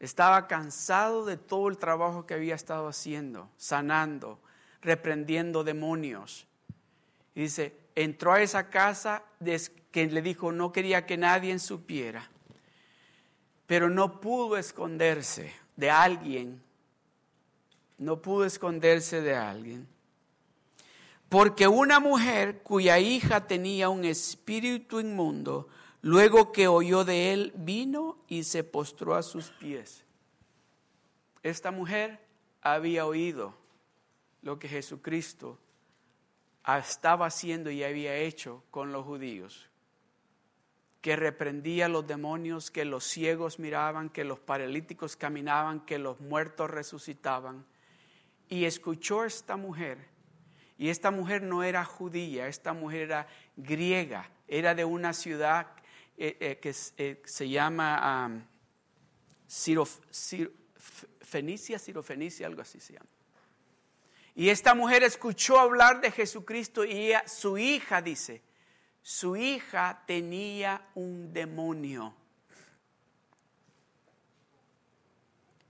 Estaba 0.00 0.46
cansado 0.46 1.26
de 1.26 1.36
todo 1.36 1.68
el 1.68 1.76
trabajo 1.76 2.24
que 2.24 2.34
había 2.34 2.54
estado 2.54 2.88
haciendo, 2.88 3.50
sanando, 3.58 4.40
reprendiendo 4.80 5.62
demonios. 5.62 6.46
Y 7.34 7.42
dice, 7.42 7.76
entró 7.94 8.32
a 8.32 8.40
esa 8.40 8.70
casa 8.70 9.24
que 9.90 10.06
le 10.06 10.22
dijo 10.22 10.52
no 10.52 10.72
quería 10.72 11.04
que 11.04 11.18
nadie 11.18 11.58
supiera, 11.58 12.30
pero 13.66 13.90
no 13.90 14.20
pudo 14.20 14.56
esconderse 14.56 15.65
de 15.76 15.90
alguien, 15.90 16.62
no 17.98 18.20
pudo 18.20 18.44
esconderse 18.44 19.20
de 19.20 19.34
alguien, 19.34 19.86
porque 21.28 21.68
una 21.68 22.00
mujer 22.00 22.62
cuya 22.62 22.98
hija 22.98 23.46
tenía 23.46 23.88
un 23.88 24.04
espíritu 24.04 25.00
inmundo, 25.00 25.68
luego 26.02 26.52
que 26.52 26.68
oyó 26.68 27.04
de 27.04 27.32
él, 27.32 27.52
vino 27.56 28.18
y 28.28 28.44
se 28.44 28.64
postró 28.64 29.14
a 29.14 29.22
sus 29.22 29.50
pies. 29.50 30.04
Esta 31.42 31.70
mujer 31.70 32.20
había 32.62 33.06
oído 33.06 33.54
lo 34.42 34.58
que 34.58 34.68
Jesucristo 34.68 35.58
estaba 36.78 37.26
haciendo 37.26 37.70
y 37.70 37.84
había 37.84 38.16
hecho 38.16 38.62
con 38.70 38.92
los 38.92 39.04
judíos 39.04 39.68
que 41.06 41.14
reprendía 41.14 41.88
los 41.88 42.04
demonios, 42.04 42.72
que 42.72 42.84
los 42.84 43.04
ciegos 43.04 43.60
miraban, 43.60 44.10
que 44.10 44.24
los 44.24 44.40
paralíticos 44.40 45.14
caminaban, 45.14 45.86
que 45.86 46.00
los 46.00 46.18
muertos 46.18 46.68
resucitaban. 46.68 47.64
Y 48.48 48.64
escuchó 48.64 49.24
esta 49.24 49.56
mujer, 49.56 49.98
y 50.76 50.88
esta 50.88 51.12
mujer 51.12 51.44
no 51.44 51.62
era 51.62 51.84
judía, 51.84 52.48
esta 52.48 52.72
mujer 52.72 53.02
era 53.02 53.28
griega, 53.56 54.28
era 54.48 54.74
de 54.74 54.84
una 54.84 55.12
ciudad 55.12 55.68
eh, 56.18 56.36
eh, 56.40 56.58
que 56.60 56.74
eh, 56.96 57.22
se 57.24 57.48
llama 57.48 58.42
Fenicia, 61.20 61.78
Cirofenicia, 61.78 62.48
algo 62.48 62.62
así 62.62 62.80
se 62.80 62.94
llama. 62.94 63.10
Y 64.34 64.48
esta 64.48 64.74
mujer 64.74 65.04
escuchó 65.04 65.60
hablar 65.60 66.00
de 66.00 66.10
Jesucristo 66.10 66.84
y 66.84 67.12
su 67.26 67.58
hija 67.58 68.02
dice, 68.02 68.42
su 69.06 69.36
hija 69.36 70.02
tenía 70.04 70.84
un 70.96 71.32
demonio. 71.32 72.12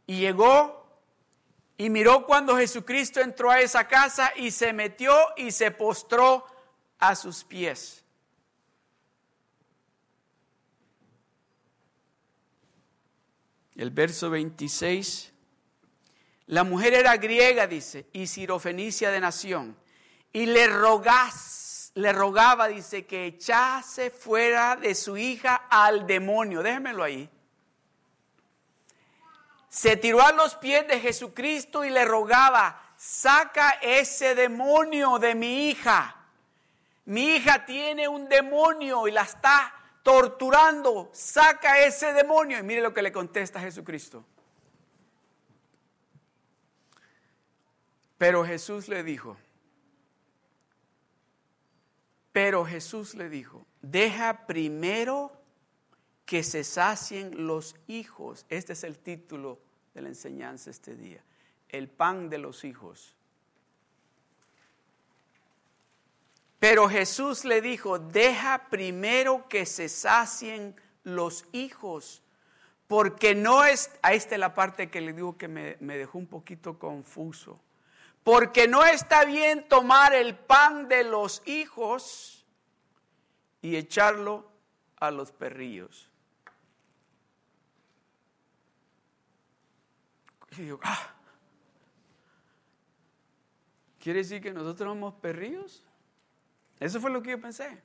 Y 0.07 0.21
llegó 0.21 0.89
y 1.77 1.91
miró 1.91 2.25
cuando 2.25 2.57
Jesucristo 2.57 3.21
entró 3.21 3.51
a 3.51 3.61
esa 3.61 3.87
casa 3.89 4.33
y 4.37 4.51
se 4.53 4.73
metió 4.73 5.15
y 5.37 5.51
se 5.51 5.71
postró 5.71 6.47
a 6.99 7.15
sus 7.15 7.45
pies. 7.45 8.03
El 13.75 13.91
verso 13.91 14.31
26. 14.31 15.31
La 16.47 16.65
mujer 16.65 16.95
era 16.95 17.15
griega, 17.19 17.67
dice, 17.67 18.07
y 18.15 18.29
sirofenicia 18.29 19.11
de 19.11 19.21
nación, 19.21 19.77
y 20.33 20.47
le 20.47 20.69
rogás 20.69 21.66
le 21.97 22.13
rogaba, 22.13 22.69
dice, 22.69 23.07
que 23.07 23.25
echase 23.25 24.11
fuera 24.11 24.77
de 24.77 24.95
su 24.95 25.17
hija 25.17 25.63
al 25.71 26.07
demonio. 26.07 26.63
Déjenmelo 26.63 27.03
ahí. 27.03 27.31
se 29.71 29.97
tiró 29.97 30.23
a 30.23 30.33
los 30.33 30.57
pies 30.57 30.87
de 30.89 31.01
Jesucristo 31.01 31.85
y 31.85 31.91
le 31.91 32.05
rogaba, 32.05 32.83
saca 32.97 33.79
ese 33.81 34.35
demonio 34.35 35.19
de 35.19 35.35
mi 35.35 35.71
hija. 35.71 36.17
Mi 37.07 37.37
hija 37.37 37.65
tiene 37.65 38.09
un 38.09 38.29
demonio 38.29 39.09
y 39.09 39.13
la 39.13 39.23
está 39.23 39.75
torturando. 40.03 41.09
Saca 41.15 41.79
ese 41.81 42.13
demonio. 42.13 42.59
Y 42.59 42.63
mire 42.63 42.83
lo 42.83 42.93
que 42.93 43.01
le 43.01 43.13
contesta 43.13 43.61
Jesucristo. 43.61 44.25
Pero 48.19 48.45
Jesús 48.45 48.89
le 48.89 49.03
dijo, 49.03 49.37
pero 52.37 52.67
Jesús 52.67 53.15
le 53.15 53.31
dijo, 53.31 53.67
deja 53.81 54.45
primero 54.47 55.33
que 56.27 56.43
se 56.43 56.65
sacien 56.65 57.47
los 57.47 57.75
hijos. 57.87 58.45
Este 58.51 58.75
es 58.75 58.85
el 58.85 58.99
título 58.99 59.59
de 59.95 60.03
la 60.03 60.09
enseñanza 60.09 60.69
este 60.69 60.95
día. 60.97 61.25
El 61.71 61.89
pan 61.89 62.29
de 62.29 62.37
los 62.37 62.63
hijos. 62.65 63.17
Pero 66.59 66.91
Jesús 66.91 67.47
le 67.47 67.63
dijo, 67.63 67.99
deja 67.99 68.69
primero 68.69 69.49
que 69.49 69.65
se 69.65 69.89
sacien 69.89 70.77
los 71.05 71.47
hijos, 71.53 72.23
porque 72.87 73.35
no 73.35 73.65
es, 73.65 73.91
ahí 74.03 74.19
está 74.19 74.37
la 74.37 74.55
parte 74.55 74.91
que 74.91 75.01
le 75.01 75.15
digo 75.15 75.39
que 75.39 75.49
me, 75.49 75.79
me 75.81 75.97
dejó 75.97 76.19
un 76.19 76.27
poquito 76.27 76.79
confuso, 76.79 77.59
porque 78.27 78.67
no 78.67 78.85
está 78.85 79.25
bien 79.25 79.69
tomar 79.69 80.13
el 80.13 80.37
pan 80.37 80.89
de 80.89 81.05
los 81.05 81.47
hijos 81.47 82.45
y 83.63 83.77
echarlo 83.77 84.51
a 84.97 85.13
los 85.13 85.31
perrillos. 85.31 86.11
Y 90.59 90.63
digo, 90.63 90.81
ah, 90.83 91.15
¿quiere 94.01 94.19
decir 94.19 94.43
que 94.43 94.53
nosotros 94.53 94.91
somos 94.91 95.15
perrillos? 95.15 95.85
Eso 96.81 97.01
fue 97.01 97.13
lo 97.13 97.23
que 97.23 97.31
yo 97.31 97.41
pensé. 97.41 97.81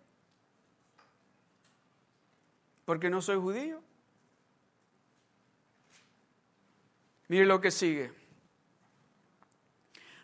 Porque 2.85 3.11
no 3.11 3.21
soy 3.21 3.37
judío. 3.37 3.79
Mire 7.27 7.45
lo 7.45 7.61
que 7.61 7.69
sigue. 7.69 8.20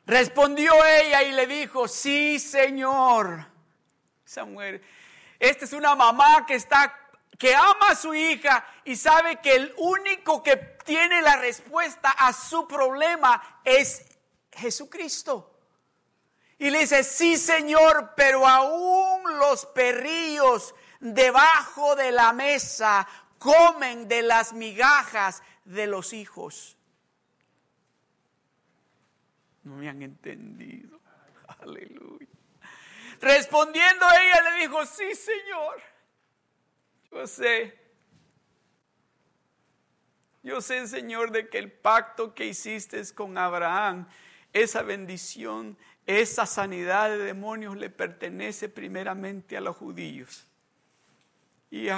Respondió 0.07 0.73
ella 0.85 1.21
y 1.21 1.33
le 1.33 1.45
dijo, 1.45 1.89
sí, 1.89 2.39
Señor. 2.39 3.45
Samuel, 4.23 4.81
esta 5.37 5.65
es 5.65 5.73
una 5.73 5.95
mamá 5.95 6.45
que 6.45 6.55
está 6.55 6.97
que 7.37 7.53
ama 7.53 7.89
a 7.89 7.95
su 7.95 8.15
hija 8.15 8.65
y 8.83 8.95
sabe 8.95 9.35
que 9.41 9.55
el 9.55 9.73
único 9.77 10.41
que 10.41 10.55
tiene 10.57 11.21
la 11.21 11.35
respuesta 11.35 12.09
a 12.09 12.33
su 12.33 12.67
problema 12.67 13.59
es 13.63 14.05
Jesucristo. 14.51 15.59
Y 16.57 16.71
le 16.71 16.79
dice, 16.79 17.03
sí 17.03 17.37
Señor, 17.37 18.13
pero 18.15 18.47
aún 18.47 19.37
los 19.37 19.65
perrillos 19.67 20.73
debajo 21.01 21.95
de 21.97 22.13
la 22.13 22.31
mesa 22.31 23.07
comen 23.37 24.07
de 24.07 24.23
las 24.23 24.53
migajas 24.53 25.43
de 25.65 25.85
los 25.85 26.13
hijos. 26.13 26.76
No 29.67 29.75
me 29.75 29.89
han 29.89 30.01
entendido. 30.01 30.99
Aleluya. 31.59 32.27
Respondiendo 33.19 34.05
ella 34.05 34.51
le 34.51 34.61
dijo, 34.61 34.85
sí 34.85 35.15
Señor, 35.15 35.81
yo 37.11 37.27
sé. 37.27 37.77
Yo 40.43 40.61
sé, 40.61 40.87
Señor, 40.87 41.31
de 41.31 41.49
que 41.49 41.57
el 41.57 41.71
pacto 41.71 42.33
que 42.33 42.45
hiciste 42.45 43.01
con 43.13 43.37
Abraham, 43.37 44.07
esa 44.53 44.81
bendición 44.81 45.77
esa 46.07 46.45
sanidad 46.45 47.09
de 47.09 47.17
demonios 47.17 47.75
le 47.75 47.89
pertenece 47.89 48.69
primeramente 48.69 49.57
a 49.57 49.61
los 49.61 49.75
judíos. 49.75 50.46
Y 51.69 51.89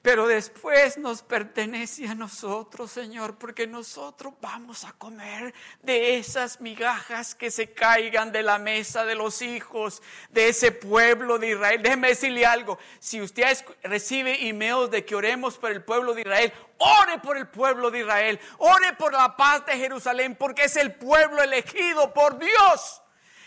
Pero 0.00 0.28
después 0.28 0.96
nos 0.96 1.22
pertenece 1.22 2.06
a 2.06 2.14
nosotros, 2.14 2.92
Señor, 2.92 3.36
porque 3.36 3.66
nosotros 3.66 4.34
vamos 4.40 4.84
a 4.84 4.92
comer 4.92 5.52
de 5.82 6.18
esas 6.18 6.60
migajas 6.60 7.34
que 7.34 7.50
se 7.50 7.72
caigan 7.72 8.30
de 8.30 8.44
la 8.44 8.60
mesa 8.60 9.04
de 9.04 9.16
los 9.16 9.42
hijos 9.42 10.02
de 10.30 10.50
ese 10.50 10.70
pueblo 10.70 11.40
de 11.40 11.50
Israel. 11.50 11.82
Déjeme 11.82 12.08
decirle 12.08 12.46
algo. 12.46 12.78
Si 13.00 13.20
usted 13.20 13.56
recibe 13.82 14.46
emails 14.46 14.92
de 14.92 15.04
que 15.04 15.16
oremos 15.16 15.58
por 15.58 15.72
el 15.72 15.82
pueblo 15.82 16.14
de 16.14 16.20
Israel, 16.20 16.52
ore 16.78 17.18
por 17.18 17.36
el 17.36 17.48
pueblo 17.48 17.90
de 17.90 18.00
Israel. 18.00 18.38
Ore 18.58 18.92
por 18.92 19.12
la 19.12 19.36
paz 19.36 19.66
de 19.66 19.72
Jerusalén, 19.72 20.36
porque 20.36 20.66
es 20.66 20.76
el 20.76 20.94
pueblo 20.94 21.42
elegido 21.42 22.14
por 22.14 22.38
Dios 22.38 23.02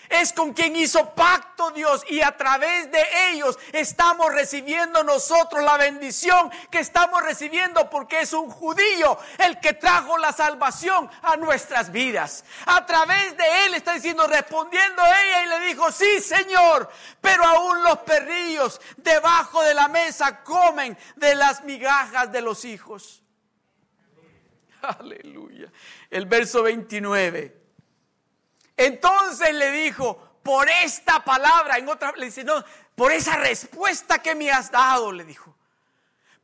es 0.09 0.33
con 0.33 0.53
quien 0.53 0.75
hizo 0.75 1.13
pacto 1.13 1.71
Dios 1.71 2.03
y 2.09 2.21
a 2.21 2.35
través 2.35 2.91
de 2.91 3.03
ellos 3.29 3.57
estamos 3.71 4.33
recibiendo 4.33 5.03
nosotros 5.03 5.63
la 5.63 5.77
bendición 5.77 6.51
que 6.71 6.79
estamos 6.79 7.21
recibiendo 7.23 7.89
porque 7.89 8.21
es 8.21 8.33
un 8.33 8.49
judío 8.49 9.17
el 9.37 9.59
que 9.59 9.73
trajo 9.73 10.17
la 10.17 10.33
salvación 10.33 11.09
a 11.21 11.37
nuestras 11.37 11.91
vidas. 11.91 12.43
A 12.65 12.85
través 12.85 13.37
de 13.37 13.65
él 13.65 13.75
está 13.75 13.93
diciendo, 13.93 14.25
respondiendo 14.27 15.01
ella 15.03 15.43
y 15.43 15.49
le 15.49 15.67
dijo, 15.67 15.91
sí 15.91 16.19
Señor, 16.19 16.89
pero 17.21 17.45
aún 17.45 17.83
los 17.83 17.99
perrillos 17.99 18.81
debajo 18.97 19.61
de 19.63 19.73
la 19.73 19.87
mesa 19.87 20.43
comen 20.43 20.97
de 21.15 21.35
las 21.35 21.63
migajas 21.63 22.31
de 22.31 22.41
los 22.41 22.65
hijos. 22.65 23.21
Aleluya. 24.81 25.71
El 26.09 26.25
verso 26.25 26.63
29. 26.63 27.58
Entonces 28.79 29.53
le 29.53 29.73
dijo, 29.73 30.39
por 30.41 30.69
esta 30.69 31.21
palabra, 31.25 31.77
en 31.77 31.89
otra, 31.89 32.13
le 32.15 32.27
dice, 32.27 32.45
no, 32.45 32.63
por 32.95 33.11
esa 33.11 33.35
respuesta 33.35 34.19
que 34.19 34.35
me 34.35 34.49
has 34.49 34.71
dado, 34.71 35.11
le 35.11 35.25
dijo. 35.25 35.53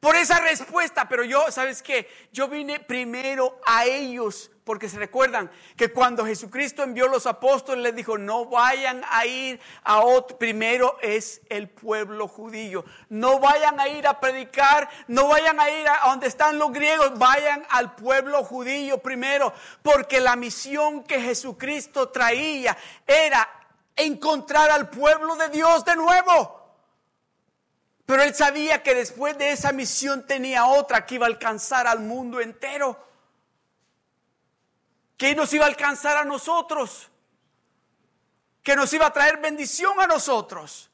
Por 0.01 0.17
esa 0.17 0.41
respuesta, 0.41 1.07
pero 1.07 1.23
yo, 1.23 1.49
¿sabes 1.49 1.81
qué? 1.81 2.09
Yo 2.33 2.49
vine 2.49 2.81
primero 2.81 3.61
a 3.65 3.85
ellos 3.85 4.51
porque 4.65 4.89
se 4.89 4.97
recuerdan 4.97 5.51
que 5.77 5.91
cuando 5.91 6.25
Jesucristo 6.25 6.81
envió 6.81 7.07
los 7.07 7.27
apóstoles, 7.27 7.83
les 7.83 7.95
dijo, 7.95 8.17
no 8.17 8.45
vayan 8.45 9.03
a 9.11 9.27
ir 9.27 9.59
a 9.83 9.99
otro, 9.99 10.39
primero 10.39 10.97
es 11.01 11.41
el 11.49 11.69
pueblo 11.69 12.27
judío, 12.27 12.83
no 13.09 13.39
vayan 13.39 13.79
a 13.79 13.87
ir 13.87 14.07
a 14.07 14.19
predicar, 14.19 14.89
no 15.07 15.27
vayan 15.27 15.59
a 15.59 15.69
ir 15.69 15.87
a 15.87 16.09
donde 16.09 16.25
están 16.25 16.57
los 16.57 16.73
griegos, 16.73 17.17
vayan 17.19 17.63
al 17.69 17.93
pueblo 17.93 18.43
judío 18.43 18.97
primero, 18.97 19.53
porque 19.83 20.19
la 20.19 20.35
misión 20.35 21.03
que 21.03 21.21
Jesucristo 21.21 22.09
traía 22.09 22.75
era 23.05 23.47
encontrar 23.95 24.71
al 24.71 24.89
pueblo 24.89 25.35
de 25.35 25.49
Dios 25.49 25.85
de 25.85 25.95
nuevo. 25.95 26.65
Pero 28.07 28.23
él 28.23 28.33
sabía 28.33 28.81
que 28.81 28.95
después 28.95 29.37
de 29.37 29.51
esa 29.51 29.71
misión 29.71 30.25
tenía 30.25 30.65
otra 30.65 31.05
que 31.05 31.15
iba 31.15 31.27
a 31.27 31.29
alcanzar 31.29 31.85
al 31.85 31.99
mundo 31.99 32.41
entero 32.41 33.04
que 35.17 35.35
nos 35.35 35.53
iba 35.53 35.65
a 35.65 35.69
alcanzar 35.69 36.17
a 36.17 36.25
nosotros, 36.25 37.09
que 38.63 38.75
nos 38.75 38.91
iba 38.93 39.05
a 39.05 39.13
traer 39.13 39.37
bendición 39.37 39.99
a 39.99 40.07
nosotros, 40.07 40.89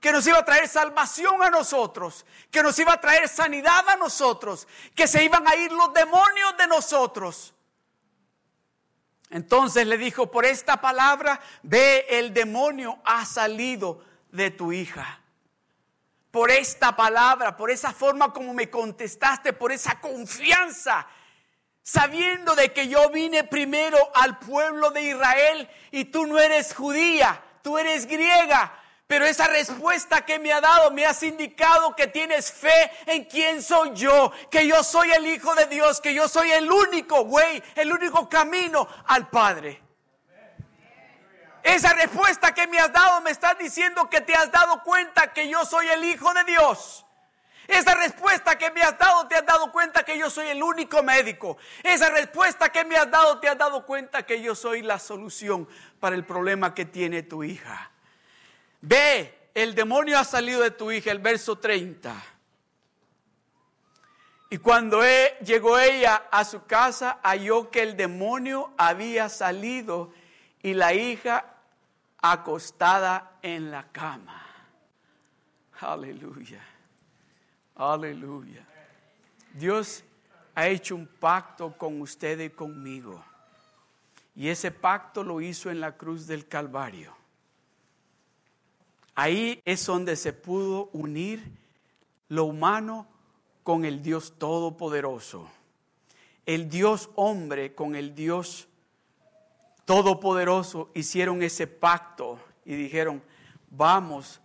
que 0.00 0.10
nos 0.10 0.26
iba 0.26 0.38
a 0.38 0.44
traer 0.44 0.68
salvación 0.68 1.42
a 1.42 1.50
nosotros, 1.50 2.26
que 2.50 2.62
nos 2.62 2.78
iba 2.78 2.92
a 2.92 3.00
traer 3.00 3.28
sanidad 3.28 3.88
a 3.88 3.96
nosotros, 3.96 4.66
que 4.96 5.06
se 5.06 5.22
iban 5.22 5.46
a 5.46 5.54
ir 5.54 5.70
los 5.70 5.92
demonios 5.92 6.56
de 6.56 6.66
nosotros. 6.66 7.54
Entonces 9.30 9.86
le 9.86 9.96
dijo, 9.96 10.30
por 10.30 10.44
esta 10.44 10.80
palabra, 10.80 11.40
ve, 11.62 12.04
el 12.08 12.34
demonio 12.34 13.00
ha 13.04 13.24
salido 13.24 14.04
de 14.30 14.50
tu 14.50 14.72
hija. 14.72 15.20
Por 16.30 16.50
esta 16.50 16.96
palabra, 16.96 17.56
por 17.56 17.70
esa 17.70 17.92
forma 17.92 18.32
como 18.32 18.52
me 18.52 18.68
contestaste, 18.68 19.52
por 19.52 19.70
esa 19.70 20.00
confianza 20.00 21.06
sabiendo 21.82 22.54
de 22.54 22.72
que 22.72 22.88
yo 22.88 23.10
vine 23.10 23.44
primero 23.44 23.98
al 24.14 24.38
pueblo 24.38 24.90
de 24.90 25.02
Israel 25.02 25.68
y 25.90 26.06
tú 26.06 26.26
no 26.26 26.38
eres 26.38 26.74
judía, 26.74 27.42
tú 27.62 27.78
eres 27.78 28.06
griega. 28.06 28.78
Pero 29.06 29.26
esa 29.26 29.46
respuesta 29.46 30.24
que 30.24 30.38
me 30.38 30.52
ha 30.52 30.60
dado 30.62 30.90
me 30.90 31.04
has 31.04 31.22
indicado 31.22 31.94
que 31.94 32.06
tienes 32.06 32.50
fe 32.50 32.90
en 33.04 33.24
quién 33.24 33.62
soy 33.62 33.90
yo, 33.92 34.32
que 34.50 34.66
yo 34.66 34.82
soy 34.82 35.10
el 35.10 35.26
Hijo 35.26 35.54
de 35.54 35.66
Dios, 35.66 36.00
que 36.00 36.14
yo 36.14 36.28
soy 36.28 36.50
el 36.50 36.70
único 36.70 37.24
güey, 37.24 37.62
el 37.74 37.92
único 37.92 38.26
camino 38.28 38.88
al 39.06 39.28
Padre. 39.28 39.82
Esa 41.62 41.92
respuesta 41.92 42.54
que 42.54 42.66
me 42.66 42.78
has 42.78 42.92
dado 42.92 43.20
me 43.20 43.30
está 43.30 43.54
diciendo 43.54 44.08
que 44.08 44.20
te 44.20 44.34
has 44.34 44.50
dado 44.50 44.82
cuenta 44.82 45.32
que 45.32 45.48
yo 45.48 45.64
soy 45.66 45.88
el 45.88 46.04
Hijo 46.04 46.32
de 46.32 46.44
Dios. 46.44 47.04
Esa 47.68 47.94
respuesta 47.94 48.58
que 48.58 48.70
me 48.70 48.82
has 48.82 48.98
dado, 48.98 49.26
te 49.28 49.36
has 49.36 49.46
dado 49.46 49.70
cuenta 49.70 50.04
que 50.04 50.18
yo 50.18 50.28
soy 50.30 50.48
el 50.48 50.62
único 50.62 51.02
médico. 51.02 51.56
Esa 51.82 52.10
respuesta 52.10 52.70
que 52.70 52.84
me 52.84 52.96
has 52.96 53.10
dado, 53.10 53.38
te 53.38 53.48
has 53.48 53.56
dado 53.56 53.86
cuenta 53.86 54.24
que 54.24 54.42
yo 54.42 54.54
soy 54.54 54.82
la 54.82 54.98
solución 54.98 55.68
para 56.00 56.16
el 56.16 56.24
problema 56.24 56.74
que 56.74 56.84
tiene 56.84 57.22
tu 57.22 57.44
hija. 57.44 57.90
Ve, 58.80 59.48
el 59.54 59.74
demonio 59.74 60.18
ha 60.18 60.24
salido 60.24 60.60
de 60.60 60.72
tu 60.72 60.90
hija, 60.90 61.12
el 61.12 61.20
verso 61.20 61.58
30. 61.58 62.14
Y 64.50 64.58
cuando 64.58 65.00
llegó 65.44 65.78
ella 65.78 66.24
a 66.30 66.44
su 66.44 66.66
casa, 66.66 67.20
halló 67.22 67.70
que 67.70 67.82
el 67.82 67.96
demonio 67.96 68.72
había 68.76 69.28
salido 69.28 70.12
y 70.62 70.74
la 70.74 70.92
hija 70.94 71.46
acostada 72.18 73.38
en 73.40 73.70
la 73.70 73.88
cama. 73.92 74.46
Aleluya. 75.80 76.62
Aleluya. 77.90 78.64
Dios 79.54 80.04
ha 80.54 80.68
hecho 80.68 80.94
un 80.94 81.08
pacto 81.08 81.76
con 81.76 82.00
usted 82.00 82.38
y 82.38 82.50
conmigo. 82.50 83.24
Y 84.36 84.48
ese 84.48 84.70
pacto 84.70 85.24
lo 85.24 85.40
hizo 85.40 85.68
en 85.68 85.80
la 85.80 85.96
cruz 85.96 86.28
del 86.28 86.46
Calvario. 86.46 87.12
Ahí 89.16 89.60
es 89.64 89.84
donde 89.84 90.14
se 90.14 90.32
pudo 90.32 90.90
unir 90.92 91.42
lo 92.28 92.44
humano 92.44 93.08
con 93.64 93.84
el 93.84 94.00
Dios 94.00 94.34
Todopoderoso. 94.38 95.50
El 96.46 96.70
Dios 96.70 97.10
hombre 97.16 97.74
con 97.74 97.96
el 97.96 98.14
Dios 98.14 98.68
Todopoderoso 99.86 100.92
hicieron 100.94 101.42
ese 101.42 101.66
pacto 101.66 102.38
y 102.64 102.76
dijeron, 102.76 103.20
vamos 103.70 104.40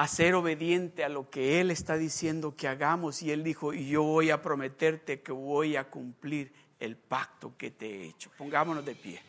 a 0.00 0.08
ser 0.08 0.34
obediente 0.34 1.04
a 1.04 1.10
lo 1.10 1.28
que 1.28 1.60
Él 1.60 1.70
está 1.70 1.98
diciendo 1.98 2.56
que 2.56 2.66
hagamos. 2.66 3.20
Y 3.20 3.32
Él 3.32 3.44
dijo, 3.44 3.74
y 3.74 3.86
yo 3.86 4.02
voy 4.02 4.30
a 4.30 4.40
prometerte 4.40 5.20
que 5.20 5.30
voy 5.30 5.76
a 5.76 5.90
cumplir 5.90 6.54
el 6.78 6.96
pacto 6.96 7.52
que 7.58 7.70
te 7.70 7.86
he 7.86 8.04
hecho. 8.06 8.30
Pongámonos 8.38 8.82
de 8.82 8.94
pie. 8.94 9.20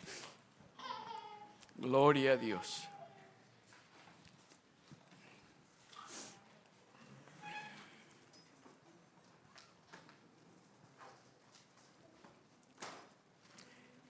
Gloria 1.76 2.32
a 2.32 2.38
Dios. 2.38 2.88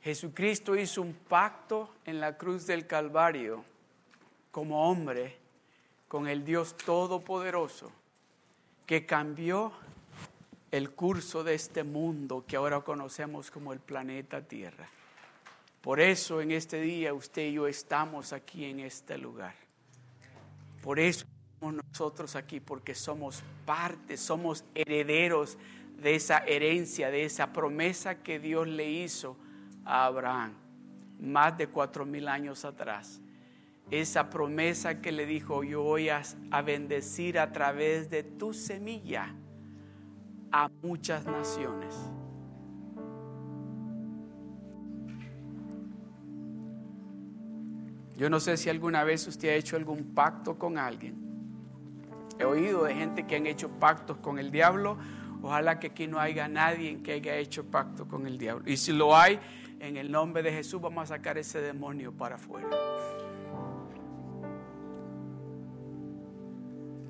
Jesucristo 0.04 0.76
hizo 0.76 1.02
un 1.02 1.16
pacto 1.16 1.90
en 2.06 2.20
la 2.20 2.38
cruz 2.38 2.68
del 2.68 2.86
Calvario 2.86 3.66
como 4.52 4.88
hombre 4.88 5.41
con 6.12 6.28
el 6.28 6.44
Dios 6.44 6.76
Todopoderoso 6.76 7.90
que 8.86 9.06
cambió 9.06 9.72
el 10.70 10.92
curso 10.92 11.42
de 11.42 11.54
este 11.54 11.86
mundo 11.86 12.44
que 12.46 12.58
ahora 12.58 12.82
conocemos 12.82 13.50
como 13.50 13.72
el 13.72 13.80
planeta 13.80 14.42
Tierra. 14.42 14.90
Por 15.80 16.02
eso 16.02 16.42
en 16.42 16.52
este 16.52 16.82
día 16.82 17.14
usted 17.14 17.44
y 17.44 17.54
yo 17.54 17.66
estamos 17.66 18.34
aquí 18.34 18.66
en 18.66 18.82
este 18.82 19.18
lugar. 19.18 19.56
Por 20.84 21.00
eso 21.00 21.26
estamos 21.54 21.82
nosotros 21.90 22.36
aquí, 22.36 22.60
porque 22.60 22.94
somos 22.94 23.42
parte, 23.66 24.18
somos 24.18 24.66
herederos 24.76 25.58
de 25.96 26.16
esa 26.16 26.40
herencia, 26.40 27.10
de 27.10 27.24
esa 27.24 27.54
promesa 27.54 28.16
que 28.16 28.38
Dios 28.38 28.68
le 28.68 28.92
hizo 28.92 29.38
a 29.86 30.08
Abraham 30.08 30.56
más 31.22 31.58
de 31.58 31.68
cuatro 31.68 32.06
mil 32.06 32.28
años 32.28 32.66
atrás. 32.66 33.22
Esa 33.92 34.30
promesa 34.30 35.02
que 35.02 35.12
le 35.12 35.26
dijo, 35.26 35.64
yo 35.64 35.84
voy 35.84 36.08
a, 36.08 36.24
bendecir 36.66 37.38
a 37.38 37.52
través 37.52 38.10
de 38.10 38.24
tu 38.24 38.54
semilla 38.54 39.36
a 40.50 40.70
muchas 40.82 41.26
naciones. 41.26 41.94
Yo 48.16 48.30
no 48.30 48.40
sé 48.40 48.56
si 48.56 48.70
alguna 48.70 49.04
vez 49.04 49.28
usted 49.28 49.50
ha 49.50 49.56
hecho 49.56 49.76
algún 49.76 50.14
pacto 50.14 50.58
con 50.58 50.78
alguien. 50.78 51.16
He 52.40 52.46
oído 52.46 52.86
de 52.86 52.96
gente 52.96 53.28
que 53.28 53.36
han 53.36 53.46
hecho 53.46 53.70
pactos 53.70 54.18
con 54.18 54.40
el 54.40 54.52
diablo. 54.52 54.98
Ojalá 55.42 55.80
que 55.80 55.88
aquí 55.88 56.08
no 56.08 56.18
haya 56.18 56.48
nadie 56.48 57.02
que 57.04 57.14
haya 57.14 57.36
hecho 57.36 57.66
pacto 57.66 58.08
con 58.08 58.26
el 58.26 58.38
diablo. 58.38 58.64
Y 58.70 58.78
si 58.78 58.94
lo 58.94 59.18
hay, 59.18 59.40
en 59.82 59.98
el 59.98 60.12
nombre 60.12 60.44
de 60.44 60.54
Jesús 60.54 60.80
vamos 60.80 61.12
a 61.12 61.16
sacar 61.16 61.38
ese 61.38 61.60
demonio 61.60 62.14
para 62.14 62.36
afuera. 62.36 62.70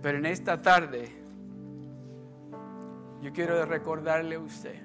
Pero 0.02 0.18
en 0.18 0.26
esta 0.26 0.62
tarde 0.62 1.10
yo 3.22 3.32
quiero 3.32 3.64
recordarle 3.66 4.36
a 4.36 4.40
usted 4.40 4.82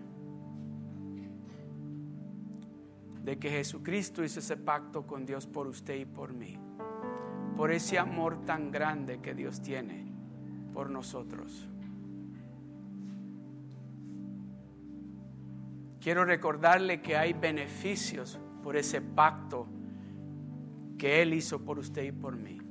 de 3.22 3.38
que 3.38 3.50
Jesucristo 3.50 4.22
hizo 4.22 4.38
ese 4.38 4.56
pacto 4.56 5.06
con 5.06 5.26
Dios 5.26 5.46
por 5.46 5.66
usted 5.66 5.96
y 5.96 6.04
por 6.04 6.32
mí. 6.32 6.58
Por 7.56 7.72
ese 7.72 7.98
amor 7.98 8.44
tan 8.44 8.70
grande 8.70 9.20
que 9.20 9.34
Dios 9.34 9.62
tiene 9.62 10.06
por 10.72 10.90
nosotros. 10.90 11.66
Quiero 15.98 16.24
recordarle 16.24 17.00
que 17.00 17.16
hay 17.16 17.32
beneficios 17.32 18.38
por 18.62 18.76
ese 18.76 19.00
pacto 19.00 19.66
que 20.98 21.22
Él 21.22 21.34
hizo 21.34 21.64
por 21.64 21.78
usted 21.78 22.04
y 22.04 22.12
por 22.12 22.36
mí. 22.36 22.65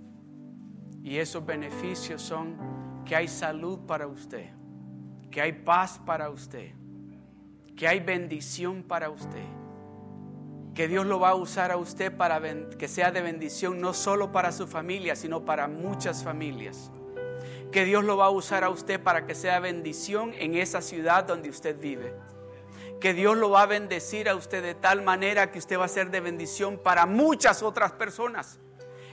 Y 1.05 1.19
esos 1.19 1.45
beneficios 1.45 2.19
son 2.19 2.57
que 3.05 3.15
hay 3.15 3.27
salud 3.27 3.77
para 3.85 4.07
usted, 4.07 4.49
que 5.29 5.39
hay 5.39 5.51
paz 5.51 6.01
para 6.03 6.31
usted, 6.31 6.71
que 7.77 7.87
hay 7.87 7.99
bendición 7.99 8.81
para 8.81 9.11
usted, 9.11 9.45
que 10.73 10.87
Dios 10.87 11.05
lo 11.05 11.19
va 11.19 11.29
a 11.29 11.35
usar 11.35 11.71
a 11.71 11.77
usted 11.77 12.17
para 12.17 12.41
que 12.79 12.87
sea 12.87 13.11
de 13.11 13.21
bendición 13.21 13.79
no 13.79 13.93
solo 13.93 14.31
para 14.31 14.51
su 14.51 14.65
familia, 14.65 15.15
sino 15.15 15.45
para 15.45 15.67
muchas 15.67 16.23
familias. 16.23 16.91
Que 17.71 17.85
Dios 17.85 18.03
lo 18.03 18.17
va 18.17 18.25
a 18.25 18.31
usar 18.31 18.63
a 18.63 18.71
usted 18.71 18.99
para 18.99 19.27
que 19.27 19.35
sea 19.35 19.59
bendición 19.59 20.33
en 20.33 20.55
esa 20.55 20.81
ciudad 20.81 21.25
donde 21.25 21.49
usted 21.49 21.79
vive 21.79 22.15
que 22.99 23.13
Dios 23.13 23.37
lo 23.37 23.51
va 23.51 23.63
a 23.63 23.65
bendecir 23.67 24.29
a 24.29 24.35
usted 24.35 24.63
de 24.63 24.73
tal 24.73 25.03
manera 25.03 25.51
que 25.51 25.59
usted 25.59 25.77
va 25.77 25.85
a 25.85 25.89
ser 25.89 26.09
de 26.09 26.21
bendición 26.21 26.79
para 26.81 27.05
muchas 27.05 27.61
otras 27.61 27.91
personas. 27.91 28.57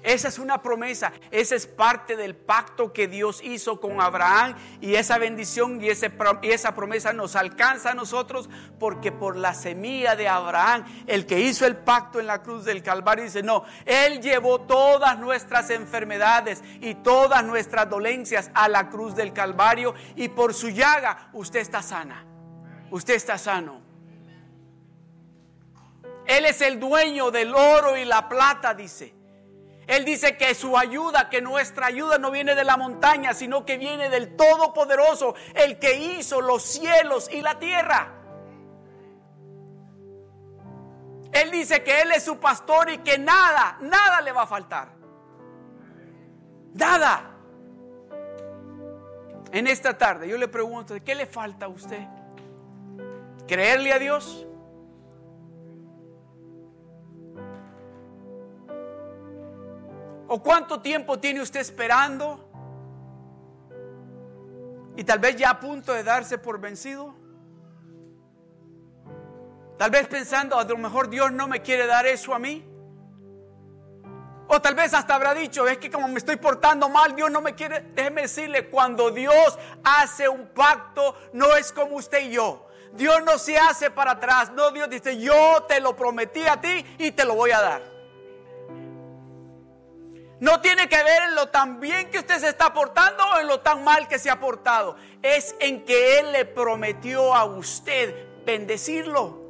Esa 0.02 0.28
es 0.28 0.38
una 0.38 0.62
promesa, 0.62 1.12
esa 1.30 1.54
es 1.54 1.66
parte 1.66 2.16
del 2.16 2.34
pacto 2.34 2.92
que 2.92 3.08
Dios 3.08 3.40
hizo 3.42 3.80
con 3.80 4.00
Abraham 4.00 4.56
y 4.80 4.94
esa 4.96 5.18
bendición 5.18 5.80
y, 5.82 5.88
esa 5.88 6.74
promesa 6.74 7.12
nos 7.12 7.36
alcanza 7.36 7.90
a 7.90 7.94
nosotros 7.94 8.50
porque 8.78 9.12
por 9.12 9.36
la 9.36 9.54
semilla 9.54 10.16
de 10.16 10.28
Abraham, 10.28 10.84
el 11.06 11.26
que 11.26 11.40
hizo 11.40 11.66
el 11.66 11.76
pacto 11.76 12.20
en 12.20 12.26
la 12.26 12.42
cruz 12.42 12.64
del 12.64 12.82
Calvario, 12.82 13.24
dice, 13.24 13.42
no, 13.42 13.64
Él 13.86 14.20
llevó 14.20 14.62
todas 14.62 15.18
nuestras 15.18 15.70
enfermedades 15.70 16.62
y 16.80 16.96
todas 16.96 17.44
nuestras 17.44 17.88
dolencias 17.88 18.50
a 18.54 18.68
la 18.68 18.90
cruz 18.90 19.14
del 19.14 19.32
Calvario 19.32 19.94
y 20.16 20.28
por 20.28 20.54
su 20.54 20.68
llaga 20.68 21.30
usted 21.32 21.60
está 21.60 21.82
sana 21.82 22.26
usted 22.92 23.14
está 23.14 23.38
sano. 23.38 23.80
Él 26.26 26.44
es 26.44 26.60
el 26.60 26.78
dueño 26.78 27.30
del 27.30 27.52
oro 27.54 27.96
y 27.96 28.04
la 28.04 28.28
plata, 28.28 28.74
dice. 28.74 29.14
Él 29.86 30.04
dice 30.04 30.36
que 30.36 30.54
su 30.54 30.76
ayuda, 30.76 31.28
que 31.28 31.40
nuestra 31.42 31.86
ayuda 31.86 32.18
no 32.18 32.30
viene 32.30 32.54
de 32.54 32.64
la 32.64 32.76
montaña, 32.76 33.34
sino 33.34 33.66
que 33.66 33.78
viene 33.78 34.08
del 34.08 34.36
Todopoderoso, 34.36 35.34
el 35.54 35.78
que 35.78 35.94
hizo 35.96 36.40
los 36.40 36.62
cielos 36.62 37.28
y 37.32 37.40
la 37.42 37.58
tierra. 37.58 38.12
Él 41.32 41.50
dice 41.50 41.82
que 41.82 42.02
Él 42.02 42.12
es 42.12 42.24
su 42.24 42.38
pastor 42.38 42.90
y 42.90 42.98
que 42.98 43.18
nada, 43.18 43.78
nada 43.80 44.20
le 44.20 44.32
va 44.32 44.42
a 44.42 44.46
faltar. 44.46 44.92
Nada. 46.74 47.30
En 49.50 49.66
esta 49.66 49.96
tarde 49.98 50.28
yo 50.28 50.38
le 50.38 50.48
pregunto, 50.48 50.94
¿qué 51.04 51.14
le 51.14 51.26
falta 51.26 51.66
a 51.66 51.68
usted? 51.68 52.06
creerle 53.46 53.92
a 53.92 53.98
Dios. 53.98 54.46
¿O 60.34 60.42
cuánto 60.42 60.80
tiempo 60.80 61.18
tiene 61.18 61.42
usted 61.42 61.60
esperando? 61.60 62.48
Y 64.96 65.04
tal 65.04 65.18
vez 65.18 65.36
ya 65.36 65.50
a 65.50 65.60
punto 65.60 65.92
de 65.92 66.02
darse 66.02 66.38
por 66.38 66.58
vencido. 66.58 67.14
Tal 69.76 69.90
vez 69.90 70.06
pensando, 70.06 70.58
a 70.58 70.64
lo 70.64 70.78
mejor 70.78 71.10
Dios 71.10 71.30
no 71.32 71.48
me 71.48 71.60
quiere 71.60 71.86
dar 71.86 72.06
eso 72.06 72.32
a 72.32 72.38
mí. 72.38 72.66
O 74.48 74.58
tal 74.62 74.74
vez 74.74 74.94
hasta 74.94 75.14
habrá 75.14 75.34
dicho, 75.34 75.68
es 75.68 75.76
que 75.76 75.90
como 75.90 76.08
me 76.08 76.16
estoy 76.16 76.36
portando 76.36 76.88
mal, 76.88 77.14
Dios 77.14 77.30
no 77.30 77.42
me 77.42 77.54
quiere. 77.54 77.82
Déjeme 77.94 78.22
decirle, 78.22 78.70
cuando 78.70 79.10
Dios 79.10 79.58
hace 79.84 80.30
un 80.30 80.46
pacto, 80.46 81.14
no 81.34 81.54
es 81.56 81.72
como 81.72 81.96
usted 81.96 82.22
y 82.22 82.30
yo. 82.30 82.68
Dios 82.94 83.22
no 83.22 83.36
se 83.36 83.58
hace 83.58 83.90
para 83.90 84.12
atrás. 84.12 84.50
No, 84.52 84.70
Dios 84.70 84.88
dice, 84.88 85.18
yo 85.18 85.64
te 85.68 85.78
lo 85.78 85.94
prometí 85.94 86.46
a 86.46 86.58
ti 86.58 86.86
y 86.96 87.10
te 87.10 87.26
lo 87.26 87.34
voy 87.34 87.50
a 87.50 87.60
dar. 87.60 87.91
No 90.42 90.60
tiene 90.60 90.88
que 90.88 91.00
ver 91.04 91.22
en 91.28 91.36
lo 91.36 91.50
tan 91.50 91.78
bien 91.78 92.10
que 92.10 92.18
usted 92.18 92.40
se 92.40 92.48
está 92.48 92.74
portando 92.74 93.22
o 93.24 93.38
en 93.38 93.46
lo 93.46 93.60
tan 93.60 93.84
mal 93.84 94.08
que 94.08 94.18
se 94.18 94.28
ha 94.28 94.40
portado. 94.40 94.96
Es 95.22 95.54
en 95.60 95.84
que 95.84 96.18
Él 96.18 96.32
le 96.32 96.44
prometió 96.44 97.32
a 97.32 97.44
usted 97.44 98.12
bendecirlo. 98.44 99.41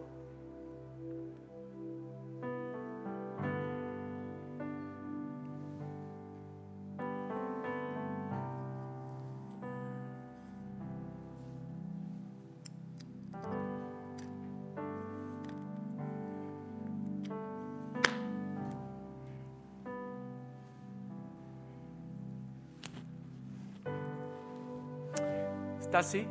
Así 25.99 26.27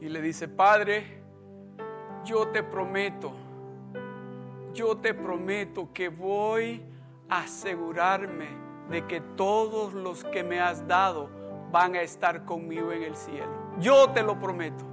y 0.00 0.08
le 0.08 0.22
dice, 0.22 0.48
Padre, 0.48 1.22
yo 2.24 2.48
te 2.48 2.62
prometo, 2.62 3.32
yo 4.72 4.96
te 4.96 5.14
prometo 5.14 5.92
que 5.92 6.08
voy 6.08 6.82
a 7.28 7.42
asegurarme 7.42 8.48
de 8.88 9.06
que 9.06 9.20
todos 9.20 9.94
los 9.94 10.24
que 10.24 10.42
me 10.42 10.60
has 10.60 10.86
dado 10.86 11.30
van 11.70 11.94
a 11.94 12.02
estar 12.02 12.44
conmigo 12.44 12.92
en 12.92 13.04
el 13.04 13.16
cielo. 13.16 13.52
Yo 13.78 14.10
te 14.10 14.22
lo 14.22 14.38
prometo. 14.38 14.89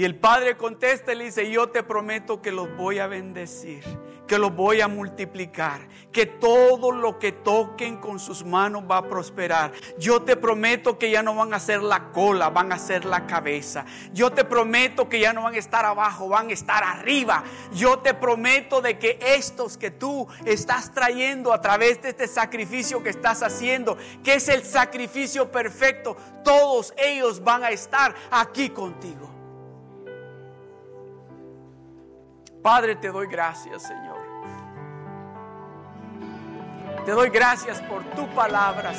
Y 0.00 0.04
el 0.06 0.16
Padre 0.16 0.56
contesta 0.56 1.12
y 1.12 1.16
le 1.16 1.24
dice, 1.24 1.50
yo 1.50 1.68
te 1.68 1.82
prometo 1.82 2.40
que 2.40 2.52
los 2.52 2.74
voy 2.74 3.00
a 3.00 3.06
bendecir, 3.06 3.84
que 4.26 4.38
los 4.38 4.56
voy 4.56 4.80
a 4.80 4.88
multiplicar, 4.88 5.86
que 6.10 6.24
todo 6.24 6.90
lo 6.90 7.18
que 7.18 7.32
toquen 7.32 7.98
con 7.98 8.18
sus 8.18 8.42
manos 8.42 8.84
va 8.90 8.96
a 8.96 9.08
prosperar. 9.10 9.72
Yo 9.98 10.22
te 10.22 10.36
prometo 10.36 10.98
que 10.98 11.10
ya 11.10 11.22
no 11.22 11.34
van 11.34 11.52
a 11.52 11.60
ser 11.60 11.82
la 11.82 12.12
cola, 12.12 12.48
van 12.48 12.72
a 12.72 12.78
ser 12.78 13.04
la 13.04 13.26
cabeza. 13.26 13.84
Yo 14.14 14.32
te 14.32 14.42
prometo 14.42 15.06
que 15.06 15.20
ya 15.20 15.34
no 15.34 15.42
van 15.42 15.52
a 15.52 15.58
estar 15.58 15.84
abajo, 15.84 16.30
van 16.30 16.48
a 16.48 16.54
estar 16.54 16.82
arriba. 16.82 17.44
Yo 17.74 17.98
te 17.98 18.14
prometo 18.14 18.80
de 18.80 18.98
que 18.98 19.18
estos 19.20 19.76
que 19.76 19.90
tú 19.90 20.26
estás 20.46 20.94
trayendo 20.94 21.52
a 21.52 21.60
través 21.60 22.00
de 22.00 22.08
este 22.08 22.26
sacrificio 22.26 23.02
que 23.02 23.10
estás 23.10 23.42
haciendo, 23.42 23.98
que 24.24 24.32
es 24.32 24.48
el 24.48 24.64
sacrificio 24.64 25.52
perfecto, 25.52 26.16
todos 26.42 26.94
ellos 26.96 27.44
van 27.44 27.64
a 27.64 27.70
estar 27.70 28.14
aquí 28.30 28.70
contigo. 28.70 29.29
Padre, 32.62 32.96
te 32.96 33.08
doy 33.08 33.26
gracias, 33.26 33.82
Señor. 33.82 34.18
Te 37.04 37.12
doy 37.12 37.30
gracias 37.30 37.80
por 37.82 38.04
tu 38.10 38.28
palabra. 38.34 38.92